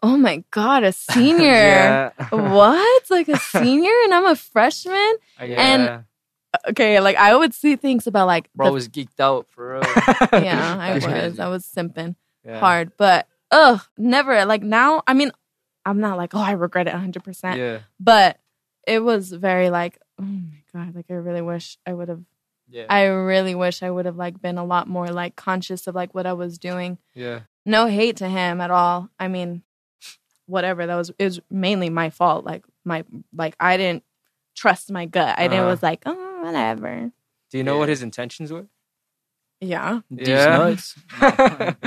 oh 0.01 0.17
my 0.17 0.43
God, 0.51 0.83
a 0.83 0.91
senior. 1.13 2.13
what? 2.29 3.03
Like 3.09 3.27
a 3.29 3.38
senior 3.57 3.91
and 4.05 4.13
I'm 4.13 4.25
a 4.25 4.35
freshman? 4.35 5.15
Yeah. 5.41 6.01
Okay, 6.69 6.99
like 6.99 7.15
I 7.15 7.35
would 7.35 7.53
see 7.53 7.75
things 7.75 8.07
about 8.07 8.25
like, 8.27 8.49
Bro 8.55 8.67
the- 8.67 8.73
was 8.73 8.89
geeked 8.89 9.19
out 9.19 9.47
for 9.49 9.73
real. 9.75 9.81
yeah, 10.43 10.77
I 10.79 10.93
was. 10.95 11.03
crazy. 11.05 11.39
I 11.39 11.47
was 11.47 11.65
simping 11.65 12.15
Yeah. 12.43 12.59
hard. 12.59 12.91
But 12.97 13.27
ugh, 13.51 13.81
never. 13.97 14.45
Like 14.45 14.63
now, 14.63 15.03
I 15.05 15.13
mean, 15.13 15.31
I'm 15.85 15.99
not 15.99 16.17
like, 16.17 16.33
oh, 16.33 16.39
I 16.41 16.51
regret 16.51 16.88
it 16.88 16.93
100%. 16.93 17.55
Yeah. 17.55 17.79
But 17.99 18.39
it 18.88 19.03
was 19.03 19.31
very 19.31 19.69
like, 19.69 19.99
oh 20.19 20.23
my 20.23 20.63
God, 20.73 20.95
like 20.95 21.05
I 21.09 21.13
really 21.13 21.41
wish 21.41 21.77
I 21.85 21.93
would 21.93 22.09
have, 22.09 22.23
yeah. 22.67 22.85
I 22.89 23.05
really 23.05 23.53
wish 23.55 23.83
I 23.83 23.91
would 23.91 24.05
have 24.05 24.17
like 24.17 24.41
been 24.41 24.57
a 24.57 24.65
lot 24.65 24.88
more 24.88 25.07
like 25.07 25.35
conscious 25.35 25.85
of 25.88 25.93
like 25.95 26.13
what 26.15 26.25
I 26.25 26.33
was 26.33 26.57
doing. 26.57 26.97
Yeah. 27.13 27.41
no 27.65 27.85
hate 27.85 28.17
to 28.17 28.27
him 28.27 28.59
at 28.62 28.71
all. 28.71 29.09
I 29.19 29.27
mean, 29.27 29.62
whatever. 30.49 30.85
That 30.88 30.95
was 30.95 31.12
it 31.17 31.23
was 31.23 31.39
mainly 31.49 31.89
my 31.89 32.09
fault. 32.09 32.43
Like 32.45 32.65
my 32.83 33.03
like 33.33 33.55
I 33.59 33.77
didn't 33.77 34.03
trust 34.55 34.91
my 34.91 35.05
gut. 35.05 35.38
I 35.38 35.43
didn't 35.47 35.59
Uh-huh. 35.62 35.69
was 35.71 35.83
like, 35.83 36.01
oh 36.05 36.41
whatever. 36.43 37.12
Do 37.51 37.57
you 37.57 37.63
know 37.63 37.73
Yeah. 37.75 37.79
what 37.79 37.89
his 37.89 38.03
intentions 38.03 38.51
were? 38.51 38.67
Yeah, 39.62 40.01
These 40.09 40.27
Yeah. 40.29 40.57
nuts. 40.57 40.95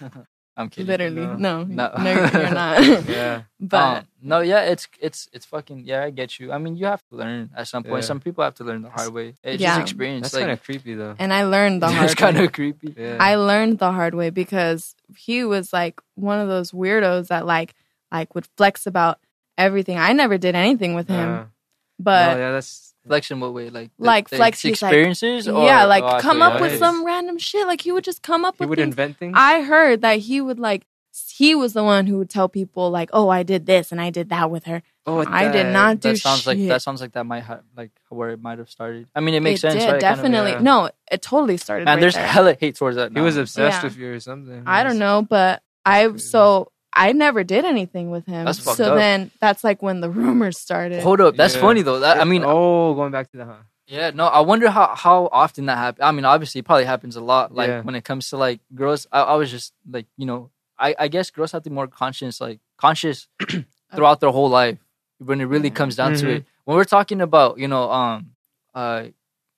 No. 0.00 0.24
I'm 0.56 0.68
kidding. 0.70 0.86
literally. 0.88 1.26
No. 1.38 1.62
No, 1.62 1.64
No. 1.64 2.02
no, 2.02 2.10
you're 2.32 2.50
not. 2.50 2.82
yeah. 3.08 3.42
but 3.60 3.98
Um, 3.98 4.06
no, 4.20 4.40
yeah, 4.40 4.62
it's 4.62 4.88
it's 5.00 5.28
it's 5.32 5.46
fucking 5.46 5.84
yeah. 5.84 6.02
I 6.04 6.10
get 6.10 6.40
you. 6.40 6.50
I 6.52 6.58
mean, 6.58 6.74
you 6.76 6.86
have 6.86 7.02
to 7.10 7.16
learn 7.16 7.50
at 7.56 7.68
some 7.68 7.84
point. 7.84 8.02
Yeah. 8.02 8.06
Some 8.08 8.18
people 8.20 8.42
have 8.42 8.54
to 8.56 8.64
learn 8.64 8.82
the 8.82 8.90
hard 8.90 9.12
way. 9.12 9.34
It's 9.44 9.62
Yeah. 9.62 9.78
just 9.78 9.82
experience. 9.92 10.22
That's 10.22 10.34
like, 10.34 10.42
kind 10.42 10.52
of 10.52 10.62
creepy 10.62 10.94
though. 10.94 11.14
and 11.18 11.32
I 11.32 11.44
learned 11.44 11.82
the 11.82 11.88
hard. 11.88 12.04
it's 12.06 12.14
kind 12.16 12.38
of 12.38 12.50
creepy. 12.52 12.94
Yeah. 12.98 13.18
I 13.20 13.36
learned 13.36 13.78
the 13.78 13.92
hard 13.92 14.14
way 14.16 14.30
because 14.30 14.96
he 15.16 15.44
was 15.44 15.72
like 15.72 16.00
one 16.16 16.40
of 16.40 16.48
those 16.48 16.72
weirdos 16.72 17.28
that 17.28 17.46
like 17.46 17.74
like 18.12 18.34
would 18.34 18.46
flex 18.56 18.86
about 18.86 19.18
everything. 19.56 19.98
I 19.98 20.12
never 20.12 20.38
did 20.38 20.54
anything 20.54 20.94
with 20.94 21.08
him, 21.08 21.28
Uh, 21.34 21.44
but 21.98 22.34
no, 22.34 22.40
yeah, 22.40 22.52
that's 22.52 22.86
Flex 23.06 23.30
in 23.30 23.40
what 23.40 23.54
way? 23.54 23.70
Like 23.70 23.90
the- 23.98 24.04
Like, 24.04 24.28
flex, 24.28 24.60
he's 24.60 24.82
like- 24.82 24.90
experiences. 24.92 25.48
or, 25.48 25.64
yeah, 25.64 25.84
like 25.84 26.04
oh, 26.04 26.20
come 26.20 26.42
up 26.42 26.56
you. 26.56 26.60
with 26.62 26.72
Nice. 26.72 26.78
some 26.80 27.04
random 27.06 27.38
shit. 27.38 27.66
Like 27.66 27.80
he 27.80 27.90
would 27.90 28.04
just 28.04 28.22
come 28.22 28.44
up 28.44 28.56
he 28.58 28.62
with 28.64 28.68
would 28.70 28.78
things. 28.78 28.92
invent 28.92 29.16
things. 29.16 29.34
I 29.36 29.62
heard 29.62 30.02
that 30.02 30.18
he 30.18 30.40
would 30.42 30.58
like 30.58 30.86
he 31.30 31.54
was 31.54 31.72
the 31.72 31.82
one 31.82 32.06
who 32.06 32.18
would 32.18 32.28
tell 32.30 32.48
people 32.48 32.90
like, 32.90 33.08
"Oh, 33.12 33.28
I 33.28 33.42
did 33.42 33.64
this 33.66 33.90
and 33.90 34.00
I 34.00 34.10
did 34.10 34.28
that 34.28 34.50
with 34.50 34.64
her." 34.66 34.82
oh, 35.06 35.16
what 35.16 35.28
I 35.28 35.50
did 35.50 35.72
not 35.72 36.00
do 36.00 36.10
That 36.10 36.18
sounds 36.18 36.46
like 36.46 36.58
that 36.68 36.82
sounds 36.82 37.00
like 37.00 37.12
that 37.12 37.24
might 37.24 37.44
have 37.44 37.62
like 37.76 37.90
where 38.10 38.28
it 38.30 38.42
might 38.42 38.58
have 38.58 38.68
started. 38.70 39.08
I 39.16 39.20
mean, 39.20 39.34
it 39.34 39.40
makes 39.42 39.60
it 39.64 39.72
sense, 39.72 39.74
did, 39.74 39.80
right? 39.80 39.86
Kind 39.88 39.96
of, 39.96 40.00
definitely. 40.18 40.50
yeah. 40.52 40.58
No, 40.60 40.90
it 41.10 41.22
totally 41.22 41.56
started. 41.56 41.88
And 41.88 41.96
right 41.96 42.00
there's 42.00 42.14
there. 42.14 42.26
hella 42.26 42.54
hate 42.60 42.76
towards 42.76 42.96
that. 42.96 43.12
He 43.12 43.20
was 43.20 43.36
obsessed 43.38 43.78
Yeah. 43.82 43.88
with 43.88 43.96
you 43.96 44.12
or 44.12 44.20
something. 44.20 44.62
I 44.66 44.84
don't 44.84 44.98
know, 44.98 45.22
but 45.22 45.62
I 45.86 46.06
crazy. 46.08 46.18
so 46.18 46.70
I 46.98 47.12
never 47.12 47.44
did 47.44 47.64
anything 47.64 48.10
with 48.10 48.26
him. 48.26 48.44
That's 48.44 48.58
fucked 48.58 48.76
so 48.78 48.92
up. 48.92 48.98
then 48.98 49.30
that's 49.40 49.62
like 49.64 49.80
when 49.82 50.00
the 50.00 50.10
rumors 50.20 50.58
started. 50.58 51.02
Hold 51.02 51.20
up, 51.20 51.36
that's 51.36 51.54
Yeah. 51.54 51.60
funny 51.60 51.82
though. 51.82 52.00
That, 52.00 52.20
I 52.20 52.24
mean, 52.24 52.42
oh, 52.44 52.94
going 52.94 53.12
back 53.12 53.30
to 53.32 53.36
the 53.38 53.44
huh. 53.44 53.54
Yeah, 53.86 54.10
no, 54.10 54.26
I 54.26 54.40
wonder 54.40 54.68
how 54.68 54.94
how 54.94 55.28
often 55.32 55.66
that 55.66 55.78
happens. 55.78 56.02
I 56.04 56.12
mean, 56.12 56.24
obviously, 56.26 56.58
it 56.58 56.64
probably 56.66 56.84
happens 56.84 57.16
a 57.16 57.22
lot. 57.22 57.54
Like 57.54 57.68
Yeah. 57.68 57.80
when 57.82 57.94
it 57.94 58.04
comes 58.04 58.28
to 58.30 58.36
like 58.36 58.60
girls, 58.74 59.06
I, 59.10 59.20
I 59.22 59.34
was 59.36 59.50
just 59.50 59.72
like, 59.88 60.06
you 60.18 60.26
know, 60.26 60.50
I 60.78 60.94
I 60.98 61.08
guess 61.08 61.30
girls 61.30 61.52
have 61.52 61.62
to 61.62 61.70
be 61.70 61.74
more 61.74 61.86
conscious, 61.88 62.40
like 62.40 62.60
conscious 62.76 63.28
throughout 63.94 64.20
their 64.20 64.30
whole 64.30 64.50
life 64.50 64.78
when 65.18 65.40
it 65.40 65.44
really 65.46 65.68
Yeah. 65.68 65.74
comes 65.74 65.96
down 65.96 66.14
to 66.14 66.26
Mhm. 66.26 66.36
it. 66.36 66.44
When 66.64 66.76
we're 66.76 66.84
talking 66.84 67.20
about, 67.22 67.58
you 67.58 67.66
know, 67.68 67.90
um, 67.90 68.32
uh, 68.74 69.04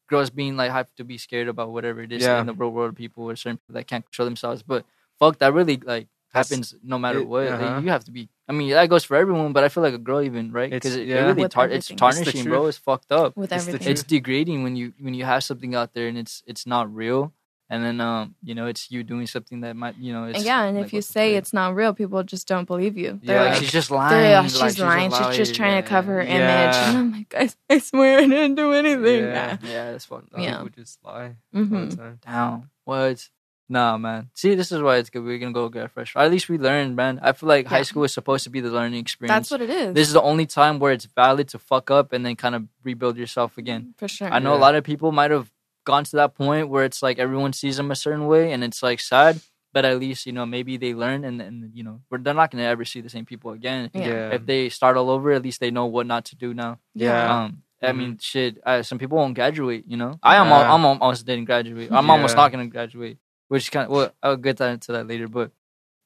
girls 0.09 0.31
being 0.31 0.57
like 0.57 0.70
have 0.70 0.94
to 0.96 1.05
be 1.05 1.18
scared 1.18 1.48
about 1.48 1.70
whatever 1.70 2.00
it 2.03 2.12
is 2.12 2.22
Yeah. 2.22 2.40
in 2.40 2.46
the 2.46 2.55
real 2.55 2.70
world, 2.70 2.96
people 2.96 3.24
or 3.29 3.35
certain 3.37 3.57
people 3.59 3.74
that 3.74 3.87
can't 3.88 4.05
control 4.05 4.26
themselves. 4.26 4.62
But 4.62 4.85
fuck, 5.18 5.38
that 5.38 5.53
really 5.53 5.76
like 5.76 6.07
That's- 6.07 6.19
happens 6.32 6.74
no 6.82 6.98
matter 6.98 7.20
it- 7.20 7.28
what. 7.28 7.46
Uh-huh. 7.48 7.80
you 7.82 7.90
have 7.90 8.04
to 8.04 8.10
be. 8.10 8.28
I 8.48 8.52
mean, 8.52 8.70
that 8.70 8.88
goes 8.88 9.04
for 9.04 9.16
everyone, 9.16 9.52
but 9.52 9.62
I 9.62 9.68
feel 9.68 9.82
like 9.82 9.94
a 9.94 9.98
girl 9.98 10.22
even 10.22 10.50
right 10.52 10.70
because 10.70 10.96
it, 10.96 11.08
it 11.08 11.14
really 11.14 11.48
tar- 11.48 11.68
it's 11.68 11.90
everything. 11.90 12.08
It's 12.08 12.16
tarnishing, 12.16 12.44
bro. 12.44 12.66
It's 12.66 12.78
fucked 12.78 13.12
up 13.12 13.36
with 13.36 13.52
It's 13.52 13.66
everything. 13.68 13.90
it's 13.92 14.02
degrading 14.02 14.62
when 14.64 14.74
you 14.76 14.92
when 14.98 15.14
you 15.14 15.24
have 15.24 15.44
something 15.44 15.74
out 15.74 15.94
there 15.94 16.08
and 16.08 16.18
it's 16.18 16.42
it's 16.46 16.66
not 16.66 16.92
real 16.92 17.32
and 17.72 17.84
then 17.84 18.00
um 18.00 18.34
you 18.42 18.56
know 18.56 18.66
it's 18.66 18.90
you 18.90 19.04
doing 19.04 19.28
something 19.28 19.60
that 19.60 19.76
might 19.76 19.96
you 19.98 20.12
know 20.12 20.24
it's 20.24 20.38
And 20.38 20.44
yeah, 20.46 20.64
and 20.64 20.76
like, 20.76 20.86
if 20.86 20.92
you 20.92 21.02
say 21.02 21.34
fuck? 21.34 21.38
it's 21.38 21.52
not 21.52 21.76
real, 21.76 21.94
people 21.94 22.24
just 22.24 22.48
don't 22.48 22.64
believe 22.66 22.96
you. 22.98 23.20
They're 23.22 23.38
like, 23.44 23.50
like, 23.52 23.60
she's 23.60 23.70
just 23.70 23.92
lying 23.92 24.32
like, 24.32 24.54
like, 24.60 24.70
she's 24.72 24.80
a 24.80 24.84
lying. 24.86 25.10
She's 25.12 25.36
just 25.36 25.54
trying 25.54 25.74
Yeah, 25.76 25.80
to 25.82 25.86
cover 25.86 26.14
her 26.14 26.22
yeah. 26.22 26.34
image. 26.34 26.74
Yeah. 26.74 26.88
And 26.90 26.98
I'm 26.98 27.12
like, 27.12 27.34
I, 27.36 27.74
I 27.74 27.78
swear 27.78 28.18
I 28.18 28.26
didn't 28.26 28.56
do 28.56 28.72
anything. 28.72 29.22
Yeah. 29.22 29.56
yeah 29.62 29.92
that's 29.92 30.06
fucked 30.06 30.30
Yeah. 30.36 30.62
People 30.62 30.70
just 30.82 30.98
lie 31.04 31.36
hmm 31.52 31.72
all 31.76 31.86
the 31.86 31.96
time. 31.96 32.18
down 32.26 32.70
what 32.84 33.28
nah 33.70 33.96
man 33.96 34.28
see 34.35 34.54
this 34.54 34.70
is 34.72 34.83
why 34.83 34.96
it's 34.96 35.09
good 35.11 35.22
we're 35.24 35.38
gonna 35.38 35.52
go 35.52 35.68
get 35.68 35.90
fresh 35.92 36.14
or 36.16 36.20
at 36.20 36.30
least 36.30 36.48
we 36.48 36.59
learned 36.59 36.96
man 36.96 37.20
i 37.22 37.30
feel 37.33 37.48
like 37.48 37.66
high 37.66 37.83
school 37.90 38.02
is 38.04 38.12
supposed 38.12 38.42
to 38.44 38.50
be 38.50 38.61
the 38.61 38.68
learning 38.78 38.98
experience 38.98 39.33
That's 39.48 39.50
what 39.52 39.62
it 39.62 39.70
is. 39.70 39.94
this 39.94 40.09
is 40.09 40.14
the 40.14 40.20
only 40.33 40.44
time 40.46 40.78
where 40.80 40.92
it's 40.92 41.06
valid 41.06 41.46
to 41.54 41.59
fuck 41.59 41.90
up 41.90 42.12
and 42.12 42.26
then 42.26 42.35
kind 42.37 42.54
of 42.56 42.62
rebuild 42.85 43.16
yourself 43.16 43.56
again 43.56 43.94
for 43.96 44.09
sure. 44.09 44.28
I 44.37 44.38
know 44.40 44.54
a 44.54 44.61
lot 44.66 44.74
of 44.74 44.83
people 44.85 45.12
might 45.12 45.30
have 45.30 45.48
gone 45.87 46.04
to 46.04 46.16
that 46.16 46.35
point 46.35 46.68
where 46.68 46.85
it's 46.85 47.00
like 47.02 47.18
everyone 47.18 47.52
sees 47.52 47.76
them 47.78 47.90
a 47.90 47.96
certain 47.96 48.26
way 48.26 48.52
and 48.52 48.62
it's 48.62 48.83
like 48.83 49.00
sad, 49.00 49.40
but 49.72 49.85
at 49.85 49.98
least, 49.98 50.26
you 50.26 50.33
know, 50.33 50.44
maybe 50.44 50.76
they 50.76 50.92
learn 50.94 51.24
and, 51.24 51.40
and 51.40 51.70
you 51.72 51.83
know, 51.87 52.00
we're- 52.11 52.22
they're 52.22 52.35
not 52.42 52.50
going 52.50 52.61
to 52.62 52.68
ever 52.68 52.85
see 52.85 53.00
the 53.00 53.09
same 53.09 53.24
people 53.24 53.52
again. 53.52 53.88
Yeah. 53.94 54.06
Yeah. 54.06 54.35
If 54.37 54.44
they 54.44 54.68
start 54.68 54.96
all 54.98 55.09
over, 55.09 55.33
at 55.33 55.42
least 55.42 55.59
they 55.61 55.70
know 55.70 55.87
what 55.87 56.06
not 56.06 56.24
to 56.30 56.37
do 56.37 56.52
now. 56.52 56.78
Yeah. 56.94 57.44
Um, 57.44 57.62
I 57.83 57.92
Mhm. 57.92 57.96
mean, 57.96 58.18
shit, 58.20 58.59
uh, 58.66 58.83
some 58.83 58.98
people 58.98 59.16
won't 59.16 59.35
graduate, 59.35 59.85
you 59.88 59.96
know? 59.96 60.18
I 60.22 60.37
am, 60.37 60.48
Yeah. 60.48 60.74
I'm 60.74 60.85
almost 60.85 61.24
didn't 61.24 61.46
graduate. 61.46 61.88
I'm 61.90 62.11
almost 62.11 62.37
not 62.37 62.52
going 62.52 62.66
to 62.68 62.70
graduate, 62.70 63.16
which 63.50 63.70
kind 63.74 63.86
of, 63.86 63.90
well, 63.90 64.12
I'll 64.22 64.36
get 64.38 64.56
that 64.62 64.70
into 64.70 64.92
that 64.92 65.06
later, 65.10 65.26
but, 65.28 65.50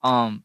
um, 0.02 0.42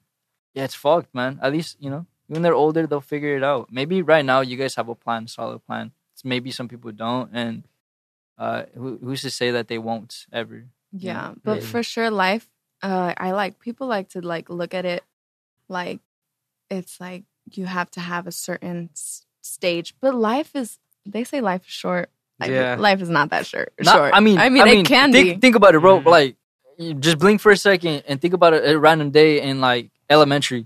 yeah, 0.53 0.65
it's 0.65 0.75
fucked, 0.75 1.15
man. 1.15 1.39
At 1.41 1.51
least, 1.53 1.77
you 1.79 1.89
know, 1.89 2.05
when 2.27 2.41
they're 2.43 2.53
older, 2.53 2.85
they'll 2.85 2.99
figure 3.01 3.35
it 3.37 3.43
out. 3.43 3.71
Maybe 3.71 4.01
right 4.03 4.25
now 4.25 4.41
you 4.41 4.57
guys 4.57 4.75
have 4.75 4.89
a 4.89 4.95
plan, 4.95 5.27
solid 5.27 5.65
plan. 5.65 5.91
Maybe 6.23 6.51
some 6.51 6.67
people 6.67 6.91
don't, 6.91 7.29
and 7.33 7.63
uh, 8.37 8.63
who, 8.75 8.99
who's 9.01 9.21
to 9.21 9.31
say 9.31 9.51
that 9.51 9.67
they 9.69 9.77
won't 9.77 10.27
ever? 10.33 10.65
Yeah, 10.91 11.13
Yeah. 11.13 11.33
but 11.43 11.61
Yeah. 11.61 11.67
for 11.67 11.81
sure, 11.83 12.11
life. 12.11 12.49
Uh, 12.83 13.13
I 13.17 13.31
like 13.31 13.59
people 13.59 13.87
like 13.87 14.09
to 14.09 14.21
like 14.21 14.49
look 14.49 14.73
at 14.73 14.85
it 14.85 15.03
like 15.69 15.99
it's 16.69 16.99
like 16.99 17.23
you 17.51 17.65
have 17.65 17.89
to 17.91 17.99
have 18.01 18.27
a 18.27 18.31
certain 18.31 18.89
s- 18.93 19.25
stage, 19.41 19.95
but 20.01 20.13
life 20.15 20.55
is. 20.55 20.77
They 21.05 21.23
say 21.23 21.39
life 21.41 21.65
is 21.65 21.71
short. 21.73 22.09
Like, 22.39 22.51
Yeah. 22.51 22.75
life 22.79 23.01
is 23.01 23.09
not 23.09 23.29
that 23.31 23.45
short. 23.45 23.73
Not- 23.79 23.95
short. 23.95 24.11
I 24.13 24.19
mean, 24.19 24.37
I 24.37 24.49
mean, 24.49 24.67
it 24.67 24.85
can 24.85 25.11
think, 25.11 25.35
be. 25.35 25.39
Think 25.41 25.55
about 25.55 25.73
it, 25.75 25.79
bro. 25.81 25.99
Mhm. 25.99 26.05
Like, 26.05 26.31
you 26.31 26.38
just 26.99 27.19
blink 27.19 27.41
for 27.41 27.51
a 27.51 27.57
second 27.57 28.03
and 28.07 28.21
think 28.21 28.33
about 28.33 28.53
a, 28.53 28.71
a 28.71 28.77
random 28.79 29.11
day 29.11 29.41
in 29.41 29.59
like 29.61 29.91
elementary. 30.09 30.65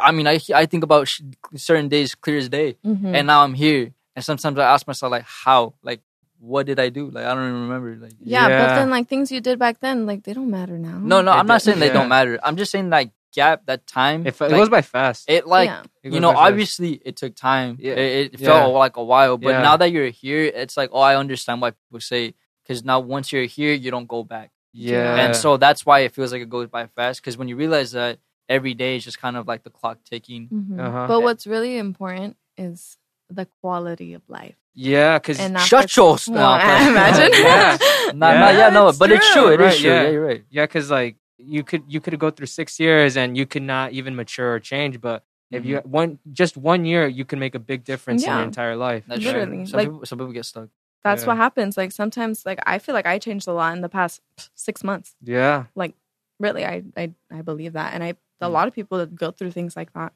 I 0.00 0.10
mean, 0.12 0.26
I 0.26 0.40
I 0.54 0.66
think 0.66 0.82
about 0.84 1.08
sh- 1.08 1.22
certain 1.56 1.88
days 1.88 2.14
clear 2.14 2.38
as 2.38 2.48
day, 2.48 2.76
Mhm. 2.84 3.14
and 3.14 3.26
now 3.26 3.42
I'm 3.44 3.54
here. 3.54 3.92
And 4.16 4.24
sometimes 4.24 4.58
I 4.58 4.64
ask 4.72 4.86
myself, 4.86 5.10
like, 5.10 5.24
how? 5.26 5.74
Like, 5.82 6.00
what 6.38 6.66
did 6.66 6.78
I 6.78 6.88
do? 6.88 7.10
Like, 7.10 7.24
I 7.26 7.34
don't 7.34 7.48
even 7.48 7.62
remember. 7.68 7.96
Like, 7.96 8.12
yeah, 8.20 8.46
but 8.48 8.74
then 8.76 8.90
like 8.90 9.08
things 9.08 9.30
you 9.32 9.40
did 9.40 9.58
back 9.58 9.80
then, 9.80 10.06
like 10.06 10.22
they 10.24 10.32
don't 10.32 10.50
matter 10.50 10.78
now. 10.78 10.98
no, 10.98 11.20
no, 11.22 11.32
It 11.32 11.34
I'm 11.36 11.46
not 11.46 11.54
does- 11.56 11.64
saying 11.64 11.78
they 11.80 11.90
don't 11.90 12.08
matter. 12.08 12.38
I'm 12.42 12.56
just 12.56 12.70
saying 12.70 12.90
like 12.90 13.10
gap 13.32 13.66
that 13.66 13.86
time. 13.86 14.26
If 14.26 14.40
it 14.40 14.50
like, 14.50 14.60
goes 14.60 14.68
by 14.68 14.82
fast. 14.82 15.28
it 15.28 15.46
like 15.46 15.66
Yeah. 15.68 15.82
It 15.82 15.88
you 16.04 16.10
goes 16.12 16.20
know, 16.22 16.28
by 16.32 16.34
fast. 16.38 16.50
obviously 16.52 16.92
it 17.04 17.16
took 17.16 17.34
time. 17.34 17.76
Yeah. 17.80 17.94
It, 17.94 18.34
it 18.34 18.40
Yeah. 18.40 18.46
felt 18.48 18.74
like 18.74 18.96
a 18.96 19.02
while, 19.02 19.36
but 19.38 19.48
Yeah. 19.50 19.62
now 19.62 19.76
that 19.76 19.90
you're 19.90 20.10
here, 20.10 20.44
it's 20.44 20.76
like, 20.76 20.90
oh, 20.92 21.00
I 21.00 21.16
understand 21.16 21.60
why 21.60 21.70
people 21.72 21.98
say 22.00 22.34
because 22.62 22.84
now 22.84 23.00
once 23.00 23.32
you're 23.32 23.44
here, 23.50 23.72
you 23.74 23.90
don't 23.90 24.06
go 24.06 24.22
back, 24.22 24.50
Yeah. 24.74 25.16
and 25.24 25.36
so 25.36 25.56
that's 25.56 25.86
why 25.86 26.00
it 26.00 26.12
feels 26.12 26.32
like 26.32 26.42
it 26.42 26.50
goes 26.50 26.66
by 26.68 26.86
fast. 26.88 27.20
Because 27.22 27.36
when 27.38 27.48
you 27.48 27.56
realize 27.56 27.92
that 27.92 28.18
every 28.48 28.74
day 28.74 28.96
is 28.96 29.04
just 29.04 29.18
kind 29.20 29.36
of 29.36 29.46
like 29.46 29.62
the 29.62 29.70
clock 29.70 29.98
ticking. 30.04 30.48
Mhm. 30.52 30.80
Uh-huh. 30.80 31.06
But 31.08 31.22
what's 31.22 31.46
really 31.46 31.78
important 31.78 32.36
is 32.58 32.98
the 33.30 33.46
quality 33.60 34.12
of 34.14 34.22
life. 34.28 34.56
yeah, 34.74 35.18
because 35.18 35.38
And 35.38 35.54
not 35.54 35.62
Shut 35.66 35.88
the- 35.90 36.00
your 36.02 36.18
Well, 36.28 36.58
mouth. 36.58 36.88
imagine. 36.88 37.30
Yeah. 37.44 37.78
Nah, 38.14 38.32
Yeah. 38.32 38.40
nah, 38.40 38.50
yeah, 38.50 38.68
no, 38.70 38.86
That's 38.86 38.98
but 38.98 39.10
it's 39.12 39.32
true. 39.32 39.48
It 39.48 39.60
is 39.60 39.66
Right, 39.66 39.78
true. 39.80 39.90
yeah. 39.90 40.02
Yeah, 40.02 40.10
you're 40.10 40.26
right. 40.26 40.44
yeah, 40.50 40.64
because 40.66 40.90
like 40.90 41.16
you 41.38 41.62
could 41.64 41.82
you 41.88 42.00
could 42.00 42.18
go 42.18 42.30
through 42.30 42.46
six 42.46 42.78
years 42.80 43.16
and 43.16 43.36
you 43.36 43.46
could 43.46 43.62
not 43.62 43.92
even 43.92 44.14
mature 44.16 44.54
or 44.54 44.60
change, 44.60 45.00
but 45.00 45.22
If 45.50 45.64
you 45.64 45.78
one 45.86 46.18
just 46.32 46.56
one 46.56 46.84
year, 46.84 47.06
you 47.06 47.24
can 47.24 47.38
make 47.38 47.54
a 47.54 47.62
big 47.62 47.84
difference 47.84 48.24
in 48.24 48.30
your 48.32 48.42
entire 48.42 48.74
life. 48.76 49.04
That's 49.06 49.22
Literally, 49.22 49.58
true. 49.58 49.66
Some 49.70 49.78
like- 49.78 49.88
people, 49.88 50.06
some 50.06 50.18
people 50.18 50.32
get 50.34 50.44
stuck. 50.46 50.68
That's 51.04 51.22
Yeah. 51.22 51.28
what 51.28 51.36
happens. 51.36 51.76
Like 51.76 51.92
sometimes, 51.92 52.44
like 52.46 52.58
I 52.66 52.78
feel 52.78 52.94
like 52.94 53.06
I 53.06 53.18
changed 53.18 53.46
a 53.46 53.52
lot 53.52 53.76
in 53.76 53.82
the 53.82 53.88
past 53.88 54.20
six 54.54 54.82
months. 54.82 55.14
Yeah, 55.22 55.66
Like 55.76 55.94
Really, 56.40 56.64
I 56.66 56.82
I, 56.96 57.12
I 57.30 57.42
believe 57.42 57.74
that, 57.74 57.94
and 57.94 58.02
I 58.02 58.16
a 58.40 58.48
Mm. 58.48 58.52
lot 58.52 58.66
of 58.68 58.74
people 58.74 58.98
that 58.98 59.14
go 59.14 59.30
through 59.30 59.52
things 59.52 59.76
like 59.76 59.92
that. 59.94 60.12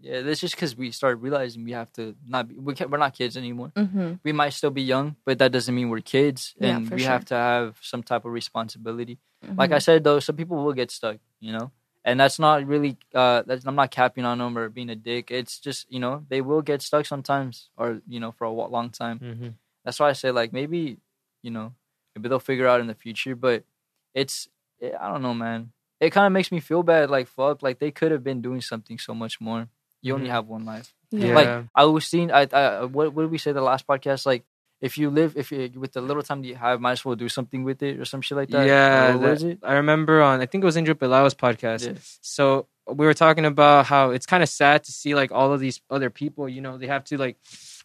Yeah, 0.00 0.20
that's 0.22 0.38
just 0.40 0.54
because 0.54 0.76
we 0.76 0.92
started 0.92 1.16
realizing 1.16 1.64
we 1.64 1.72
have 1.72 1.92
to 1.94 2.14
not 2.24 2.46
be. 2.48 2.54
We 2.54 2.74
can't, 2.74 2.88
we're 2.88 2.98
not 3.02 3.14
kids 3.14 3.36
anymore. 3.36 3.72
Mm-hmm. 3.74 4.12
We 4.22 4.30
might 4.30 4.50
still 4.54 4.70
be 4.70 4.82
young, 4.82 5.16
but 5.24 5.38
that 5.40 5.50
doesn't 5.50 5.74
mean 5.74 5.88
we're 5.88 6.00
kids, 6.06 6.54
and 6.60 6.86
for 6.88 6.94
we 6.94 7.00
sure. 7.02 7.10
have 7.10 7.24
to 7.26 7.34
have 7.34 7.78
some 7.82 8.04
type 8.04 8.24
of 8.24 8.30
responsibility. 8.32 9.18
Mm-hmm. 9.44 9.58
Like 9.58 9.72
I 9.72 9.80
said, 9.80 10.04
though, 10.04 10.20
some 10.20 10.36
people 10.36 10.56
will 10.62 10.72
get 10.72 10.92
stuck. 10.92 11.18
You 11.40 11.50
know, 11.52 11.72
and 12.04 12.20
that's 12.20 12.38
not 12.38 12.64
really. 12.64 12.96
Uh, 13.12 13.42
that's 13.44 13.66
I'm 13.66 13.74
not 13.74 13.90
capping 13.90 14.24
on 14.24 14.38
them 14.38 14.56
or 14.56 14.68
being 14.68 14.88
a 14.88 14.94
dick. 14.96 15.32
It's 15.32 15.58
just 15.58 15.90
you 15.90 15.98
know 15.98 16.24
they 16.28 16.42
will 16.42 16.62
get 16.62 16.80
stuck 16.80 17.04
sometimes, 17.04 17.68
or 17.76 18.00
you 18.06 18.20
know 18.20 18.30
for 18.30 18.44
a 18.44 18.52
long 18.52 18.90
time. 18.90 19.18
hmm 19.18 19.48
That's 19.88 19.98
why 19.98 20.10
I 20.10 20.12
say 20.12 20.30
like 20.30 20.52
maybe 20.52 20.98
you 21.42 21.50
know 21.50 21.72
maybe 22.14 22.28
they'll 22.28 22.38
figure 22.44 22.68
out 22.68 22.80
in 22.82 22.86
the 22.88 22.94
future, 22.94 23.34
but 23.34 23.64
it's 24.12 24.46
it, 24.80 24.92
I 25.00 25.08
don't 25.10 25.22
know, 25.22 25.32
man. 25.32 25.72
It 25.98 26.10
kind 26.10 26.26
of 26.26 26.32
makes 26.32 26.52
me 26.52 26.60
feel 26.60 26.82
bad. 26.82 27.08
Like 27.08 27.26
fuck, 27.26 27.62
like 27.62 27.78
they 27.78 27.90
could 27.90 28.12
have 28.12 28.22
been 28.22 28.42
doing 28.42 28.60
something 28.60 28.98
so 28.98 29.14
much 29.14 29.40
more. 29.40 29.68
You 30.02 30.12
only 30.14 30.28
Mhm. 30.28 30.32
have 30.36 30.46
one 30.46 30.66
life. 30.66 30.92
Yeah. 31.10 31.34
Like 31.34 31.64
I 31.74 31.84
was 31.86 32.04
seeing, 32.06 32.30
I, 32.30 32.46
I 32.52 32.84
what 32.84 33.14
what 33.14 33.22
did 33.22 33.30
we 33.30 33.38
say 33.38 33.52
the 33.52 33.62
last 33.62 33.86
podcast? 33.86 34.26
Like 34.26 34.44
if 34.82 34.98
you 34.98 35.08
live, 35.10 35.36
if 35.38 35.50
you 35.50 35.70
with 35.74 35.92
the 35.94 36.02
little 36.02 36.22
time 36.22 36.42
that 36.42 36.48
you 36.48 36.54
have, 36.54 36.80
might 36.82 36.92
as 36.92 37.04
well 37.04 37.16
do 37.16 37.30
something 37.30 37.64
with 37.64 37.82
it 37.82 37.98
or 37.98 38.04
some 38.04 38.20
shit 38.20 38.36
like 38.36 38.50
that. 38.50 38.66
yeah. 38.66 39.14
What 39.14 39.22
that- 39.22 39.30
was 39.30 39.42
it? 39.42 39.58
I 39.62 39.72
remember 39.80 40.20
on 40.20 40.40
I 40.42 40.46
think 40.46 40.62
it 40.62 40.66
was 40.66 40.76
Andrew 40.76 40.94
Bilau's 40.94 41.34
podcast. 41.34 41.86
Yeah. 41.86 41.98
So 42.20 42.68
we 42.86 43.06
were 43.06 43.14
talking 43.14 43.44
about 43.46 43.86
how 43.86 44.10
it's 44.10 44.26
kind 44.26 44.42
of 44.42 44.48
sad 44.48 44.84
to 44.84 44.92
see 44.92 45.14
like 45.14 45.32
all 45.32 45.52
of 45.52 45.60
these 45.60 45.80
other 45.90 46.10
people. 46.10 46.46
You 46.48 46.60
know, 46.60 46.76
they 46.78 46.86
have 46.88 47.04
to 47.04 47.16
like. 47.16 47.36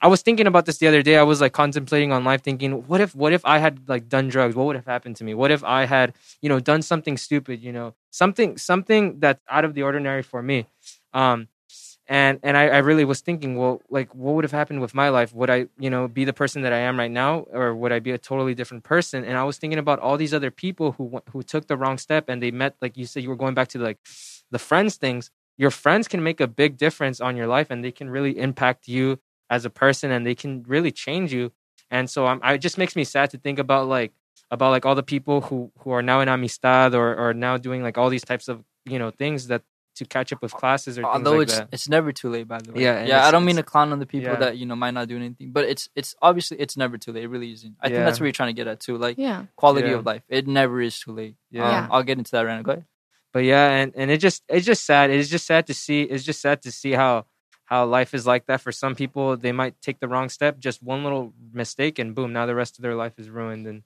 I 0.04 0.08
was 0.08 0.22
thinking 0.22 0.48
about 0.48 0.66
this 0.66 0.80
the 0.80 0.88
other 0.88 1.02
day. 1.02 1.16
I 1.16 1.24
was 1.24 1.40
like 1.40 1.54
contemplating 1.54 2.12
on 2.12 2.26
life, 2.26 2.44
thinking, 2.44 2.86
what 2.88 3.00
if, 3.00 3.16
what 3.16 3.32
if 3.32 3.46
I 3.46 3.60
had 3.60 3.88
like 3.88 4.10
done 4.10 4.28
drugs? 4.28 4.54
What 4.54 4.66
would 4.66 4.76
have 4.76 4.86
happened 4.86 5.16
to 5.16 5.24
me? 5.24 5.34
What 5.34 5.50
if 5.50 5.64
I 5.64 5.86
had, 5.86 6.14
you 6.42 6.50
know, 6.50 6.60
done 6.60 6.82
something 6.82 7.16
stupid? 7.16 7.62
You 7.64 7.72
know, 7.72 7.96
something, 8.12 8.58
something 8.58 9.22
that's 9.22 9.42
out 9.50 9.64
of 9.64 9.76
the 9.76 9.84
ordinary 9.84 10.22
for 10.22 10.44
me. 10.44 10.68
Um, 11.14 11.48
and 12.06 12.42
and 12.44 12.58
I, 12.58 12.68
I 12.68 12.78
really 12.80 13.06
was 13.06 13.22
thinking, 13.22 13.56
well, 13.56 13.82
like, 13.90 14.14
what 14.14 14.36
would 14.36 14.44
have 14.44 14.52
happened 14.52 14.82
with 14.82 14.94
my 14.94 15.08
life? 15.08 15.34
Would 15.34 15.50
I, 15.50 15.68
you 15.80 15.90
know, 15.90 16.10
be 16.10 16.26
the 16.26 16.34
person 16.34 16.64
that 16.64 16.74
I 16.74 16.80
am 16.80 17.00
right 17.00 17.10
now, 17.10 17.46
or 17.52 17.74
would 17.74 17.94
I 17.94 18.00
be 18.00 18.12
a 18.12 18.18
totally 18.18 18.54
different 18.54 18.84
person? 18.84 19.24
And 19.24 19.38
I 19.38 19.46
was 19.46 19.58
thinking 19.58 19.80
about 19.80 20.00
all 20.00 20.18
these 20.18 20.34
other 20.34 20.52
people 20.52 20.92
who 20.92 21.22
who 21.32 21.44
took 21.44 21.68
the 21.68 21.78
wrong 21.78 21.98
step, 21.98 22.26
and 22.28 22.44
they 22.44 22.52
met, 22.52 22.76
like 22.82 22.98
you 22.98 23.06
said, 23.06 23.24
you 23.24 23.30
were 23.30 23.38
going 23.38 23.54
back 23.54 23.70
to 23.70 23.80
like 23.80 24.00
the 24.52 24.60
friends 24.60 24.98
things. 24.98 25.32
Your 25.58 25.72
friends 25.72 26.10
can 26.10 26.22
make 26.24 26.42
a 26.42 26.48
big 26.48 26.78
difference 26.78 27.22
on 27.22 27.38
your 27.38 27.48
life, 27.48 27.68
and 27.72 27.86
they 27.86 27.92
can 27.92 28.10
really 28.10 28.38
impact 28.38 28.90
you 28.90 29.20
as 29.56 29.62
a 29.66 29.70
person, 29.84 30.08
and 30.16 30.22
they 30.28 30.36
can 30.44 30.52
really 30.76 30.92
change 31.06 31.30
you. 31.38 31.46
And 31.96 32.06
so, 32.14 32.20
I'm, 32.30 32.40
I 32.44 32.54
it 32.58 32.62
just 32.68 32.78
makes 32.82 32.96
me 33.00 33.04
sad 33.16 33.28
to 33.34 33.38
think 33.46 33.58
about 33.66 33.88
like 33.98 34.12
about 34.56 34.72
like 34.76 34.86
all 34.88 34.96
the 35.02 35.10
people 35.16 35.38
who 35.48 35.58
who 35.80 35.90
are 35.96 36.02
now 36.12 36.18
in 36.24 36.28
amistad 36.36 36.94
or 37.02 37.08
or 37.22 37.30
now 37.34 37.56
doing 37.68 37.82
like 37.88 37.98
all 38.00 38.10
these 38.16 38.26
types 38.32 38.48
of 38.48 38.56
you 38.94 39.00
know 39.02 39.12
things 39.12 39.48
that 39.52 39.62
to 40.00 40.06
catch 40.06 40.34
up 40.34 40.42
with 40.42 40.52
classes 40.62 40.98
or 40.98 41.04
things 41.04 41.14
Although 41.16 41.38
like 41.38 41.48
it's 41.48 41.58
that. 41.60 41.68
it's 41.76 41.88
never 41.88 42.12
too 42.12 42.30
late, 42.36 42.48
by 42.54 42.58
the 42.66 42.72
way. 42.74 42.82
Yeah, 42.82 43.06
yeah. 43.06 43.28
I 43.28 43.30
don't 43.34 43.46
mean 43.46 43.58
to 43.62 43.64
clown 43.74 43.92
on 43.94 44.00
the 44.00 44.08
people 44.14 44.32
yeah. 44.34 44.40
that 44.44 44.58
you 44.58 44.66
know 44.66 44.76
might 44.76 44.96
not 44.98 45.08
do 45.08 45.16
anything, 45.24 45.52
but 45.58 45.66
it's 45.66 45.88
it's 45.96 46.16
obviously 46.20 46.58
it's 46.64 46.76
never 46.84 46.98
too 46.98 47.12
late. 47.14 47.24
It 47.26 47.32
really 47.36 47.52
isn't. 47.58 47.76
I 47.80 47.90
think 47.90 48.00
that's 48.06 48.20
what 48.20 48.26
you're 48.26 48.40
trying 48.42 48.54
to 48.56 48.58
get 48.62 48.68
at 48.68 48.80
too. 48.80 48.98
Like 48.98 49.18
yeah, 49.20 49.46
quality 49.56 49.90
Yeah. 49.90 49.98
of 50.00 50.06
life, 50.12 50.24
it 50.30 50.48
never 50.48 50.82
is 50.82 51.00
too 51.04 51.14
late. 51.20 51.36
Yeah. 51.52 51.64
Um, 51.66 51.72
Yeah. 51.74 51.88
I'll 51.92 52.04
get 52.10 52.18
into 52.18 52.32
that 52.32 52.42
right 52.48 52.58
now. 52.58 52.64
Go 52.64 52.72
ahead. 52.72 52.86
but 53.34 53.44
yeah 53.54 53.70
and 53.80 53.90
and 54.00 54.08
it 54.14 54.20
just 54.28 54.40
it's 54.56 54.66
just 54.72 54.84
sad 54.86 55.10
it's 55.10 55.30
just 55.36 55.46
sad 55.52 55.64
to 55.70 55.74
see 55.74 56.00
it's 56.14 56.26
just 56.30 56.40
sad 56.48 56.58
to 56.66 56.72
see 56.72 56.94
how 57.02 57.26
how 57.74 57.86
life 57.86 58.14
is 58.14 58.26
like 58.34 58.46
that 58.46 58.62
for 58.62 58.72
some 58.72 58.94
people 59.02 59.26
they 59.46 59.52
might 59.62 59.76
take 59.82 60.00
the 60.00 60.08
wrong 60.08 60.30
step 60.30 60.60
just 60.68 60.84
one 60.84 61.02
little 61.04 61.34
mistake 61.52 61.96
and 62.02 62.14
boom 62.16 62.32
now 62.38 62.46
the 62.46 62.60
rest 62.64 62.78
of 62.78 62.82
their 62.84 62.98
life 63.04 63.16
is 63.18 63.30
ruined 63.40 63.66
and 63.72 63.80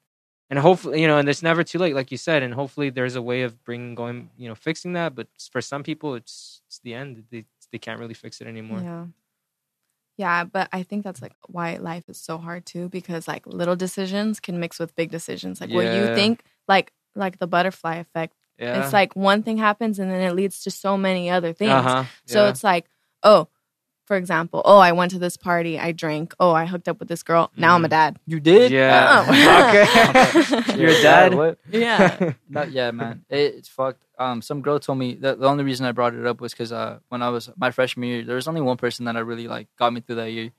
and 0.49 0.59
hopefully 0.59 1.01
you 1.01 1.07
know 1.07 1.17
and 1.19 1.27
it's 1.29 1.43
never 1.49 1.63
too 1.63 1.79
late 1.79 1.95
like 1.95 2.11
you 2.11 2.17
said 2.17 2.43
and 2.43 2.53
hopefully 2.53 2.89
there's 2.89 3.15
a 3.15 3.21
way 3.21 3.43
of 3.43 3.51
bringing 3.63 3.95
going 3.95 4.29
you 4.37 4.47
know 4.49 4.55
fixing 4.55 4.93
that 4.93 5.15
but 5.15 5.27
for 5.53 5.61
some 5.61 5.83
people 5.83 6.15
it's 6.19 6.61
it's 6.67 6.79
the 6.79 6.93
end 6.93 7.23
they 7.31 7.45
they 7.71 7.77
can't 7.77 7.99
really 7.99 8.13
fix 8.13 8.41
it 8.41 8.47
anymore 8.47 8.81
yeah, 8.81 9.05
yeah. 10.17 10.43
But 10.45 10.69
I 10.73 10.83
think 10.83 11.03
that's 11.03 11.21
like 11.21 11.35
why 11.47 11.77
life 11.77 12.05
is 12.09 12.17
so 12.17 12.37
hard 12.37 12.65
too, 12.65 12.89
because 12.89 13.27
like 13.27 13.45
little 13.45 13.75
decisions 13.75 14.39
can 14.39 14.59
mix 14.59 14.79
with 14.79 14.95
big 14.95 15.11
decisions. 15.11 15.61
Like 15.61 15.69
what 15.69 15.85
you 15.85 16.15
think, 16.15 16.43
like 16.67 16.91
like 17.15 17.39
the 17.39 17.47
butterfly 17.47 17.95
effect. 17.97 18.33
yeah 18.57 18.83
It's 18.83 18.93
like 18.93 19.15
one 19.15 19.43
thing 19.43 19.57
happens 19.57 19.99
and 19.99 20.09
then 20.11 20.21
it 20.21 20.33
leads 20.33 20.63
to 20.63 20.71
so 20.71 20.97
many 20.97 21.29
other 21.29 21.53
things. 21.53 21.71
uh-huh 21.71 22.05
So 22.25 22.43
yeah. 22.43 22.49
it's 22.49 22.63
like, 22.63 22.85
oh, 23.23 23.47
for 24.07 24.15
example, 24.15 24.61
oh, 24.65 24.77
I 24.79 24.93
went 24.93 25.11
to 25.11 25.19
this 25.19 25.35
party, 25.37 25.77
I 25.77 25.91
drank, 25.91 26.33
oh, 26.39 26.51
I 26.53 26.65
hooked 26.65 26.87
up 26.87 26.97
with 26.99 27.09
this 27.09 27.21
girl. 27.23 27.51
Now 27.57 27.75
I'm 27.75 27.83
a 27.85 27.89
dad. 27.89 28.17
You 28.25 28.39
did? 28.39 28.71
yeah 28.71 29.25
Oh. 29.27 30.53
okay 30.71 30.79
You're 30.79 30.91
a 30.91 31.01
dad? 31.01 31.33
What? 31.35 31.59
Yeah. 31.69 32.33
No, 32.49 32.63
yeah, 32.63 32.91
man, 32.91 33.25
it, 33.29 33.55
it's 33.59 33.67
fucked. 33.69 34.01
Um, 34.17 34.41
some 34.41 34.61
girl 34.61 34.79
told 34.79 34.97
me 34.97 35.13
that 35.15 35.39
the 35.39 35.47
only 35.47 35.63
reason 35.63 35.85
I 35.85 35.91
brought 35.91 36.15
it 36.15 36.25
up 36.25 36.41
was 36.41 36.53
because 36.53 36.71
uh, 36.71 36.99
when 37.09 37.21
I 37.21 37.29
was 37.29 37.49
my 37.57 37.69
freshman 37.71 38.07
year, 38.09 38.23
there 38.23 38.35
was 38.35 38.47
only 38.47 38.61
one 38.61 38.77
person 38.77 39.05
that 39.05 39.15
I 39.15 39.19
really 39.19 39.47
like 39.47 39.67
got 39.77 39.93
me 39.93 40.01
through 40.01 40.15
that 40.15 40.31
year. 40.31 40.49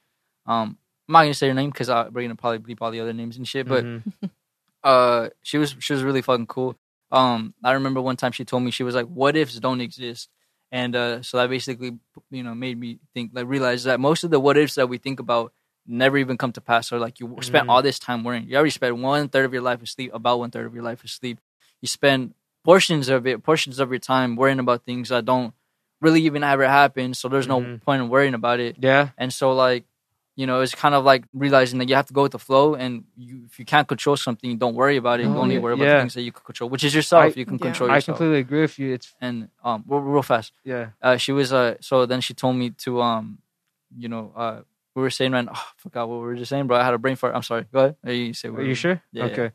Um, 0.46 0.78
I'm 1.08 1.12
not 1.14 1.22
gonna 1.22 1.34
say 1.34 1.48
her 1.48 1.54
name 1.54 1.70
because 1.70 1.88
we're 1.88 2.22
gonna 2.22 2.36
probably 2.36 2.58
bleep 2.60 2.78
all 2.82 2.90
the 2.92 3.00
other 3.00 3.12
names 3.14 3.36
and 3.38 3.48
shit. 3.48 3.66
But 3.66 3.84
Mhm. 3.84 4.02
uh, 4.84 5.30
she 5.42 5.58
was 5.58 5.74
she 5.80 5.92
was 5.92 6.02
really 6.02 6.22
fucking 6.22 6.46
cool. 6.46 6.76
Um, 7.10 7.54
I 7.64 7.72
remember 7.72 8.00
one 8.00 8.16
time 8.16 8.32
she 8.32 8.44
told 8.44 8.62
me 8.62 8.70
she 8.70 8.84
was 8.84 8.94
like, 8.94 9.06
"What 9.06 9.36
ifs 9.36 9.58
don't 9.58 9.80
exist," 9.80 10.28
and 10.70 10.94
uh, 10.96 11.22
so 11.22 11.36
that 11.38 11.48
basically 11.50 11.98
you 12.30 12.42
know 12.42 12.54
made 12.54 12.78
me 12.78 12.98
think 13.14 13.30
like 13.34 13.46
realize 13.46 13.84
that 13.84 14.00
most 14.00 14.24
of 14.24 14.30
the 14.30 14.40
what 14.40 14.56
ifs 14.56 14.74
that 14.74 14.88
we 14.88 14.98
think 14.98 15.20
about 15.20 15.52
never 15.86 16.18
even 16.18 16.36
come 16.36 16.52
to 16.52 16.60
pass. 16.60 16.92
Or 16.92 16.98
like 16.98 17.18
you 17.20 17.36
spent 17.40 17.66
Mhm. 17.66 17.70
all 17.70 17.82
this 17.82 17.98
time 17.98 18.22
worrying. 18.24 18.44
You 18.48 18.56
already 18.56 18.70
spent 18.70 18.96
one 18.96 19.28
third 19.28 19.46
of 19.46 19.52
your 19.52 19.62
life 19.62 19.82
asleep, 19.82 20.10
about 20.12 20.38
one 20.38 20.50
third 20.50 20.66
of 20.66 20.74
your 20.74 20.82
life 20.84 21.02
asleep. 21.04 21.40
You 21.80 21.88
spend 21.88 22.34
portions 22.64 23.08
of 23.08 23.26
it, 23.26 23.42
portions 23.42 23.78
of 23.78 23.88
your 23.90 23.98
time 23.98 24.36
worrying 24.36 24.58
about 24.58 24.84
things 24.84 25.08
that 25.08 25.24
don't 25.24 25.54
really 26.00 26.20
even 26.22 26.44
ever 26.44 26.68
happen. 26.68 27.14
So 27.14 27.28
there's 27.28 27.48
no 27.48 27.60
Mhm. 27.60 27.80
point 27.82 28.02
in 28.02 28.08
worrying 28.10 28.34
about 28.34 28.60
it. 28.60 28.76
yeah 28.80 29.10
And 29.16 29.32
so 29.32 29.52
like, 29.52 29.84
you 30.40 30.46
know, 30.48 30.60
it's 30.64 30.74
kind 30.84 30.94
of 30.98 31.02
like 31.12 31.22
realizing 31.44 31.76
that 31.80 31.88
you 31.90 31.96
have 32.00 32.06
to 32.10 32.14
go 32.18 32.22
with 32.26 32.34
the 32.38 32.38
flow 32.48 32.66
and 32.82 32.92
you 33.16 33.34
if 33.50 33.58
you 33.60 33.64
can't 33.72 33.88
control 33.92 34.16
something, 34.16 34.50
don't 34.64 34.76
worry 34.82 34.96
about 35.02 35.18
it. 35.22 35.26
Oh, 35.26 35.38
Only 35.42 35.56
yeah. 35.56 35.60
worry 35.64 35.74
about 35.74 35.84
Yeah. 35.88 35.96
the 35.96 36.02
things 36.04 36.14
that 36.16 36.22
you 36.28 36.32
can 36.36 36.44
control, 36.50 36.68
which 36.70 36.84
is 36.88 36.92
yourself. 36.98 37.24
I- 37.24 37.40
you 37.40 37.46
can 37.50 37.58
Yeah. 37.58 37.66
control 37.68 37.88
Yourself. 37.90 38.04
i 38.04 38.06
completely 38.08 38.38
agree 38.46 38.62
with 38.66 38.76
you 38.80 38.88
it's 38.96 39.08
and 39.26 39.36
um 39.68 39.78
real, 39.90 40.00
real 40.14 40.22
fast. 40.32 40.50
yeah 40.72 40.84
Uh 41.06 41.16
she 41.24 41.32
was 41.38 41.48
uh 41.60 41.74
so 41.88 41.94
then 42.10 42.20
she 42.26 42.32
told 42.42 42.54
me 42.62 42.66
to 42.84 42.90
um 43.08 43.24
you 44.04 44.08
know, 44.12 44.24
uh 44.42 44.58
we 44.94 45.00
were 45.04 45.14
saying 45.18 45.32
right 45.36 45.48
oh, 45.56 45.64
I 45.72 45.76
forgot 45.84 46.08
what 46.08 46.18
we 46.22 46.26
were 46.28 46.38
just 46.42 46.50
saying, 46.52 46.66
bro. 46.68 46.76
I 46.82 46.84
had 46.88 46.94
a 46.94 47.02
brain 47.04 47.16
fart. 47.20 47.34
I'm 47.36 47.46
sorry. 47.52 47.64
Go 47.74 47.78
ahead. 47.80 47.96
Uh, 48.06 48.10
You 48.20 48.32
say 48.40 48.48
Are 48.48 48.62
you 48.72 48.74
sure? 48.84 48.96
Yeah, 49.18 49.24
okay. 49.30 49.48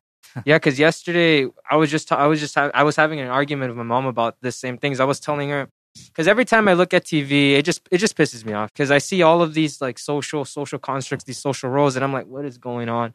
Yeah, 0.50 0.58
because 0.60 0.78
yesterday 0.88 1.34
I 1.74 1.76
was 1.82 1.90
just 1.96 2.12
I 2.12 2.28
was 2.32 2.40
just 2.46 2.56
ha- 2.60 2.72
I 2.82 2.84
was 2.90 2.96
having 3.04 3.20
an 3.26 3.30
argument 3.40 3.68
with 3.72 3.78
my 3.84 3.90
mom 3.94 4.06
about 4.16 4.34
the 4.42 4.52
same 4.64 4.76
things. 4.82 4.96
I 5.00 5.08
was 5.12 5.20
telling 5.28 5.50
her 5.56 5.64
because 6.08 6.28
every 6.28 6.46
time 6.46 6.68
I 6.68 6.74
look 6.74 6.94
at 6.94 7.04
TV, 7.06 7.54
it 7.54 7.64
just 7.66 7.88
it 7.92 7.98
just 8.00 8.16
pisses 8.18 8.46
me 8.46 8.54
off 8.54 8.72
because 8.74 8.92
I 8.92 8.98
see 8.98 9.22
all 9.22 9.42
of 9.42 9.54
these 9.54 9.82
like 9.82 9.98
social 10.00 10.46
social 10.46 10.80
constructs, 10.80 11.26
these 11.26 11.38
social 11.38 11.70
roles, 11.70 11.96
and 11.96 12.04
I'm 12.04 12.14
like, 12.14 12.28
what 12.28 12.46
is 12.46 12.58
going 12.58 12.90
on? 12.90 13.14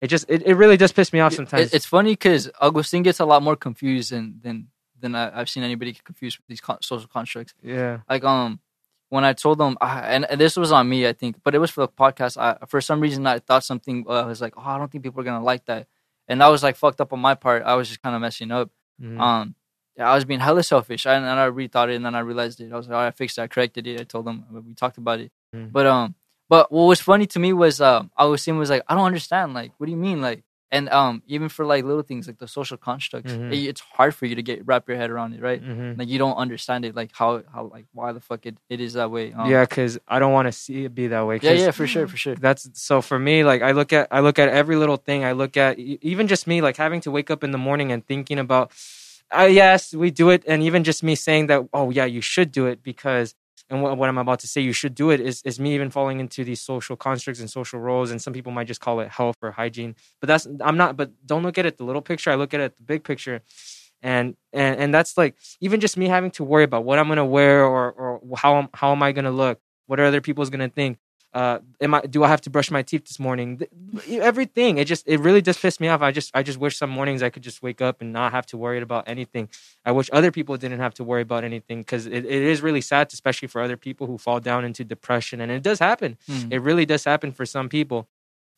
It 0.00 0.08
just 0.08 0.26
it, 0.28 0.42
it 0.46 0.54
really 0.54 0.76
does 0.76 0.92
piss 0.92 1.12
me 1.12 1.20
off 1.20 1.32
sometimes. 1.34 1.66
It, 1.68 1.74
it's 1.74 1.86
funny 1.86 2.12
because 2.12 2.50
Augustine 2.60 3.02
gets 3.02 3.20
a 3.20 3.24
lot 3.24 3.42
more 3.42 3.56
confused 3.56 4.12
than 4.12 4.40
than 4.42 4.68
than 5.00 5.14
I, 5.14 5.40
I've 5.40 5.48
seen 5.48 5.62
anybody 5.62 5.92
get 5.92 6.04
confused 6.04 6.38
with 6.38 6.46
these 6.46 6.60
con- 6.60 6.82
social 6.82 7.08
constructs. 7.08 7.54
yeah, 7.62 8.00
like 8.08 8.24
um 8.24 8.60
when 9.10 9.24
I 9.24 9.32
told 9.32 9.56
them, 9.56 9.78
uh, 9.80 10.02
and, 10.04 10.26
and 10.30 10.38
this 10.38 10.54
was 10.54 10.70
on 10.70 10.86
me, 10.86 11.08
I 11.08 11.14
think, 11.14 11.36
but 11.42 11.54
it 11.54 11.58
was 11.58 11.70
for 11.70 11.80
the 11.80 11.88
podcast. 11.88 12.36
I, 12.36 12.58
for 12.66 12.78
some 12.82 13.00
reason, 13.00 13.26
I 13.26 13.38
thought 13.38 13.64
something. 13.64 14.04
Uh, 14.06 14.12
I 14.24 14.26
was 14.26 14.42
like, 14.42 14.52
oh, 14.58 14.62
I 14.62 14.76
don't 14.76 14.92
think 14.92 15.02
people 15.02 15.22
are 15.22 15.24
gonna 15.24 15.42
like 15.42 15.64
that, 15.64 15.86
and 16.28 16.40
that 16.42 16.48
was 16.48 16.62
like 16.62 16.76
fucked 16.76 17.00
up 17.00 17.12
on 17.14 17.18
my 17.20 17.34
part. 17.34 17.62
I 17.62 17.74
was 17.74 17.88
just 17.88 18.02
kind 18.02 18.14
of 18.14 18.20
messing 18.20 18.50
up. 18.50 18.70
Mhm. 19.02 19.18
Um, 19.18 19.54
yeah, 19.98 20.10
I 20.10 20.14
was 20.14 20.24
being 20.24 20.40
hella 20.40 20.62
selfish, 20.62 21.04
I, 21.06 21.14
and 21.14 21.26
I 21.26 21.50
rethought 21.50 21.90
it, 21.90 21.96
and 21.96 22.06
then 22.06 22.14
I 22.14 22.20
realized 22.20 22.60
it. 22.60 22.72
I 22.72 22.76
was 22.76 22.86
like, 22.88 22.94
all 22.94 23.02
right, 23.02 23.08
I 23.08 23.10
fixed 23.10 23.36
it. 23.38 23.42
I 23.42 23.46
corrected 23.48 23.86
it. 23.86 24.00
I 24.00 24.04
told 24.04 24.24
them 24.26 24.44
we 24.66 24.72
talked 24.74 24.96
about 24.98 25.18
it, 25.20 25.30
Mhm. 25.54 25.72
but 25.72 25.86
um, 25.86 26.14
but 26.48 26.72
what 26.72 26.84
was 26.84 27.00
funny 27.00 27.26
to 27.26 27.38
me 27.38 27.52
was 27.52 27.80
um, 27.80 28.10
I 28.16 28.24
was 28.24 28.42
seeing 28.42 28.56
was 28.58 28.70
like, 28.70 28.82
I 28.88 28.94
don't 28.94 29.04
understand. 29.04 29.52
Like, 29.54 29.72
what 29.76 29.86
do 29.86 29.92
you 29.92 29.98
mean, 29.98 30.22
like? 30.22 30.44
And 30.70 30.90
um, 30.90 31.22
even 31.26 31.48
for 31.48 31.64
like 31.64 31.82
little 31.84 32.02
things 32.02 32.26
like 32.26 32.38
the 32.38 32.46
social 32.46 32.76
constructs, 32.76 33.32
Mhm. 33.32 33.52
it- 33.54 33.68
it's 33.70 33.80
hard 33.80 34.14
for 34.14 34.26
you 34.26 34.34
to 34.34 34.42
get 34.42 34.66
wrap 34.66 34.86
your 34.86 34.98
head 34.98 35.08
around 35.10 35.32
it, 35.32 35.40
right? 35.40 35.62
Mhm. 35.64 35.98
like 35.98 36.08
you 36.08 36.18
don't 36.18 36.36
understand 36.36 36.84
it 36.84 36.94
like 36.94 37.10
how 37.14 37.42
how 37.54 37.62
like 37.72 37.86
why 37.94 38.12
the 38.12 38.20
fuck 38.20 38.44
it, 38.44 38.56
it 38.68 38.78
is 38.78 38.92
that 38.92 39.10
way 39.10 39.32
um, 39.32 39.50
yeah, 39.50 39.64
because 39.64 39.98
I 40.06 40.18
don't 40.20 40.32
want 40.34 40.46
to 40.46 40.52
see 40.52 40.84
it 40.84 40.94
be 40.94 41.06
that 41.08 41.26
way. 41.26 41.38
yeah 41.42 41.52
yeah 41.52 41.70
for 41.70 41.86
sure 41.86 42.06
for 42.06 42.18
sure 42.18 42.34
that's 42.36 42.68
so 42.74 43.00
for 43.00 43.18
me 43.18 43.44
like 43.44 43.62
i 43.62 43.72
look 43.72 43.92
at 43.94 44.08
i 44.10 44.20
look 44.20 44.38
at 44.38 44.48
every 44.50 44.76
little 44.76 44.98
thing 44.98 45.24
i 45.24 45.32
look 45.32 45.56
at 45.56 45.78
even 45.78 46.28
just 46.28 46.46
me 46.46 46.60
like 46.60 46.76
having 46.76 47.00
to 47.06 47.10
wake 47.10 47.30
up 47.30 47.42
in 47.42 47.50
the 47.50 47.58
morning 47.68 47.90
and 47.90 48.06
thinking 48.06 48.38
about 48.38 48.70
uh, 49.36 49.42
yes 49.50 49.94
we 49.94 50.10
do 50.10 50.30
it 50.30 50.42
and 50.46 50.62
even 50.62 50.84
just 50.84 51.02
me 51.02 51.14
saying 51.14 51.46
that 51.46 51.62
oh 51.72 51.90
yeah 51.90 52.04
you 52.04 52.20
should 52.20 52.50
do 52.50 52.66
it 52.66 52.82
because 52.82 53.34
and 53.70 53.82
what, 53.82 53.96
what 53.98 54.08
i'm 54.08 54.18
about 54.18 54.38
to 54.40 54.46
say 54.48 54.60
you 54.60 54.72
should 54.72 54.94
do 54.94 55.10
it 55.10 55.20
is, 55.20 55.42
is 55.44 55.60
me 55.60 55.74
even 55.74 55.90
falling 55.90 56.20
into 56.20 56.44
these 56.44 56.60
social 56.60 56.96
constructs 56.96 57.40
and 57.40 57.50
social 57.50 57.78
roles 57.80 58.10
and 58.10 58.22
some 58.22 58.32
people 58.32 58.52
might 58.52 58.66
just 58.66 58.80
call 58.80 59.00
it 59.00 59.08
health 59.10 59.36
or 59.42 59.50
hygiene 59.50 59.94
but 60.20 60.26
that's 60.28 60.46
i'm 60.62 60.76
not 60.76 60.96
but 60.96 61.10
don't 61.26 61.42
look 61.42 61.58
at 61.58 61.66
it 61.66 61.76
the 61.76 61.84
little 61.84 62.02
picture 62.02 62.30
i 62.30 62.34
look 62.34 62.54
at 62.54 62.60
it 62.60 62.76
the 62.78 62.82
big 62.84 63.04
picture 63.04 63.42
and 64.02 64.36
and 64.52 64.78
and 64.80 64.94
that's 64.94 65.16
like 65.16 65.36
even 65.60 65.80
just 65.80 65.96
me 65.96 66.08
having 66.08 66.30
to 66.32 66.44
worry 66.44 66.64
about 66.64 66.84
what 66.84 66.98
I'm 66.98 67.08
gonna 67.08 67.24
wear 67.24 67.64
or 67.64 67.90
or 67.92 68.20
how 68.36 68.68
how 68.74 68.92
am 68.92 69.02
I 69.02 69.12
gonna 69.12 69.30
look? 69.32 69.60
What 69.86 69.98
are 70.00 70.04
other 70.04 70.20
people's 70.20 70.50
gonna 70.50 70.68
think? 70.68 70.98
Uh, 71.34 71.58
am 71.80 71.94
I 71.94 72.00
do 72.00 72.24
I 72.24 72.28
have 72.28 72.40
to 72.42 72.50
brush 72.50 72.70
my 72.70 72.82
teeth 72.82 73.04
this 73.04 73.18
morning? 73.18 73.60
Everything. 74.08 74.78
It 74.78 74.86
just 74.86 75.06
it 75.06 75.20
really 75.20 75.42
just 75.42 75.60
pissed 75.60 75.78
me 75.78 75.88
off. 75.88 76.00
I 76.00 76.10
just 76.10 76.30
I 76.34 76.42
just 76.42 76.58
wish 76.58 76.78
some 76.78 76.88
mornings 76.88 77.22
I 77.22 77.28
could 77.28 77.42
just 77.42 77.62
wake 77.62 77.82
up 77.82 78.00
and 78.00 78.12
not 78.12 78.32
have 78.32 78.46
to 78.46 78.56
worry 78.56 78.80
about 78.80 79.06
anything. 79.06 79.50
I 79.84 79.92
wish 79.92 80.08
other 80.12 80.30
people 80.30 80.56
didn't 80.56 80.80
have 80.80 80.94
to 80.94 81.04
worry 81.04 81.22
about 81.22 81.44
anything 81.44 81.80
because 81.80 82.06
it, 82.06 82.24
it 82.24 82.42
is 82.42 82.62
really 82.62 82.80
sad, 82.80 83.12
especially 83.12 83.48
for 83.48 83.60
other 83.60 83.76
people 83.76 84.06
who 84.06 84.16
fall 84.16 84.40
down 84.40 84.64
into 84.64 84.84
depression, 84.84 85.40
and 85.42 85.52
it 85.52 85.62
does 85.62 85.78
happen. 85.78 86.16
Mm. 86.28 86.52
It 86.52 86.60
really 86.60 86.86
does 86.86 87.04
happen 87.04 87.32
for 87.32 87.44
some 87.44 87.68
people. 87.68 88.08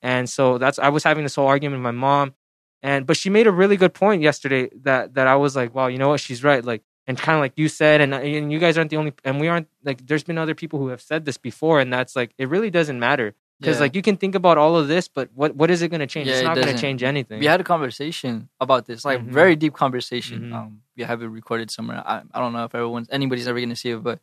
And 0.00 0.30
so 0.30 0.56
that's 0.56 0.78
I 0.78 0.90
was 0.90 1.02
having 1.02 1.24
this 1.24 1.34
whole 1.34 1.48
argument 1.48 1.80
with 1.80 1.84
my 1.84 1.98
mom, 1.98 2.34
and 2.82 3.04
but 3.04 3.16
she 3.16 3.30
made 3.30 3.48
a 3.48 3.52
really 3.52 3.76
good 3.76 3.94
point 3.94 4.22
yesterday 4.22 4.70
that 4.82 5.14
that 5.14 5.26
I 5.26 5.34
was 5.34 5.56
like, 5.56 5.74
wow, 5.74 5.88
you 5.88 5.98
know 5.98 6.10
what, 6.10 6.20
she's 6.20 6.44
right. 6.44 6.64
Like 6.64 6.82
and 7.10 7.18
kind 7.18 7.34
of 7.36 7.40
like 7.40 7.54
you 7.56 7.66
said, 7.68 8.00
and 8.00 8.14
and 8.14 8.52
you 8.52 8.58
guys 8.64 8.78
aren't 8.78 8.90
the 8.94 8.96
only, 9.02 9.12
and 9.24 9.40
we 9.42 9.48
aren't 9.52 9.66
like 9.88 10.06
there's 10.06 10.22
been 10.30 10.38
other 10.38 10.54
people 10.54 10.78
who 10.78 10.88
have 10.94 11.02
said 11.02 11.24
this 11.24 11.38
before, 11.38 11.80
and 11.82 11.92
that's 11.92 12.14
like 12.20 12.30
it 12.38 12.48
really 12.54 12.70
doesn't 12.70 12.98
matter 13.08 13.34
because 13.58 13.76
Yeah. 13.76 13.84
like 13.84 13.94
you 13.98 14.02
can 14.08 14.16
think 14.16 14.34
about 14.34 14.56
all 14.62 14.74
of 14.80 14.86
this, 14.88 15.08
but 15.08 15.26
what 15.34 15.50
what 15.60 15.68
is 15.74 15.82
it 15.82 15.88
going 15.92 16.04
to 16.06 16.06
change? 16.14 16.28
Yeah, 16.28 16.34
it's 16.34 16.42
it 16.42 16.50
not 16.50 16.54
going 16.56 16.74
to 16.76 16.80
change 16.86 17.02
anything. 17.02 17.40
we 17.40 17.46
had 17.54 17.60
a 17.60 17.64
conversation 17.74 18.48
about 18.66 18.86
this, 18.86 19.04
like 19.04 19.20
Mhm. 19.20 19.32
very 19.40 19.56
deep 19.56 19.74
conversation. 19.74 20.38
Mhm. 20.50 20.54
Um, 20.56 20.70
we 20.96 21.02
have 21.10 21.20
it 21.22 21.26
recorded 21.40 21.68
somewhere. 21.70 22.00
I, 22.06 22.22
I 22.34 22.38
don't 22.40 22.52
know 22.56 22.64
if 22.68 22.74
everyone's 22.74 23.08
anybody's 23.18 23.48
ever 23.48 23.60
gonna 23.60 23.76
see 23.84 23.90
it, 23.96 24.02
but 24.10 24.18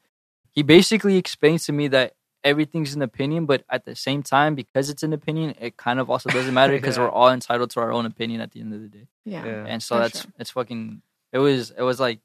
he 0.57 0.61
basically 0.63 1.17
explains 1.17 1.65
to 1.67 1.73
me 1.79 1.87
that 1.89 2.13
everything's 2.43 2.95
an 2.95 3.01
opinion, 3.01 3.45
but 3.45 3.59
at 3.69 3.83
the 3.85 3.95
same 3.95 4.21
time, 4.23 4.55
because 4.55 4.89
it's 4.91 5.03
an 5.03 5.11
opinion, 5.11 5.53
it 5.59 5.75
kind 5.75 5.99
of 5.99 6.09
also 6.09 6.29
doesn't 6.29 6.53
matter 6.53 6.73
because 6.79 6.95
Yeah. 6.97 7.03
we're 7.03 7.15
all 7.19 7.29
entitled 7.29 7.69
to 7.71 7.79
our 7.81 7.91
own 7.91 8.05
opinion 8.05 8.39
at 8.41 8.51
the 8.53 8.61
end 8.61 8.73
of 8.73 8.81
the 8.81 8.87
day. 8.87 9.07
Yeah. 9.25 9.43
Yeah. 9.45 9.65
And 9.67 9.83
so 9.83 9.95
For 9.95 10.01
that's 10.03 10.21
sure. 10.21 10.31
it's 10.39 10.51
fucking. 10.51 11.01
It 11.33 11.39
was 11.39 11.71
it 11.71 11.81
was 11.89 11.99
like 11.99 12.19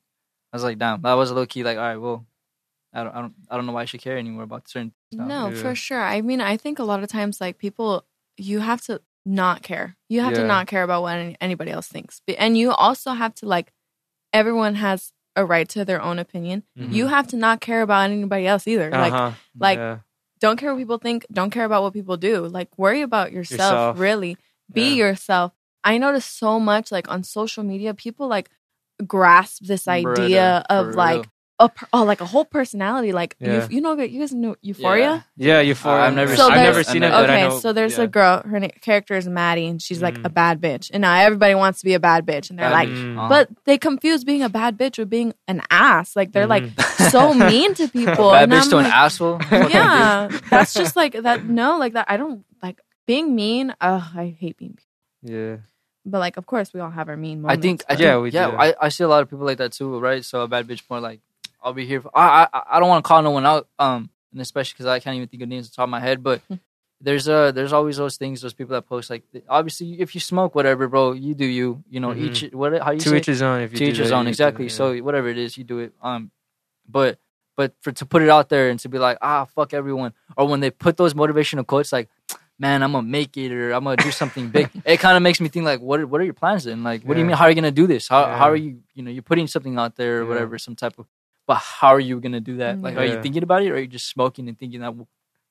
I 0.53 0.57
was 0.57 0.63
like, 0.65 0.79
damn, 0.79 1.01
that 1.03 1.15
was 1.15 1.31
a 1.31 1.35
low 1.35 1.47
key 1.47 1.65
like, 1.65 1.79
all 1.79 1.83
right, 1.85 1.97
well, 1.97 2.27
I 2.93 3.05
don't 3.05 3.15
I 3.17 3.21
don't 3.23 3.35
I 3.51 3.57
don't 3.57 3.67
know 3.67 3.73
why 3.73 3.83
I 3.83 3.85
should 3.87 4.03
care 4.03 4.19
anymore 4.19 4.43
about 4.45 4.69
certain. 4.69 4.93
Stuff. 5.13 5.27
No, 5.27 5.49
Yeah. 5.49 5.57
for 5.57 5.75
sure. 5.75 6.03
I 6.03 6.21
mean, 6.21 6.41
I 6.41 6.57
think 6.57 6.79
a 6.79 6.85
lot 6.85 7.03
of 7.03 7.09
times, 7.09 7.41
like 7.41 7.59
people, 7.59 8.05
you 8.37 8.61
have 8.61 8.83
to 8.83 9.01
not 9.25 9.63
care. 9.63 9.97
You 10.09 10.21
have 10.21 10.33
Yeah. 10.33 10.41
to 10.43 10.47
not 10.47 10.67
care 10.67 10.83
about 10.83 11.03
what 11.03 11.17
any, 11.17 11.37
anybody 11.41 11.71
else 11.71 11.89
thinks, 11.89 12.21
But- 12.27 12.37
and 12.39 12.57
you 12.59 12.73
also 12.73 13.13
have 13.13 13.35
to 13.37 13.47
like. 13.47 13.73
Everyone 14.33 14.75
has 14.77 15.13
a 15.37 15.45
right 15.45 15.69
to 15.71 15.85
their 15.85 16.01
own 16.03 16.19
opinion. 16.19 16.63
Mhm. 16.79 16.93
You 16.93 17.07
have 17.09 17.27
to 17.29 17.37
not 17.37 17.61
care 17.61 17.83
about 17.83 18.11
anybody 18.11 18.47
else 18.47 18.67
either. 18.67 18.91
Like, 18.91 19.13
Uh-huh. 19.13 19.33
like 19.59 19.79
Yeah. 19.79 19.99
don't 20.41 20.59
care 20.59 20.73
what 20.73 20.79
people 20.79 20.99
think. 20.99 21.25
Don't 21.33 21.51
care 21.51 21.65
about 21.65 21.83
what 21.83 21.93
people 21.93 22.17
do. 22.17 22.47
Like, 22.47 22.69
worry 22.79 23.03
about 23.03 23.33
yourself. 23.33 23.61
Yourself. 23.73 23.99
Really, 23.99 24.37
be 24.73 24.91
Yeah. 24.91 25.05
yourself. 25.07 25.53
I 25.85 25.99
notice 25.99 26.25
so 26.27 26.59
much, 26.61 26.91
like 26.93 27.09
on 27.11 27.25
social 27.25 27.63
media, 27.65 27.93
people 27.95 28.27
like 28.29 28.51
grasp 29.07 29.65
this 29.65 29.87
idea 29.89 30.65
for 30.69 30.75
of 30.77 30.95
like 30.95 31.29
a 31.59 31.69
per- 31.69 31.87
oh, 31.93 32.03
like 32.03 32.21
a 32.21 32.25
whole 32.25 32.45
personality. 32.45 33.13
Like 33.13 33.37
Yeah. 33.39 33.69
you, 33.69 33.77
you 33.77 33.81
know, 33.83 33.93
you 34.01 34.19
guys 34.19 34.33
know 34.33 34.57
Euphoria. 34.63 35.25
yeah, 35.37 35.61
Euphoria. 35.61 36.05
I've 36.07 36.15
never 36.15 36.35
So 36.35 36.49
I've 36.49 36.57
never 36.57 36.83
seen 36.83 37.05
it, 37.05 37.13
I've 37.13 37.23
but 37.27 37.31
I 37.31 37.35
okay, 37.45 37.49
know. 37.51 37.59
so 37.61 37.73
there's 37.73 37.99
yeah. 37.99 38.05
a 38.05 38.07
girl. 38.09 38.43
Her 38.43 38.59
na- 38.59 38.69
character 38.81 39.15
is 39.15 39.29
Maddy, 39.29 39.67
and 39.67 39.81
she's 39.81 40.03
like 40.03 40.19
a 40.25 40.29
bad 40.31 40.61
bitch. 40.61 40.91
And 40.93 41.03
now 41.03 41.15
everybody 41.15 41.55
wants 41.55 41.79
to 41.81 41.85
be 41.85 41.95
a 41.95 42.01
bad 42.01 42.27
bitch, 42.27 42.51
and 42.51 42.59
they're 42.59 42.67
Bad 42.71 42.73
like, 42.73 42.89
bitch. 42.89 43.17
Uh-huh. 43.17 43.29
but 43.29 43.49
they 43.65 43.79
confuse 43.79 44.25
being 44.25 44.43
a 44.43 44.49
bad 44.49 44.77
bitch 44.77 44.99
with 44.99 45.11
being 45.11 45.35
an 45.47 45.63
ass. 45.71 46.17
Like 46.17 46.33
they're 46.33 46.49
like 46.49 46.65
Mhm. 46.65 47.11
so 47.13 47.33
mean 47.33 47.75
to 47.75 47.87
people. 48.01 48.31
bad 48.33 48.45
and 48.45 48.53
bitch 48.53 48.65
I'm 48.65 48.71
to 48.71 48.79
an 48.79 48.87
asshole. 48.87 49.41
Yeah, 49.71 50.29
that's 50.51 50.75
just 50.75 50.97
like 50.97 51.13
that. 51.23 51.45
No, 51.45 51.79
like 51.79 51.93
that. 51.93 52.07
I 52.09 52.17
don't 52.17 52.45
like 52.61 52.81
being 53.07 53.37
mean. 53.37 53.73
Ugh, 53.81 54.03
I 54.17 54.35
hate 54.37 54.57
being. 54.57 54.79
mean. 55.23 55.33
yeah. 55.37 55.57
But 56.05 56.19
like, 56.19 56.37
of 56.37 56.47
course, 56.47 56.73
we 56.75 56.81
all 56.81 56.91
have 56.91 57.09
our 57.09 57.17
mean 57.17 57.39
I 57.39 57.57
moments. 57.57 57.63
think, 57.63 57.85
I 57.89 57.93
but- 57.95 57.99
think, 57.99 58.01
Yeah, 58.05 58.13
yeah, 58.15 58.19
we 58.21 58.31
yeah. 58.31 58.51
do. 58.51 58.57
I, 58.57 58.75
I 58.81 58.89
see 58.89 59.05
a 59.05 59.09
lot 59.09 59.23
of 59.23 59.31
people 59.31 59.47
like 59.47 59.59
that 59.59 59.73
too, 59.73 59.99
right? 59.99 60.25
So 60.25 60.43
a 60.43 60.49
bad 60.49 60.67
bitch 60.67 60.83
more 60.91 61.01
like, 61.01 61.21
I'll 61.63 61.73
be 61.73 61.87
here. 61.87 62.01
For, 62.01 62.11
I, 62.15 62.49
I, 62.53 62.63
I 62.73 62.81
don't 62.81 62.89
want 62.89 63.05
to 63.05 63.09
call 63.09 63.23
no 63.23 63.31
one 63.31 63.47
out, 63.47 63.69
um, 63.79 64.11
and 64.33 64.41
especially 64.41 64.75
because 64.75 64.87
I 64.87 64.99
can't 64.99 65.15
even 65.17 65.29
think 65.29 65.43
of 65.45 65.49
names 65.49 65.67
off 65.67 65.71
the 65.73 65.77
top 65.77 65.85
of 65.85 65.91
my 65.91 66.01
head. 66.01 66.23
But 66.23 66.43
there's 67.01 67.29
uh, 67.29 67.53
there's 67.53 67.73
always 67.73 67.99
those 67.99 68.17
things, 68.17 68.41
those 68.41 68.53
people 68.55 68.75
that 68.75 68.83
post 68.89 69.11
like, 69.11 69.23
obviously, 69.49 70.01
if 70.01 70.15
you 70.17 70.21
smoke, 70.21 70.55
whatever, 70.57 70.89
bro, 70.89 71.13
you 71.13 71.35
do 71.37 71.45
you. 71.45 71.85
You 71.89 72.01
know, 72.01 72.09
Mhm. 72.09 72.19
each 72.19 72.53
what 72.53 72.81
how 72.83 72.91
you 72.91 72.99
To 72.99 73.09
say 73.11 73.17
each 73.19 73.27
his 73.27 73.43
own. 73.43 73.61
If 73.61 73.73
you 73.73 73.79
to 73.79 73.85
do 73.85 73.91
each 73.93 73.99
his 73.99 74.09
that, 74.09 74.15
own, 74.17 74.23
you 74.23 74.27
do 74.27 74.31
exactly. 74.31 74.65
that, 74.67 74.73
yeah. 74.73 74.77
So 74.77 74.99
whatever 75.05 75.29
it 75.29 75.39
is, 75.39 75.57
you 75.57 75.63
do 75.63 75.79
it. 75.79 75.93
Um, 76.03 76.33
but 76.89 77.19
but 77.57 77.75
for 77.81 77.93
to 77.93 78.07
put 78.07 78.23
it 78.23 78.29
out 78.29 78.49
there 78.49 78.71
and 78.71 78.81
to 78.81 78.89
be 78.89 78.99
like, 78.99 79.19
ah, 79.23 79.45
fuck 79.45 79.73
everyone, 79.75 80.15
or 80.37 80.49
when 80.49 80.61
they 80.61 80.71
put 80.71 80.97
those 80.97 81.15
motivational 81.15 81.67
quotes 81.67 81.93
like, 81.93 82.09
man, 82.63 82.83
I'm 82.85 82.93
gonna 82.93 83.07
make 83.19 83.37
it 83.37 83.51
or 83.53 83.73
I'm 83.75 83.83
gonna 83.85 83.97
do 84.09 84.13
something 84.13 84.49
big. 84.57 84.71
it 84.93 84.99
kind 85.01 85.17
of 85.19 85.23
makes 85.23 85.41
me 85.41 85.49
think 85.49 85.65
like, 85.67 85.81
what 85.81 85.99
are, 86.01 86.07
what 86.07 86.21
are 86.21 86.25
your 86.31 86.39
plans 86.43 86.63
then? 86.65 86.83
Like, 86.91 87.03
what 87.03 87.15
do 87.15 87.21
you 87.21 87.27
mean? 87.27 87.37
How 87.37 87.45
are 87.47 87.51
you 87.51 87.59
gonna 87.61 87.71
do 87.83 87.87
this? 87.95 88.09
How 88.09 88.21
Yeah. 88.23 88.39
how 88.41 88.49
are 88.55 88.57
you? 88.65 88.71
You 88.95 89.03
know, 89.05 89.11
you're 89.11 89.29
putting 89.33 89.49
something 89.55 89.75
out 89.83 89.97
there 89.97 90.15
or 90.19 90.23
Yeah. 90.23 90.29
whatever, 90.31 90.55
some 90.59 90.77
type 90.77 90.97
of. 90.99 91.07
But 91.49 91.57
how 91.81 91.89
are 91.97 92.01
you 92.09 92.21
gonna 92.21 92.41
do 92.53 92.57
that? 92.63 92.81
Like, 92.81 92.97
are 92.97 93.05
you 93.05 93.21
thinking 93.21 93.43
about 93.43 93.63
it, 93.65 93.71
or 93.71 93.75
are 93.75 93.81
you 93.85 93.89
just 93.99 94.09
smoking 94.09 94.49
and 94.49 94.57
thinking 94.57 94.81
that 94.83 94.95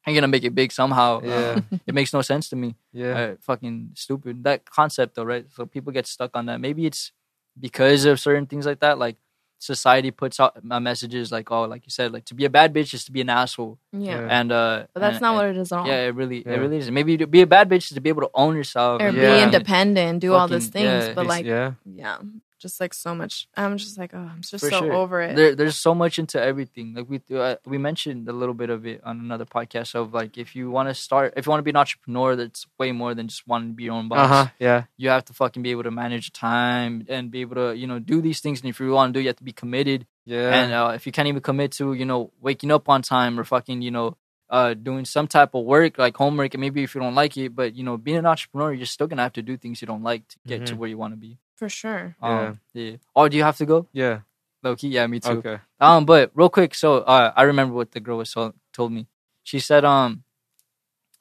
I'm 0.07 0.13
gonna 0.15 0.27
make 0.35 0.45
it 0.49 0.55
big 0.55 0.71
somehow? 0.71 1.21
Yeah. 1.21 1.35
Uh, 1.35 1.61
it 1.87 1.93
makes 1.93 2.13
no 2.13 2.21
sense 2.31 2.47
to 2.51 2.55
me 2.55 2.75
Yeah. 2.93 3.13
uh, 3.19 3.35
fucking 3.41 3.91
stupid. 3.95 4.43
That 4.47 4.59
concept 4.79 5.15
though, 5.15 5.25
right? 5.33 5.45
So 5.55 5.65
people 5.65 5.91
get 5.91 6.07
stuck 6.07 6.31
on 6.33 6.45
that. 6.47 6.59
Maybe 6.61 6.85
it's 6.85 7.11
because 7.59 8.05
of 8.05 8.19
certain 8.19 8.45
things 8.47 8.65
like 8.65 8.79
that. 8.79 8.97
Like 9.05 9.17
society 9.61 10.09
puts 10.11 10.39
out 10.39 10.57
uh, 10.69 10.79
messages 10.79 11.31
like, 11.31 11.51
oh, 11.51 11.63
like 11.63 11.83
you 11.85 11.91
said, 11.91 12.11
like 12.11 12.25
to 12.25 12.33
be 12.33 12.45
a 12.45 12.49
bad 12.49 12.73
bitch 12.73 12.93
is 12.95 13.05
to 13.05 13.11
be 13.11 13.21
an 13.21 13.29
asshole, 13.29 13.77
yeah. 13.93 14.19
Yeah. 14.19 14.27
and 14.39 14.51
uh, 14.51 14.85
But 14.93 14.99
that's 15.01 15.13
and- 15.17 15.21
not 15.21 15.29
and- 15.29 15.37
what 15.37 15.45
it 15.49 15.57
is 15.57 15.71
at 15.71 15.77
all. 15.79 15.87
Yeah, 15.87 16.07
it 16.07 16.15
really, 16.15 16.43
Yeah. 16.45 16.53
it 16.53 16.59
really 16.59 16.77
is. 16.77 16.89
Maybe 16.89 17.15
to 17.17 17.27
be 17.27 17.41
a 17.41 17.47
bad 17.47 17.69
bitch 17.69 17.85
is 17.89 17.95
to 17.99 18.01
be 18.01 18.09
able 18.09 18.23
to 18.23 18.31
own 18.33 18.55
yourself 18.55 19.01
or 19.01 19.05
and 19.07 19.15
be 19.15 19.21
Yeah. 19.21 19.43
independent, 19.43 20.19
do 20.19 20.33
all 20.33 20.47
these 20.47 20.67
Fucking- 20.67 20.89
things. 20.89 21.07
yeah, 21.07 21.13
but 21.13 21.27
like, 21.27 21.45
yeah. 21.45 21.73
yeah, 21.85 22.17
just 22.61 22.79
like 22.79 22.93
so 22.93 23.15
much. 23.15 23.47
I'm 23.57 23.75
just 23.77 23.97
like, 23.97 24.11
oh, 24.13 24.19
I'm 24.33 24.41
just 24.41 24.63
For 24.63 24.69
so 24.69 24.79
sure. 24.79 24.93
over 24.93 25.19
it. 25.21 25.35
There, 25.35 25.55
there's 25.55 25.75
so 25.75 25.93
much 25.95 26.19
into 26.19 26.39
everything. 26.41 26.93
Like 26.93 27.07
we 27.09 27.19
uh, 27.35 27.55
we 27.65 27.77
mentioned 27.77 28.29
a 28.29 28.33
little 28.33 28.53
bit 28.53 28.69
of 28.69 28.85
it 28.85 29.01
on 29.03 29.19
another 29.19 29.45
podcast 29.45 29.95
of 29.95 30.13
like 30.13 30.37
if 30.37 30.55
you 30.55 30.69
want 30.71 30.87
to 30.89 30.93
start, 30.93 31.33
if 31.35 31.45
you 31.45 31.49
want 31.49 31.59
to 31.59 31.63
be 31.63 31.71
an 31.71 31.77
entrepreneur, 31.77 32.35
that's 32.35 32.67
way 32.77 32.91
more 32.91 33.13
than 33.15 33.27
just 33.27 33.47
wanting 33.47 33.69
to 33.69 33.75
be 33.75 33.85
your 33.85 33.93
own 33.95 34.07
boss. 34.07 34.19
Uh 34.19 34.27
huh. 34.27 34.47
Yeah. 34.59 34.83
you 34.97 35.09
have 35.09 35.25
to 35.25 35.33
fucking 35.33 35.63
be 35.63 35.71
able 35.71 35.83
to 35.83 35.91
manage 35.91 36.31
time 36.31 37.05
and 37.09 37.31
be 37.31 37.41
able 37.41 37.55
to 37.55 37.75
you 37.75 37.87
know 37.87 37.99
do 37.99 38.21
these 38.21 38.39
things 38.39 38.61
and 38.61 38.69
if 38.69 38.79
you 38.79 38.91
want 38.91 39.09
to 39.09 39.13
do 39.13 39.19
it, 39.19 39.23
you 39.23 39.29
have 39.29 39.37
to 39.37 39.43
be 39.43 39.53
committed 39.53 40.05
Yeah. 40.25 40.53
and 40.53 40.71
uh, 40.73 40.91
if 40.95 41.05
you 41.05 41.11
can't 41.11 41.27
even 41.27 41.41
commit 41.41 41.71
to 41.73 41.93
you 41.93 42.05
know 42.05 42.31
waking 42.41 42.71
up 42.71 42.87
on 42.89 43.01
time 43.01 43.39
or 43.39 43.43
fucking 43.43 43.81
you 43.81 43.91
know 43.91 44.17
uh 44.49 44.73
doing 44.73 45.05
some 45.05 45.27
type 45.27 45.55
of 45.55 45.63
work 45.63 45.97
like 45.97 46.15
homework 46.17 46.53
and 46.53 46.61
maybe 46.61 46.83
if 46.83 46.93
you 46.93 46.99
don't 47.01 47.15
like 47.15 47.37
it 47.37 47.55
but 47.55 47.73
you 47.73 47.83
know 47.87 47.95
being 47.97 48.17
an 48.17 48.25
entrepreneur 48.25 48.73
you're 48.73 48.85
still 48.85 49.07
gonna 49.07 49.21
have 49.23 49.31
to 49.33 49.41
do 49.41 49.55
things 49.57 49.81
you 49.81 49.87
don't 49.87 50.03
like 50.03 50.27
to 50.27 50.35
get 50.45 50.65
to 50.67 50.73
Mhm. 50.73 50.77
where 50.77 50.89
you 50.89 50.97
want 50.97 51.13
to 51.13 51.17
be 51.27 51.37
For 51.61 51.69
sure. 51.69 52.15
um, 52.25 52.57
yeah 52.73 52.97
oh 53.15 53.29
do 53.29 53.37
you 53.37 53.43
have 53.45 53.57
to 53.61 53.67
go 53.69 53.85
yeah. 53.93 54.21
low 54.65 54.73
key 54.75 54.89
yeah 54.89 55.05
me 55.05 55.19
too 55.21 55.37
Okay. 55.45 55.57
um, 55.79 56.05
but 56.09 56.31
real 56.33 56.49
quick, 56.49 56.73
so 56.73 57.05
uh, 57.05 57.29
I 57.37 57.43
remember 57.43 57.73
what 57.77 57.91
the 57.93 57.99
girl 58.01 58.17
was 58.17 58.31
told, 58.33 58.53
told 58.73 58.91
me. 58.91 59.05
She 59.43 59.59
said, 59.59 59.83
um, 59.85 60.23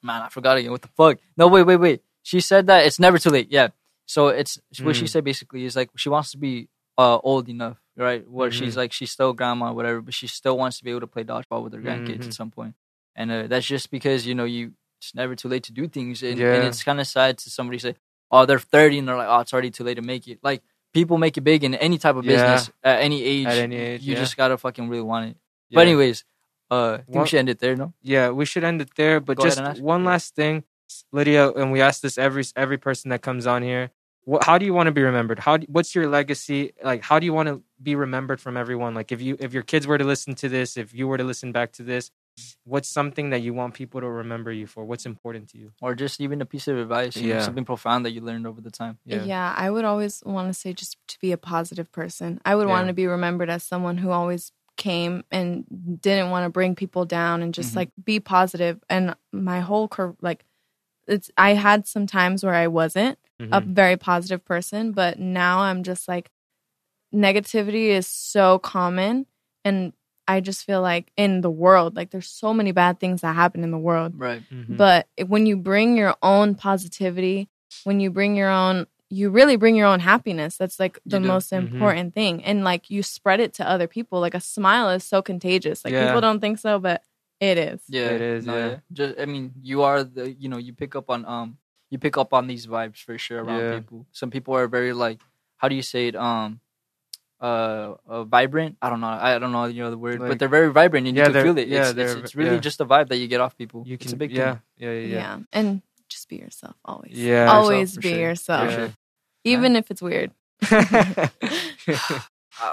man, 0.03 0.21
I 0.21 0.29
forgot 0.29 0.57
again. 0.57 0.69
What 0.71 0.81
the 0.83 0.87
fuck? 0.89 1.17
No, 1.37 1.47
wait, 1.47 1.63
wait, 1.65 1.77
wait. 1.77 2.01
She 2.23 2.39
said 2.39 2.67
that 2.67 2.85
it's 2.85 2.99
never 2.99 3.17
too 3.17 3.29
late. 3.31 3.47
Yeah. 3.51 3.69
So 4.05 4.27
it's 4.29 4.59
what 4.83 4.95
she 4.95 5.05
Mm. 5.05 5.09
said 5.09 5.23
basically 5.23 5.65
is 5.65 5.75
like 5.75 5.89
she 5.95 6.09
wants 6.09 6.31
to 6.31 6.37
be 6.37 6.69
uh 6.97 7.17
old 7.23 7.49
enough, 7.49 7.77
right? 7.97 8.21
Where 8.29 8.49
Mhm. 8.49 8.53
she's 8.53 8.75
like 8.77 8.91
she's 8.93 9.11
still 9.11 9.33
grandma, 9.33 9.71
or 9.71 9.73
whatever, 9.73 10.01
but 10.01 10.13
she 10.13 10.27
still 10.27 10.57
wants 10.57 10.77
to 10.79 10.83
be 10.83 10.91
able 10.91 11.01
to 11.01 11.07
play 11.15 11.23
dodgeball 11.23 11.63
with 11.63 11.73
her 11.73 11.81
grandkids 11.81 12.19
Mhm. 12.21 12.27
at 12.27 12.33
some 12.33 12.51
point. 12.51 12.75
And 13.15 13.31
uh, 13.31 13.47
that's 13.47 13.65
just 13.65 13.89
because 13.89 14.25
you 14.27 14.35
know 14.35 14.45
you 14.45 14.73
it's 14.99 15.15
never 15.15 15.35
too 15.35 15.47
late 15.49 15.63
to 15.63 15.71
do 15.73 15.87
things, 15.87 16.21
and, 16.21 16.37
Yeah. 16.37 16.53
and 16.53 16.63
it's 16.63 16.83
kind 16.83 16.99
of 17.01 17.07
sad 17.07 17.39
to 17.39 17.49
somebody 17.49 17.79
say, 17.79 17.95
oh, 18.31 18.45
they're 18.45 18.59
thirty 18.59 18.97
and 18.99 19.07
they're 19.07 19.17
like, 19.17 19.27
oh, 19.29 19.39
it's 19.39 19.53
already 19.53 19.71
too 19.71 19.83
late 19.83 19.95
to 19.95 20.01
make 20.01 20.27
it. 20.27 20.39
Like 20.41 20.63
people 20.93 21.17
make 21.17 21.37
it 21.37 21.41
big 21.41 21.63
in 21.63 21.75
any 21.75 21.97
type 21.97 22.15
of 22.15 22.25
Yeah. 22.25 22.31
business 22.31 22.71
at 22.83 23.01
any 23.01 23.23
age. 23.23 23.45
At 23.47 23.57
any 23.57 23.75
age, 23.75 24.01
you 24.01 24.13
yeah. 24.13 24.19
just 24.19 24.37
gotta 24.37 24.57
fucking 24.57 24.89
really 24.89 25.03
want 25.03 25.29
it. 25.31 25.37
Yeah. 25.69 25.75
But 25.75 25.87
anyways, 25.87 26.23
uh, 26.69 26.75
I 26.75 26.97
think 26.97 27.09
One- 27.09 27.23
we 27.23 27.27
should 27.29 27.39
end 27.39 27.49
it 27.49 27.59
there. 27.59 27.75
No, 27.75 27.93
yeah, 28.01 28.29
we 28.29 28.45
should 28.45 28.63
end 28.63 28.81
it 28.81 28.89
there. 28.95 29.19
But 29.19 29.37
Go 29.37 29.43
just 29.43 29.81
one 29.81 30.03
last 30.05 30.35
thing, 30.35 30.63
Lydia, 31.11 31.51
and 31.51 31.71
we 31.71 31.81
ask 31.81 32.01
this 32.01 32.17
every 32.17 32.43
every 32.55 32.77
person 32.77 33.09
that 33.09 33.21
comes 33.21 33.45
on 33.47 33.63
here. 33.63 33.91
What, 34.23 34.43
how 34.43 34.59
do 34.59 34.65
you 34.65 34.73
want 34.73 34.85
to 34.85 34.91
be 34.91 35.01
remembered? 35.01 35.39
How 35.39 35.57
do, 35.57 35.65
what's 35.67 35.95
your 35.95 36.07
legacy? 36.07 36.73
Like, 36.83 37.01
how 37.01 37.17
do 37.17 37.25
you 37.25 37.33
want 37.33 37.49
to 37.49 37.63
be 37.81 37.95
remembered 37.95 38.39
from 38.39 38.55
everyone? 38.55 38.93
Like, 38.93 39.11
if 39.11 39.19
you 39.19 39.35
if 39.39 39.51
your 39.53 39.63
kids 39.63 39.87
were 39.87 39.97
to 39.97 40.03
listen 40.05 40.35
to 40.35 40.49
this, 40.49 40.77
if 40.77 40.93
you 40.93 41.07
were 41.07 41.17
to 41.17 41.23
listen 41.23 41.51
back 41.51 41.71
to 41.73 41.83
this, 41.83 42.11
what's 42.63 42.89
something 42.89 43.29
that 43.31 43.41
you 43.41 43.53
want 43.53 43.73
people 43.73 44.01
to 44.01 44.09
remember 44.09 44.51
you 44.51 44.67
for? 44.67 44.85
What's 44.85 45.05
important 45.05 45.49
to 45.49 45.57
you? 45.57 45.71
or 45.81 45.95
just 45.95 46.21
even 46.21 46.41
a 46.41 46.45
piece 46.45 46.67
of 46.67 46.77
advice, 46.77 47.15
you 47.15 47.33
know, 47.33 47.39
something 47.41 47.65
profound 47.65 48.05
that 48.05 48.11
you 48.11 48.21
learned 48.21 48.47
over 48.47 48.61
the 48.61 48.71
time. 48.71 48.97
Yeah. 49.05 49.53
I 49.55 49.69
would 49.69 49.85
always 49.85 50.23
want 50.25 50.47
to 50.49 50.53
say 50.53 50.73
just 50.73 50.97
to 51.09 51.19
be 51.19 51.31
a 51.31 51.37
positive 51.37 51.91
person. 51.91 52.39
I 52.45 52.55
would 52.55 52.67
want 52.67 52.87
to 52.87 52.93
be 52.93 53.07
remembered 53.07 53.49
as 53.49 53.63
someone 53.63 53.97
who 53.97 54.11
always 54.11 54.51
came 54.77 55.23
and 55.31 55.65
didn't 56.01 56.29
want 56.31 56.45
to 56.45 56.49
bring 56.49 56.75
people 56.75 57.05
down 57.05 57.41
and 57.43 57.53
just 57.53 57.73
Mhm. 57.73 57.75
like 57.77 57.89
be 58.03 58.19
positive. 58.19 58.79
And 58.89 59.15
my 59.31 59.59
whole 59.59 59.87
career, 59.87 60.15
like, 60.21 60.45
it's 61.07 61.29
I 61.37 61.53
had 61.53 61.87
some 61.87 62.07
times 62.07 62.43
where 62.43 62.53
I 62.55 62.67
wasn't 62.67 63.19
a 63.51 63.61
Mhm. 63.61 63.73
very 63.75 63.97
positive 63.97 64.45
person, 64.45 64.91
but 64.93 65.19
now 65.19 65.59
I'm 65.59 65.83
just 65.83 66.07
like 66.07 66.31
negativity 67.13 67.87
is 67.89 68.07
so 68.07 68.59
common 68.59 69.25
and 69.65 69.93
I 70.27 70.39
just 70.39 70.65
feel 70.65 70.81
like 70.81 71.11
in 71.17 71.41
the 71.41 71.49
world, 71.51 71.95
like 71.95 72.11
there's 72.11 72.27
so 72.27 72.53
many 72.53 72.71
bad 72.71 72.99
things 72.99 73.21
that 73.21 73.35
happen 73.35 73.63
in 73.63 73.71
the 73.71 73.77
world. 73.77 74.13
Right. 74.17 74.41
Mhm. 74.51 74.77
But 74.77 75.07
when 75.27 75.45
you 75.45 75.57
bring 75.57 75.97
your 75.97 76.15
own 76.21 76.55
positivity, 76.55 77.49
when 77.83 77.99
you 77.99 78.11
bring 78.11 78.35
your 78.35 78.49
own, 78.49 78.87
you 79.09 79.29
really 79.29 79.57
bring 79.57 79.75
your 79.75 79.87
own 79.87 79.99
happiness. 79.99 80.55
That's 80.57 80.79
like 80.79 80.99
You 81.03 81.11
the 81.11 81.19
do. 81.19 81.27
most 81.27 81.51
Mhm. 81.51 81.57
important 81.57 82.13
thing. 82.13 82.43
And 82.43 82.63
like 82.63 82.89
you 82.89 83.03
spread 83.03 83.39
it 83.41 83.53
to 83.55 83.67
other 83.67 83.87
people. 83.87 84.19
Like 84.21 84.35
a 84.35 84.39
smile 84.39 84.89
is 84.89 85.03
so 85.03 85.21
contagious. 85.21 85.83
Like 85.83 85.93
Yeah. 85.93 86.05
people 86.05 86.21
don't 86.21 86.39
think 86.39 86.59
so, 86.59 86.79
but 86.79 87.03
it 87.41 87.57
is. 87.57 87.81
Yeah, 87.89 88.11
It 88.11 88.21
is, 88.21 88.45
yeah. 88.45 88.79
Just, 88.93 89.19
I 89.19 89.25
mean, 89.25 89.51
you 89.61 89.81
are 89.83 90.03
the, 90.03 90.31
you 90.31 90.47
know, 90.47 90.57
you 90.57 90.71
pick 90.73 90.95
up 90.95 91.09
on, 91.09 91.25
um, 91.25 91.57
you 91.89 91.97
pick 91.97 92.15
up 92.15 92.33
on 92.33 92.47
these 92.47 92.67
vibes 92.67 93.03
for 93.03 93.17
sure 93.17 93.43
around 93.43 93.59
Yeah. 93.59 93.79
people. 93.79 94.05
Some 94.11 94.29
people 94.29 94.55
are 94.55 94.67
very 94.67 94.93
like, 94.93 95.19
how 95.57 95.67
do 95.67 95.75
you 95.75 95.81
say 95.81 96.07
it? 96.07 96.15
Um, 96.15 96.61
uh, 97.41 97.95
uh 98.07 98.23
vibrant. 98.23 98.77
I 98.81 98.89
don't 98.89 99.01
know. 99.01 99.07
I 99.07 99.39
don't 99.39 99.51
know. 99.51 99.65
You 99.65 99.83
know 99.83 99.89
the 99.91 99.97
word, 99.97 100.19
Like- 100.19 100.29
but 100.29 100.39
they're 100.39 100.47
very 100.47 100.71
vibrant, 100.71 101.07
and 101.07 101.17
Yeah, 101.17 101.23
you 101.23 101.25
can 101.25 101.33
they're- 101.33 101.43
feel 101.43 101.57
it. 101.57 101.67
yeah, 101.67 101.79
it's, 101.79 101.89
it's, 101.89 101.95
they're- 101.97 102.17
it's 102.23 102.35
really 102.35 102.55
yeah. 102.55 102.59
just 102.61 102.79
a 102.81 102.85
vibe 102.85 103.07
that 103.09 103.17
you 103.17 103.27
get 103.27 103.41
off 103.41 103.57
people. 103.57 103.83
You 103.85 103.95
it's 103.95 104.05
can 104.05 104.13
a 104.13 104.17
big 104.17 104.31
yeah, 104.31 104.53
thing. 104.53 104.61
yeah, 104.77 104.91
yeah, 104.91 104.99
Yeah. 105.07 105.15
yeah. 105.15 105.37
And 105.51 105.81
just 106.07 106.29
be 106.29 106.37
yourself 106.37 106.75
always. 106.85 107.13
Yeah. 107.17 107.51
always 107.51 107.95
for 107.95 108.01
be 108.01 108.09
sure. 108.09 108.19
yourself. 108.19 108.69
Yeah. 108.71 108.89
Even 109.43 109.75
if 109.75 109.89
it's 109.89 110.01
weird. 110.01 110.31
Uh, 110.71 111.27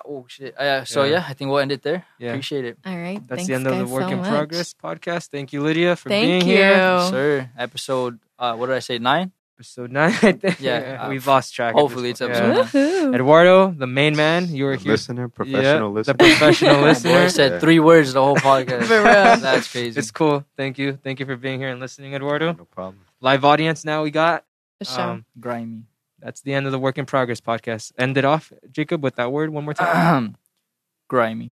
oh 0.05 0.27
shit. 0.29 0.53
Uh, 0.59 0.85
so 0.85 1.05
Yeah. 1.05 1.13
yeah. 1.13 1.25
I 1.29 1.33
think 1.33 1.49
we'll 1.51 1.61
end 1.61 1.73
it 1.73 1.83
there. 1.83 2.05
Yeah. 2.19 2.31
Appreciate 2.31 2.65
it. 2.67 2.77
All 2.85 2.97
right. 2.97 3.23
That's 3.27 3.47
Thanks, 3.47 3.49
the 3.49 3.55
end 3.55 3.67
of 3.67 3.79
the 3.79 3.87
Work 3.87 4.03
so 4.05 4.09
in 4.11 4.19
much. 4.19 4.29
Progress 4.29 4.75
podcast. 4.75 5.29
Thank 5.29 5.53
you, 5.55 5.63
Lydia, 5.63 5.97
for 5.97 6.09
Thank 6.11 6.27
being 6.27 6.41
you. 6.47 6.57
here. 6.61 6.71
Yes, 6.77 7.09
sir. 7.11 7.51
Episode. 7.57 8.19
Uh, 8.39 8.55
what 8.57 8.67
did 8.67 8.77
I 8.77 8.81
say? 8.81 8.99
Nine. 8.99 9.33
Episode 9.59 9.91
nine. 9.91 10.13
I 10.23 10.33
think. 10.33 10.61
Yeah, 10.61 11.03
uh, 11.03 11.09
we've 11.11 11.27
lost 11.27 11.53
track. 11.53 11.75
hopefully 11.75 12.11
it's 12.11 12.21
point. 12.21 12.31
episode 12.33 12.79
Yeah. 12.79 13.15
Eduardo, 13.15 13.73
the 13.73 13.89
main 13.89 14.15
man, 14.15 14.55
you 14.55 14.65
were 14.67 14.77
The 14.77 14.83
here. 14.85 14.93
listener, 14.93 15.29
professional 15.29 15.91
Yeah, 15.91 15.95
listener. 15.99 16.13
The 16.15 16.19
professional 16.25 16.81
listener. 16.89 17.13
I 17.19 17.27
said 17.27 17.53
Yeah. 17.53 17.59
three 17.59 17.81
words 17.81 18.13
the 18.13 18.23
whole 18.23 18.37
podcast. 18.37 18.87
That's 19.43 19.67
crazy. 19.71 19.99
It's 19.99 20.13
cool. 20.13 20.45
Thank 20.57 20.79
you. 20.79 20.93
Thank 21.03 21.19
you 21.19 21.27
for 21.27 21.35
being 21.37 21.59
here 21.59 21.71
and 21.71 21.81
listening, 21.81 22.15
Eduardo. 22.15 22.53
no 22.53 22.67
problem. 22.67 23.01
Live 23.21 23.45
audience 23.45 23.85
now 23.85 24.05
we 24.05 24.13
got. 24.13 24.45
For. 24.85 25.01
Um, 25.01 25.25
grimy. 25.41 25.83
that's 26.21 26.41
the 26.43 26.55
end 26.55 26.67
of 26.67 26.73
the 26.73 26.79
Work 26.79 26.99
in 26.99 27.05
Progress 27.07 27.41
podcast. 27.41 27.91
End 27.99 28.17
it 28.17 28.25
off, 28.25 28.53
Jacob, 28.71 29.03
with 29.03 29.17
that 29.17 29.33
word 29.33 29.51
one 29.51 29.65
more 29.65 29.75
time. 29.75 30.37
grimy. 31.09 31.51